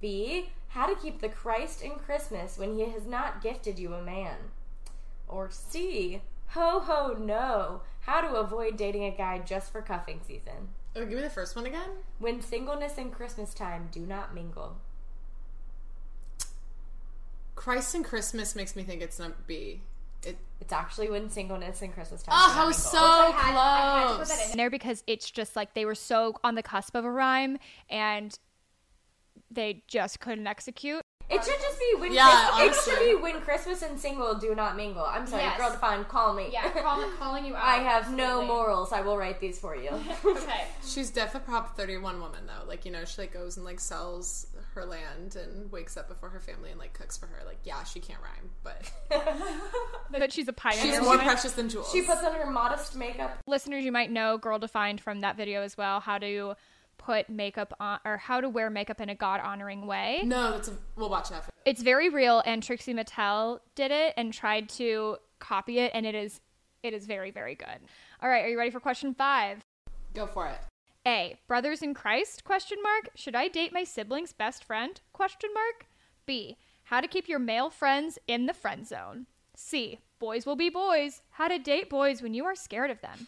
B. 0.00 0.50
How 0.68 0.86
to 0.86 0.94
keep 0.94 1.20
the 1.20 1.28
Christ 1.28 1.82
in 1.82 1.92
Christmas 1.92 2.56
when 2.56 2.74
He 2.74 2.84
has 2.86 3.06
not 3.06 3.42
gifted 3.42 3.78
you 3.78 3.94
a 3.94 4.02
man. 4.02 4.36
Or 5.28 5.50
C. 5.50 6.22
Ho 6.48 6.80
ho 6.80 7.16
no. 7.18 7.82
How 8.00 8.20
to 8.20 8.34
avoid 8.34 8.76
dating 8.76 9.04
a 9.04 9.10
guy 9.10 9.38
just 9.38 9.72
for 9.72 9.80
cuffing 9.80 10.20
season. 10.26 10.68
Oh, 10.94 11.04
give 11.04 11.14
me 11.14 11.22
the 11.22 11.30
first 11.30 11.56
one 11.56 11.66
again. 11.66 11.88
When 12.18 12.42
singleness 12.42 12.98
and 12.98 13.12
Christmas 13.12 13.54
time 13.54 13.88
do 13.90 14.00
not 14.00 14.34
mingle. 14.34 14.76
Christ 17.54 17.94
and 17.94 18.04
Christmas 18.04 18.54
makes 18.54 18.74
me 18.76 18.82
think 18.82 19.00
it's 19.00 19.18
not 19.18 19.46
B. 19.46 19.80
It. 20.26 20.38
It's 20.60 20.72
actually 20.72 21.10
when 21.10 21.28
singleness 21.28 21.82
and 21.82 21.92
Christmas 21.92 22.22
time. 22.22 22.34
Ah, 22.36 22.52
oh, 22.52 22.54
do 22.54 22.60
I 22.62 22.66
was 22.66 22.76
so 22.76 22.98
I 22.98 23.30
had- 23.30 23.56
I 23.56 23.98
had 23.98 24.02
to 24.02 24.08
put 24.10 24.16
close. 24.16 24.28
that 24.28 24.44
in. 24.46 24.50
in 24.52 24.56
there 24.58 24.70
because 24.70 25.02
it's 25.08 25.28
just 25.30 25.56
like 25.56 25.74
they 25.74 25.84
were 25.84 25.96
so 25.96 26.36
on 26.44 26.54
the 26.54 26.62
cusp 26.62 26.94
of 26.94 27.04
a 27.04 27.10
rhyme 27.10 27.58
and 27.90 28.38
they 29.50 29.82
just 29.88 30.20
couldn't 30.20 30.46
execute. 30.46 31.02
It 31.30 31.42
should 31.44 31.60
just 31.60 31.78
be 31.78 31.94
when 31.98 32.12
Yeah, 32.12 32.48
Christmas, 32.52 32.86
it 32.86 32.90
should 32.90 33.16
be 33.16 33.22
when 33.22 33.40
Christmas 33.40 33.82
and 33.82 33.98
single 33.98 34.34
do 34.34 34.54
not 34.54 34.76
mingle. 34.76 35.04
I'm 35.04 35.26
sorry, 35.26 35.42
Yes. 35.44 35.56
girl 35.58 35.70
defined, 35.70 36.06
call 36.08 36.34
me. 36.34 36.48
Yeah, 36.52 36.68
call, 36.82 37.02
calling 37.18 37.46
you 37.46 37.56
out. 37.56 37.64
I 37.64 37.76
have 37.76 38.12
no 38.14 38.44
morals. 38.44 38.92
I 38.92 39.00
will 39.00 39.16
write 39.16 39.40
these 39.40 39.58
for 39.58 39.74
you. 39.74 39.90
Okay. 40.24 40.66
She's 40.84 41.10
def 41.10 41.34
a 41.34 41.40
Prop 41.40 41.76
31 41.76 42.20
woman 42.20 42.46
though. 42.46 42.66
Like 42.68 42.84
you 42.84 42.90
know, 42.92 43.04
she 43.04 43.22
like 43.22 43.32
goes 43.32 43.56
and 43.56 43.64
like 43.64 43.80
sells 43.80 44.46
her 44.74 44.84
land 44.84 45.36
and 45.36 45.70
wakes 45.70 45.96
up 45.96 46.08
before 46.08 46.28
her 46.30 46.40
family 46.40 46.70
and 46.70 46.78
like 46.78 46.92
cooks 46.92 47.16
for 47.16 47.26
her. 47.26 47.44
Like 47.46 47.58
yeah, 47.64 47.84
she 47.84 48.00
can't 48.00 48.20
rhyme, 48.22 48.50
but 48.62 48.90
But 50.10 50.32
she's 50.32 50.48
a 50.48 50.52
pioneer. 50.52 50.82
she's 50.82 51.00
more 51.00 51.10
woman. 51.10 51.24
precious 51.26 51.52
than 51.52 51.68
jewels. 51.68 51.90
she 51.92 52.02
puts 52.02 52.22
on 52.22 52.34
her 52.34 52.50
modest 52.50 52.96
makeup. 52.96 53.38
Listeners, 53.46 53.84
you 53.84 53.92
might 53.92 54.10
know 54.10 54.38
Girl 54.38 54.58
Defined 54.58 55.00
from 55.00 55.20
that 55.20 55.36
video 55.36 55.62
as 55.62 55.76
well. 55.76 56.00
How 56.00 56.18
to 56.18 56.54
put 56.98 57.28
makeup 57.28 57.74
on 57.80 57.98
or 58.04 58.16
how 58.16 58.40
to 58.40 58.48
wear 58.48 58.70
makeup 58.70 59.00
in 59.00 59.08
a 59.08 59.14
God 59.14 59.40
honoring 59.42 59.86
way. 59.86 60.20
no, 60.24 60.52
that's 60.52 60.68
a, 60.68 60.72
we'll 60.96 61.08
watch 61.10 61.30
that. 61.30 61.44
It's 61.64 61.82
very 61.82 62.08
real, 62.08 62.42
and 62.46 62.62
Trixie 62.62 62.94
Mattel 62.94 63.60
did 63.74 63.90
it 63.90 64.14
and 64.16 64.32
tried 64.32 64.68
to 64.70 65.16
copy 65.38 65.78
it, 65.80 65.90
and 65.94 66.06
it 66.06 66.14
is 66.14 66.40
it 66.82 66.92
is 66.94 67.06
very 67.06 67.30
very 67.30 67.54
good. 67.54 67.78
All 68.22 68.28
right, 68.28 68.44
are 68.44 68.48
you 68.48 68.58
ready 68.58 68.70
for 68.70 68.80
question 68.80 69.14
five? 69.14 69.60
Go 70.14 70.26
for 70.26 70.46
it. 70.48 70.58
A. 71.06 71.36
Brothers 71.48 71.82
in 71.82 71.94
Christ? 71.94 72.44
Question 72.44 72.78
mark. 72.82 73.10
Should 73.16 73.34
I 73.34 73.48
date 73.48 73.72
my 73.72 73.82
sibling's 73.82 74.32
best 74.32 74.62
friend? 74.62 75.00
Question 75.12 75.50
mark. 75.52 75.86
B. 76.26 76.56
How 76.84 77.00
to 77.00 77.08
keep 77.08 77.28
your 77.28 77.40
male 77.40 77.70
friends 77.70 78.18
in 78.28 78.46
the 78.46 78.54
friend 78.54 78.86
zone. 78.86 79.26
C. 79.56 79.98
Boys 80.20 80.46
will 80.46 80.56
be 80.56 80.70
boys. 80.70 81.22
How 81.30 81.48
to 81.48 81.58
date 81.58 81.90
boys 81.90 82.22
when 82.22 82.34
you 82.34 82.44
are 82.44 82.54
scared 82.54 82.90
of 82.90 83.00
them. 83.00 83.26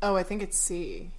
Oh, 0.00 0.14
I 0.14 0.22
think 0.22 0.42
it's 0.42 0.56
C. 0.56 1.10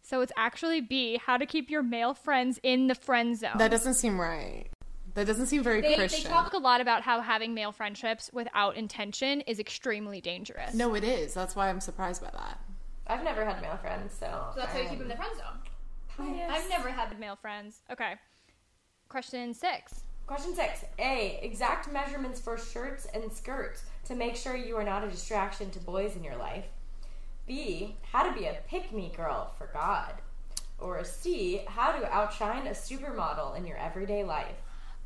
So 0.00 0.22
it's 0.22 0.32
actually 0.38 0.80
B. 0.80 1.20
How 1.22 1.36
to 1.36 1.44
keep 1.44 1.68
your 1.68 1.82
male 1.82 2.14
friends 2.14 2.58
in 2.62 2.86
the 2.86 2.94
friend 2.94 3.36
zone. 3.36 3.58
That 3.58 3.70
doesn't 3.70 3.94
seem 3.94 4.18
right. 4.18 4.68
That 5.14 5.26
doesn't 5.26 5.46
seem 5.46 5.62
very 5.62 5.82
they, 5.82 5.96
they 5.96 6.08
talk 6.08 6.54
a 6.54 6.58
lot 6.58 6.80
about 6.80 7.02
how 7.02 7.20
having 7.20 7.52
male 7.52 7.72
friendships 7.72 8.30
without 8.32 8.76
intention 8.76 9.42
is 9.42 9.58
extremely 9.58 10.20
dangerous. 10.20 10.72
no, 10.74 10.94
it 10.94 11.04
is. 11.04 11.34
That's 11.34 11.56
why 11.56 11.68
I'm 11.68 11.80
surprised 11.80 12.22
by 12.22 12.30
that. 12.30 12.60
I've 13.08 13.24
never 13.24 13.44
had 13.44 13.60
male 13.62 13.76
friends, 13.76 14.14
so. 14.18 14.26
So 14.54 14.60
that's 14.60 14.72
how 14.72 14.80
you 14.80 14.88
keep 14.88 14.98
them 14.98 15.02
in 15.02 15.08
the 15.08 15.16
friend 15.16 15.36
zone. 15.36 16.48
I've 16.50 16.68
never 16.68 16.90
had 16.90 17.18
male 17.18 17.36
friends. 17.36 17.80
Okay. 17.90 18.14
Question 19.08 19.54
six. 19.54 20.02
Question 20.26 20.54
six 20.54 20.84
A. 20.98 21.40
Exact 21.42 21.90
measurements 21.90 22.40
for 22.40 22.58
shirts 22.58 23.06
and 23.14 23.32
skirts 23.32 23.84
to 24.04 24.14
make 24.14 24.36
sure 24.36 24.56
you 24.56 24.76
are 24.76 24.84
not 24.84 25.04
a 25.04 25.08
distraction 25.08 25.70
to 25.70 25.78
boys 25.78 26.16
in 26.16 26.24
your 26.24 26.36
life. 26.36 26.66
B. 27.46 27.96
How 28.12 28.28
to 28.28 28.38
be 28.38 28.44
a 28.44 28.58
pick 28.68 28.92
me 28.92 29.10
girl 29.16 29.54
for 29.56 29.70
God. 29.72 30.14
Or 30.78 31.02
C. 31.02 31.62
How 31.66 31.92
to 31.92 32.12
outshine 32.12 32.66
a 32.66 32.70
supermodel 32.70 33.56
in 33.56 33.66
your 33.66 33.78
everyday 33.78 34.22
life. 34.22 34.56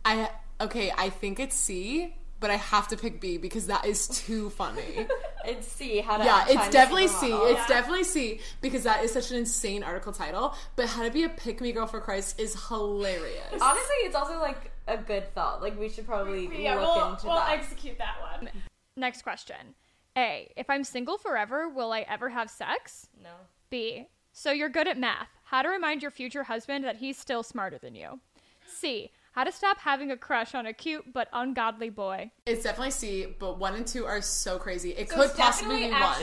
I 0.05 0.29
okay, 0.61 0.93
I 0.97 1.09
think 1.09 1.39
it's 1.39 1.55
C, 1.55 2.17
but 2.41 2.51
I 2.51 2.57
have 2.57 2.89
to 2.89 2.97
pick 2.97 3.21
B 3.21 3.39
because 3.39 3.69
that 3.69 3.87
is 3.87 4.09
too 4.09 4.51
funny. 4.51 5.07
It's 5.45 5.67
C. 5.69 6.01
How 6.01 6.17
to 6.19 6.25
yeah, 6.25 6.45
it's 6.49 6.69
definitely 6.71 7.09
C. 7.09 7.29
supermodel. 7.31 7.53
It's 7.53 7.67
definitely 7.69 8.05
C 8.05 8.41
because 8.61 8.85
that 8.85 9.05
is 9.05 9.13
such 9.13 9.31
an 9.31 9.37
insane 9.39 9.83
article 9.83 10.13
title. 10.13 10.55
But 10.77 10.87
how 10.89 11.03
to 11.03 11.11
be 11.11 11.25
a 11.25 11.29
pick 11.29 11.61
me 11.61 11.73
girl 11.73 11.87
for 11.87 12.01
Christ 12.01 12.39
is 12.41 12.69
hilarious. 12.69 13.53
Honestly, 13.61 13.97
it's 14.03 14.15
also 14.17 14.39
like 14.41 14.71
a 14.89 14.97
good 14.97 15.33
thought. 15.35 15.63
Like 15.63 15.79
we 15.79 15.89
should 15.89 16.07
probably 16.07 16.63
Yeah, 16.63 16.75
look 16.77 16.97
we'll, 16.97 17.11
into 17.13 17.27
we'll 17.27 17.37
that. 17.37 17.51
execute 17.59 17.99
that 17.99 18.17
one. 18.39 18.51
Next 18.97 19.23
question. 19.23 19.75
A. 20.17 20.51
If 20.57 20.69
I'm 20.69 20.85
single 20.85 21.17
forever, 21.19 21.69
will 21.69 21.93
I 21.93 22.01
ever 22.01 22.29
have 22.31 22.51
sex? 22.51 23.09
no. 23.23 23.31
B. 23.71 24.07
So 24.35 24.51
you're 24.51 24.69
good 24.69 24.87
at 24.89 24.99
math. 24.99 25.29
How 25.45 25.63
to 25.63 25.69
remind 25.69 26.03
your 26.03 26.11
future 26.11 26.43
husband 26.45 26.85
that 26.85 26.97
he's 26.97 27.17
still 27.19 27.43
smarter 27.43 27.79
than 27.79 27.95
you. 27.95 28.21
C. 28.67 29.11
How 29.33 29.45
to 29.45 29.53
stop 29.53 29.79
having 29.79 30.11
a 30.11 30.17
crush 30.17 30.55
on 30.55 30.67
a 30.67 30.75
cute 30.75 31.11
but 31.11 31.29
ungodly 31.33 31.89
boy. 31.89 32.31
It's 32.45 32.65
definitely 32.65 32.91
C, 32.91 33.27
but 33.39 33.59
one 33.59 33.75
and 33.75 33.87
two 33.87 34.05
are 34.05 34.21
so 34.21 34.59
crazy. 34.59 34.91
It 34.91 35.09
So 35.09 35.17
could 35.17 35.35
possibly 35.35 35.87
be 35.87 35.91
one. 35.91 36.03
one. 36.03 36.23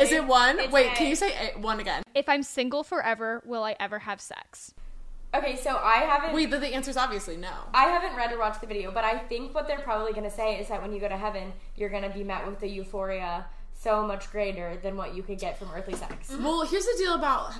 Is 0.00 0.12
it 0.12 0.24
one? 0.24 0.60
It's 0.60 0.72
Wait, 0.72 0.86
A. 0.92 0.94
can 0.94 1.08
you 1.08 1.16
say 1.16 1.32
A, 1.54 1.58
one 1.58 1.80
again? 1.80 2.04
If 2.14 2.28
I'm 2.28 2.44
single 2.44 2.84
forever, 2.84 3.42
will 3.44 3.64
I 3.64 3.74
ever 3.80 3.98
have 3.98 4.20
sex? 4.20 4.72
Okay, 5.34 5.56
so 5.56 5.76
I 5.76 5.96
haven't. 5.96 6.32
Wait, 6.32 6.48
the, 6.50 6.58
the 6.58 6.68
answer 6.68 6.90
is 6.90 6.96
obviously 6.96 7.36
no. 7.36 7.50
I 7.74 7.86
haven't 7.86 8.16
read 8.16 8.32
or 8.32 8.38
watched 8.38 8.60
the 8.60 8.68
video, 8.68 8.92
but 8.92 9.02
I 9.04 9.18
think 9.18 9.52
what 9.52 9.66
they're 9.66 9.80
probably 9.80 10.12
going 10.12 10.22
to 10.24 10.30
say 10.30 10.60
is 10.60 10.68
that 10.68 10.80
when 10.80 10.92
you 10.92 11.00
go 11.00 11.08
to 11.08 11.16
heaven, 11.16 11.52
you're 11.74 11.90
going 11.90 12.04
to 12.04 12.08
be 12.08 12.22
met 12.22 12.46
with 12.46 12.60
the 12.60 12.68
euphoria 12.68 13.46
so 13.74 14.06
much 14.06 14.30
greater 14.30 14.76
than 14.76 14.96
what 14.96 15.12
you 15.14 15.24
could 15.24 15.40
get 15.40 15.58
from 15.58 15.70
earthly 15.74 15.94
sex. 15.96 16.30
Mm-hmm. 16.30 16.44
Well, 16.44 16.64
here's 16.64 16.86
the 16.86 16.94
deal 16.98 17.14
about 17.14 17.52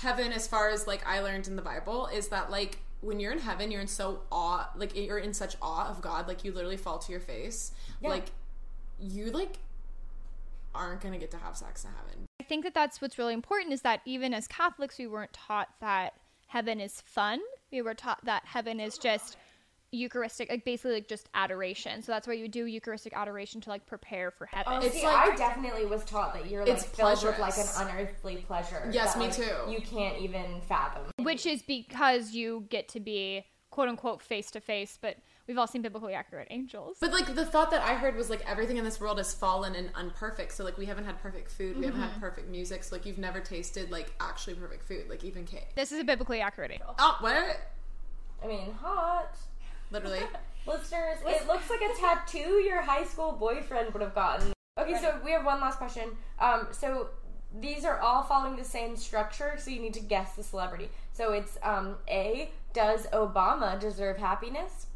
heaven, 0.00 0.32
as 0.32 0.46
far 0.46 0.68
as 0.68 0.86
like 0.86 1.04
I 1.06 1.20
learned 1.20 1.48
in 1.48 1.56
the 1.56 1.62
Bible, 1.62 2.08
is 2.08 2.28
that 2.28 2.50
like 2.50 2.78
when 3.00 3.20
you're 3.20 3.32
in 3.32 3.38
heaven, 3.38 3.70
you're 3.70 3.80
in 3.80 3.86
so 3.86 4.22
awe, 4.32 4.68
like 4.76 4.96
you're 4.96 5.18
in 5.18 5.32
such 5.34 5.56
awe 5.62 5.88
of 5.88 6.00
God, 6.00 6.26
like 6.28 6.44
you 6.44 6.52
literally 6.52 6.76
fall 6.76 6.98
to 6.98 7.12
your 7.12 7.20
face, 7.20 7.72
Yeah. 8.00 8.10
like 8.10 8.26
you 8.98 9.26
like 9.30 9.58
aren't 10.74 11.00
gonna 11.00 11.18
get 11.18 11.30
to 11.32 11.38
have 11.38 11.56
sex 11.56 11.84
in 11.84 11.90
heaven. 11.90 12.26
I 12.40 12.44
think 12.44 12.64
that 12.64 12.74
that's 12.74 13.00
what's 13.00 13.18
really 13.18 13.34
important 13.34 13.72
is 13.72 13.82
that 13.82 14.00
even 14.04 14.34
as 14.34 14.46
Catholics, 14.48 14.98
we 14.98 15.06
weren't 15.06 15.32
taught 15.32 15.68
that 15.80 16.14
heaven 16.48 16.80
is 16.80 17.00
fun. 17.02 17.40
We 17.70 17.82
were 17.82 17.94
taught 17.94 18.24
that 18.24 18.44
heaven 18.46 18.80
is 18.80 18.96
just 18.98 19.36
Eucharistic, 19.90 20.50
like 20.50 20.64
basically 20.64 20.92
like 20.92 21.08
just 21.08 21.28
adoration. 21.34 22.02
So 22.02 22.12
that's 22.12 22.26
why 22.26 22.34
you 22.34 22.48
do 22.48 22.66
Eucharistic 22.66 23.14
adoration 23.16 23.60
to 23.62 23.70
like 23.70 23.86
prepare 23.86 24.30
for 24.30 24.46
heaven. 24.46 24.74
Oh, 24.76 24.80
It's 24.80 24.94
see, 24.94 25.04
like- 25.04 25.32
I 25.32 25.36
definitely 25.36 25.86
was 25.86 26.04
taught 26.04 26.34
that 26.34 26.50
you're 26.50 26.64
like 26.64 26.74
It's 26.74 26.84
filled 26.84 27.22
with 27.24 27.38
like 27.38 27.56
an 27.56 27.66
unearthly 27.76 28.36
pleasure. 28.36 28.88
Yes, 28.92 29.14
that, 29.14 29.18
me 29.18 29.26
like, 29.26 29.36
too. 29.36 29.70
You 29.70 29.80
can't 29.80 30.18
even 30.18 30.60
fathom. 30.68 31.04
which 31.18 31.46
is 31.46 31.62
because 31.62 32.32
you 32.32 32.66
get 32.68 32.88
to 32.90 33.00
be 33.00 33.44
quote 33.70 33.88
unquote 33.88 34.20
face 34.22 34.50
to 34.50 34.60
face, 34.60 34.98
but 35.00 35.16
we've 35.46 35.56
all 35.56 35.66
seen 35.66 35.82
biblically 35.82 36.14
accurate 36.14 36.48
angels. 36.50 36.98
But 37.00 37.12
like 37.12 37.34
the 37.34 37.44
thought 37.44 37.70
that 37.70 37.82
I 37.82 37.94
heard 37.94 38.16
was 38.16 38.28
like 38.28 38.42
everything 38.48 38.76
in 38.76 38.84
this 38.84 39.00
world 39.00 39.18
is 39.18 39.32
fallen 39.32 39.74
and 39.74 39.92
unperfect. 39.94 40.52
So 40.52 40.64
like 40.64 40.76
we 40.78 40.86
haven't 40.86 41.04
had 41.04 41.20
perfect 41.22 41.50
food, 41.50 41.78
we 41.78 41.86
haven't 41.86 42.00
had 42.00 42.10
mm-hmm. 42.10 42.20
perfect 42.20 42.48
music. 42.48 42.84
So 42.84 42.96
like 42.96 43.06
you've 43.06 43.18
never 43.18 43.40
tasted 43.40 43.90
like 43.90 44.14
actually 44.20 44.54
perfect 44.54 44.84
food, 44.84 45.08
like 45.08 45.24
even 45.24 45.44
cake. 45.44 45.68
This 45.74 45.92
is 45.92 46.00
a 46.00 46.04
biblically 46.04 46.40
accurate 46.40 46.72
angel. 46.72 46.94
Oh, 46.98 47.16
what? 47.20 47.60
I 48.42 48.46
mean, 48.46 48.72
hot. 48.72 49.36
Literally. 49.90 50.20
Listeners, 50.66 51.18
it 51.26 51.46
looks 51.46 51.70
like 51.70 51.80
a 51.80 51.98
tattoo 51.98 52.60
your 52.62 52.82
high 52.82 53.04
school 53.04 53.32
boyfriend 53.32 53.92
would 53.94 54.02
have 54.02 54.14
gotten. 54.14 54.52
Okay, 54.78 54.98
so 55.00 55.18
we 55.24 55.30
have 55.32 55.44
one 55.44 55.60
last 55.60 55.78
question. 55.78 56.10
Um, 56.38 56.68
so 56.72 57.08
these 57.58 57.84
are 57.84 57.98
all 57.98 58.22
following 58.22 58.56
the 58.56 58.64
same 58.64 58.96
structure, 58.96 59.54
so 59.58 59.70
you 59.70 59.80
need 59.80 59.94
to 59.94 60.00
guess 60.00 60.34
the 60.34 60.42
celebrity. 60.42 60.90
So 61.12 61.32
it's 61.32 61.56
um, 61.62 61.96
A. 62.08 62.50
Does 62.74 63.06
Obama 63.06 63.80
deserve 63.80 64.18
happiness? 64.18 64.86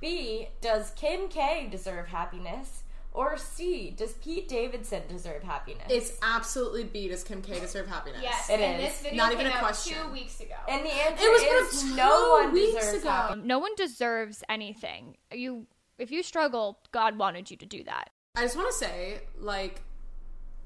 B. 0.00 0.48
Does 0.60 0.90
Kim 0.90 1.28
K 1.28 1.68
deserve 1.70 2.08
happiness? 2.08 2.83
Or 3.14 3.36
C. 3.36 3.90
Does 3.96 4.12
Pete 4.14 4.48
Davidson 4.48 5.02
deserve 5.08 5.44
happiness? 5.44 5.86
It's 5.88 6.12
absolutely 6.20 6.82
B. 6.82 7.06
Does 7.06 7.22
Kim 7.22 7.42
K 7.42 7.60
deserve 7.60 7.86
happiness? 7.86 8.18
Yes, 8.20 8.50
It 8.50 8.58
and 8.58 8.82
is. 8.82 8.88
this 8.90 9.02
video 9.02 9.16
Not 9.16 9.30
came 9.30 9.40
even 9.42 9.52
a 9.52 9.54
out 9.54 9.60
question. 9.60 9.96
two 10.04 10.12
weeks 10.12 10.40
ago. 10.40 10.54
and 10.68 10.84
the 10.84 10.90
answer 10.90 11.24
It 11.24 11.30
was 11.62 11.72
is 11.74 11.82
from 11.82 11.96
no 11.96 12.08
two 12.24 12.30
one 12.44 12.52
weeks 12.52 12.74
deserves 12.74 13.02
ago. 13.04 13.08
happiness. 13.10 13.46
No 13.46 13.58
one 13.60 13.74
deserves 13.76 14.42
anything. 14.48 15.16
You, 15.32 15.68
if 15.96 16.10
you 16.10 16.24
struggle, 16.24 16.80
God 16.90 17.16
wanted 17.16 17.52
you 17.52 17.56
to 17.58 17.66
do 17.66 17.84
that. 17.84 18.10
I 18.34 18.42
just 18.42 18.56
want 18.56 18.68
to 18.72 18.76
say, 18.76 19.20
like, 19.38 19.82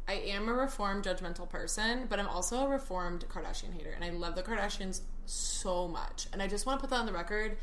I 0.08 0.14
am 0.14 0.48
a 0.48 0.54
reformed, 0.54 1.04
judgmental 1.04 1.46
person, 1.50 2.06
but 2.08 2.18
I'm 2.18 2.28
also 2.28 2.64
a 2.64 2.68
reformed 2.68 3.26
Kardashian 3.28 3.74
hater, 3.74 3.90
and 3.90 4.02
I 4.02 4.08
love 4.08 4.36
the 4.36 4.42
Kardashians 4.42 5.02
so 5.26 5.86
much. 5.86 6.28
And 6.32 6.40
I 6.40 6.46
just 6.46 6.64
want 6.64 6.78
to 6.78 6.80
put 6.80 6.88
that 6.94 7.00
on 7.00 7.04
the 7.04 7.12
record. 7.12 7.58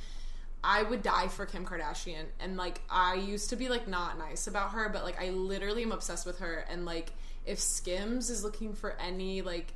I 0.67 0.81
would 0.81 1.03
die 1.03 1.27
for 1.27 1.45
Kim 1.45 1.63
Kardashian, 1.63 2.25
and 2.39 2.57
like, 2.57 2.81
I 2.89 3.13
used 3.13 3.51
to 3.51 3.55
be 3.55 3.69
like 3.69 3.87
not 3.87 4.17
nice 4.17 4.47
about 4.47 4.71
her, 4.71 4.89
but 4.89 5.03
like, 5.03 5.21
I 5.21 5.29
literally 5.29 5.83
am 5.83 5.91
obsessed 5.91 6.25
with 6.25 6.39
her. 6.39 6.65
And 6.69 6.85
like, 6.85 7.11
if 7.45 7.59
Skims 7.59 8.31
is 8.31 8.43
looking 8.43 8.73
for 8.73 8.97
any 8.99 9.43
like 9.43 9.67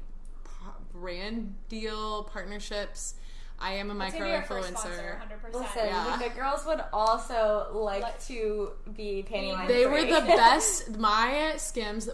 p- 0.46 0.50
brand 0.92 1.54
deal 1.70 2.24
partnerships, 2.24 3.14
I 3.62 3.74
am 3.74 3.92
a 3.92 3.94
That's 3.94 4.14
micro 4.14 4.26
be 4.28 4.34
our 4.36 4.42
first 4.42 4.74
influencer. 4.74 5.18
100%. 5.20 5.54
Listen, 5.54 5.86
Yeah. 5.86 6.18
the 6.24 6.30
girls 6.34 6.66
would 6.66 6.82
also 6.94 7.68
like 7.74 8.26
to 8.28 8.72
be 8.96 9.24
panty 9.30 9.52
line 9.54 9.68
They 9.68 9.86
were 9.86 10.02
the 10.06 10.22
best. 10.26 10.98
My 10.98 11.54
Skims, 11.58 12.10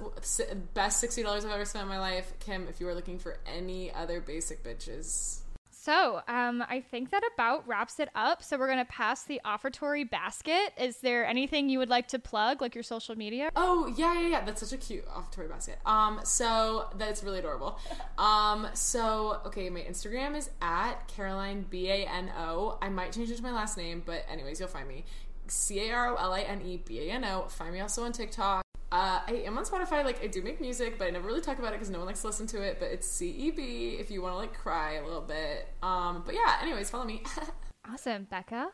best 0.73 0.99
sixty 0.99 1.21
dollars 1.23 1.45
I've 1.45 1.51
ever 1.51 1.63
spent 1.65 1.83
in 1.83 1.89
my 1.89 1.99
life. 1.99 2.33
Kim, 2.39 2.67
if 2.67 2.81
you 2.81 2.87
are 2.89 2.95
looking 2.95 3.19
for 3.19 3.37
any 3.45 3.93
other 3.93 4.19
basic 4.19 4.63
bitches, 4.63 5.41
So, 5.85 6.23
um, 6.27 6.65
I 6.67 6.81
think 6.81 7.11
that 7.11 7.21
about 7.35 7.67
wraps 7.67 7.99
it 7.99 8.09
up. 8.15 8.41
So 8.41 8.57
we're 8.57 8.69
gonna 8.69 8.85
pass 8.85 9.21
the 9.21 9.39
offertory 9.45 10.09
basket. 10.09 10.73
Is 10.79 10.97
there 10.97 11.27
anything 11.27 11.69
you 11.69 11.77
would 11.77 11.89
like 11.89 12.07
to 12.07 12.17
plug, 12.17 12.59
like 12.59 12.73
your 12.73 12.83
social 12.83 13.15
media? 13.15 13.51
oh 13.55 13.93
yeah, 13.95 14.19
yeah, 14.19 14.27
yeah. 14.27 14.43
That's 14.43 14.67
such 14.67 14.73
a 14.73 14.77
cute 14.83 15.05
offertory 15.07 15.47
basket. 15.47 15.77
Um, 15.85 16.21
so 16.23 16.87
that's 16.97 17.21
really 17.23 17.37
adorable. 17.37 17.77
Um, 18.17 18.67
so 18.73 19.41
okay, 19.45 19.69
my 19.69 19.81
Instagram 19.81 20.35
is 20.35 20.49
at 20.59 21.07
Caroline 21.07 21.67
B 21.69 21.87
A 21.91 22.07
N 22.07 22.31
O. 22.35 22.79
I 22.81 22.89
might 22.89 23.11
change 23.11 23.29
it 23.29 23.37
to 23.37 23.43
my 23.43 23.51
last 23.51 23.77
name, 23.77 24.01
but 24.03 24.25
anyways, 24.27 24.59
you'll 24.59 24.69
find 24.69 24.87
me. 24.87 25.05
C 25.45 25.87
A 25.87 25.93
R 25.93 26.07
O 26.07 26.15
L 26.15 26.33
I 26.33 26.41
N 26.41 26.63
E 26.65 26.77
B 26.77 27.07
A 27.09 27.11
N 27.11 27.25
O. 27.25 27.45
Find 27.47 27.71
me 27.71 27.79
also 27.79 28.03
on 28.03 28.11
TikTok. 28.11 28.64
Uh, 28.95 29.19
I 29.27 29.43
am 29.45 29.57
on 29.57 29.65
Spotify. 29.65 30.05
Like 30.05 30.23
I 30.23 30.27
do 30.27 30.41
make 30.41 30.61
music, 30.61 30.97
but 30.97 31.07
I 31.07 31.09
never 31.09 31.27
really 31.27 31.41
talk 31.41 31.59
about 31.59 31.73
it 31.73 31.73
because 31.73 31.89
no 31.89 31.97
one 31.97 32.07
likes 32.07 32.21
to 32.21 32.27
listen 32.27 32.47
to 32.47 32.61
it. 32.61 32.77
But 32.79 32.91
it's 32.91 33.05
C 33.05 33.29
E 33.29 33.51
B 33.51 33.97
if 33.99 34.09
you 34.09 34.21
want 34.21 34.35
to 34.35 34.37
like 34.37 34.53
cry 34.53 34.93
a 34.93 35.03
little 35.03 35.19
bit. 35.19 35.67
Um, 35.83 36.23
but 36.25 36.33
yeah. 36.33 36.59
Anyways, 36.61 36.89
follow 36.89 37.05
me. 37.05 37.21
Awesome, 37.87 38.23
Becca. 38.23 38.69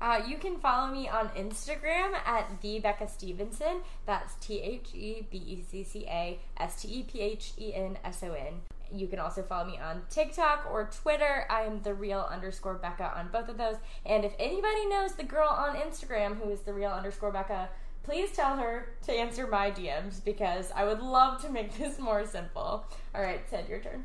Uh, 0.00 0.22
you 0.26 0.38
can 0.38 0.56
follow 0.56 0.90
me 0.90 1.10
on 1.10 1.28
Instagram 1.30 2.14
at 2.24 2.62
the 2.62 2.78
Becca 2.78 3.06
Stephenson. 3.06 3.82
That's 4.06 4.34
T 4.36 4.60
H 4.60 4.94
E 4.94 5.26
B 5.30 5.36
E 5.36 5.64
C 5.68 5.84
C 5.84 6.06
A 6.06 6.38
S 6.56 6.80
T 6.80 6.88
E 6.88 7.02
P 7.02 7.20
H 7.20 7.52
E 7.58 7.74
N 7.74 7.98
S 8.02 8.22
O 8.22 8.32
N. 8.32 8.62
You 8.90 9.08
can 9.08 9.18
also 9.18 9.42
follow 9.42 9.68
me 9.68 9.78
on 9.78 10.02
TikTok 10.08 10.68
or 10.70 10.88
Twitter. 11.02 11.44
I 11.50 11.62
am 11.62 11.82
the 11.82 11.92
real 11.92 12.26
underscore 12.30 12.74
Becca 12.74 13.12
on 13.14 13.28
both 13.30 13.48
of 13.48 13.58
those. 13.58 13.76
And 14.06 14.24
if 14.24 14.32
anybody 14.38 14.86
knows 14.86 15.16
the 15.16 15.24
girl 15.24 15.48
on 15.48 15.76
Instagram 15.76 16.40
who 16.40 16.48
is 16.50 16.60
the 16.60 16.72
real 16.72 16.92
underscore 16.92 17.32
Becca, 17.32 17.68
please 18.06 18.30
tell 18.30 18.56
her 18.56 18.86
to 19.02 19.12
answer 19.12 19.48
my 19.48 19.68
DMs 19.68 20.24
because 20.24 20.70
I 20.74 20.84
would 20.84 21.00
love 21.00 21.42
to 21.42 21.50
make 21.50 21.76
this 21.76 21.98
more 21.98 22.24
simple. 22.24 22.86
All 23.14 23.20
right, 23.20 23.40
Syd, 23.50 23.68
your 23.68 23.80
turn. 23.80 24.04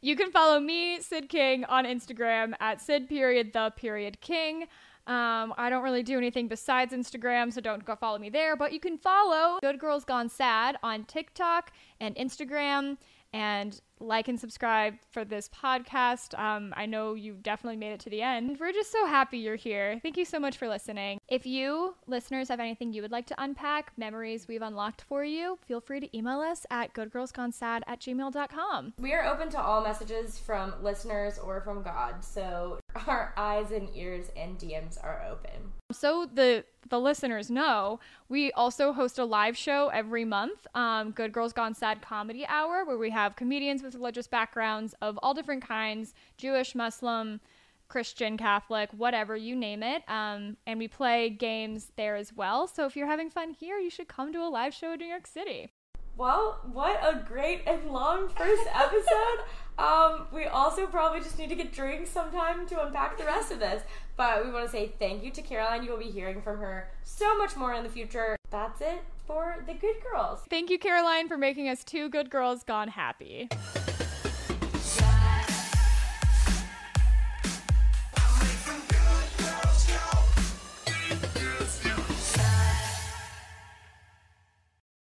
You 0.00 0.16
can 0.16 0.30
follow 0.32 0.58
me, 0.58 1.00
Syd 1.00 1.28
King, 1.28 1.66
on 1.66 1.84
Instagram 1.84 2.54
at 2.60 2.80
Syd 2.80 3.10
period 3.10 3.52
the 3.52 3.70
period 3.76 4.20
King. 4.22 4.62
Um, 5.06 5.52
I 5.58 5.68
don't 5.68 5.82
really 5.82 6.02
do 6.02 6.16
anything 6.16 6.48
besides 6.48 6.94
Instagram, 6.94 7.52
so 7.52 7.60
don't 7.60 7.84
go 7.84 7.94
follow 7.94 8.18
me 8.18 8.30
there. 8.30 8.56
But 8.56 8.72
you 8.72 8.80
can 8.80 8.96
follow 8.96 9.58
Good 9.60 9.78
Girls 9.78 10.04
Gone 10.04 10.30
Sad 10.30 10.76
on 10.82 11.04
TikTok 11.04 11.72
and 12.00 12.16
Instagram, 12.16 12.96
and 13.34 13.78
like 14.02 14.28
and 14.28 14.38
subscribe 14.38 14.94
for 15.10 15.24
this 15.24 15.48
podcast. 15.48 16.38
Um, 16.38 16.74
I 16.76 16.86
know 16.86 17.14
you 17.14 17.34
definitely 17.40 17.76
made 17.76 17.92
it 17.92 18.00
to 18.00 18.10
the 18.10 18.22
end. 18.22 18.58
We're 18.58 18.72
just 18.72 18.92
so 18.92 19.06
happy 19.06 19.38
you're 19.38 19.56
here. 19.56 20.00
Thank 20.02 20.16
you 20.16 20.24
so 20.24 20.38
much 20.38 20.56
for 20.56 20.68
listening. 20.68 21.20
If 21.28 21.46
you 21.46 21.94
listeners 22.06 22.48
have 22.48 22.60
anything 22.60 22.92
you 22.92 23.02
would 23.02 23.12
like 23.12 23.26
to 23.26 23.42
unpack, 23.42 23.92
memories 23.96 24.48
we've 24.48 24.62
unlocked 24.62 25.02
for 25.02 25.24
you, 25.24 25.58
feel 25.66 25.80
free 25.80 26.00
to 26.00 26.16
email 26.16 26.40
us 26.40 26.66
at 26.70 26.92
goodgirlsgonesad 26.94 27.82
at 27.86 28.00
gmail.com. 28.00 28.94
We 28.98 29.12
are 29.14 29.24
open 29.24 29.48
to 29.50 29.60
all 29.60 29.82
messages 29.82 30.38
from 30.38 30.74
listeners 30.82 31.38
or 31.38 31.60
from 31.60 31.82
God, 31.82 32.22
so 32.24 32.78
our 33.06 33.32
eyes 33.36 33.70
and 33.70 33.88
ears 33.94 34.26
and 34.36 34.58
DMs 34.58 35.02
are 35.02 35.24
open. 35.30 35.72
So 35.92 36.28
the 36.32 36.64
the 36.88 37.00
listeners 37.00 37.50
know, 37.50 38.00
we 38.28 38.50
also 38.52 38.92
host 38.92 39.18
a 39.18 39.24
live 39.24 39.56
show 39.56 39.88
every 39.88 40.24
month, 40.24 40.66
um, 40.74 41.12
Good 41.12 41.32
Girls 41.32 41.52
Gone 41.52 41.74
Sad 41.74 42.02
Comedy 42.02 42.44
Hour, 42.46 42.84
where 42.84 42.98
we 42.98 43.10
have 43.10 43.36
comedians 43.36 43.82
with 43.92 44.00
religious 44.00 44.26
backgrounds 44.26 44.94
of 45.02 45.18
all 45.22 45.34
different 45.34 45.66
kinds, 45.66 46.14
Jewish, 46.36 46.74
Muslim, 46.74 47.40
Christian, 47.88 48.38
Catholic, 48.38 48.90
whatever, 48.96 49.36
you 49.36 49.54
name 49.54 49.82
it. 49.82 50.02
Um, 50.08 50.56
and 50.66 50.78
we 50.78 50.88
play 50.88 51.28
games 51.28 51.92
there 51.96 52.16
as 52.16 52.32
well. 52.32 52.66
So 52.66 52.86
if 52.86 52.96
you're 52.96 53.06
having 53.06 53.28
fun 53.28 53.50
here, 53.50 53.78
you 53.78 53.90
should 53.90 54.08
come 54.08 54.32
to 54.32 54.38
a 54.40 54.48
live 54.48 54.72
show 54.72 54.92
in 54.92 55.00
New 55.00 55.06
York 55.06 55.26
City. 55.26 55.70
Well, 56.16 56.58
what 56.72 57.00
a 57.02 57.22
great 57.26 57.62
and 57.66 57.90
long 57.90 58.28
first 58.28 58.62
episode. 58.74 59.44
um, 59.78 60.26
we 60.32 60.44
also 60.44 60.86
probably 60.86 61.20
just 61.20 61.38
need 61.38 61.48
to 61.48 61.54
get 61.54 61.72
drinks 61.72 62.10
sometime 62.10 62.66
to 62.68 62.86
unpack 62.86 63.18
the 63.18 63.24
rest 63.24 63.52
of 63.52 63.60
this. 63.60 63.82
But 64.16 64.44
we 64.44 64.50
want 64.50 64.66
to 64.66 64.70
say 64.70 64.92
thank 64.98 65.22
you 65.22 65.30
to 65.30 65.42
Caroline. 65.42 65.82
You 65.82 65.90
will 65.90 65.98
be 65.98 66.10
hearing 66.10 66.42
from 66.42 66.58
her 66.58 66.90
so 67.02 67.36
much 67.36 67.56
more 67.56 67.74
in 67.74 67.82
the 67.82 67.90
future. 67.90 68.36
That's 68.50 68.80
it 68.80 69.02
for 69.32 69.56
the 69.66 69.72
Good 69.72 69.96
Girls. 70.02 70.40
Thank 70.50 70.68
you, 70.68 70.78
Caroline, 70.78 71.26
for 71.26 71.38
making 71.38 71.66
us 71.68 71.84
two 71.84 72.10
good 72.10 72.28
girls 72.28 72.64
gone 72.64 72.88
happy. 72.88 73.48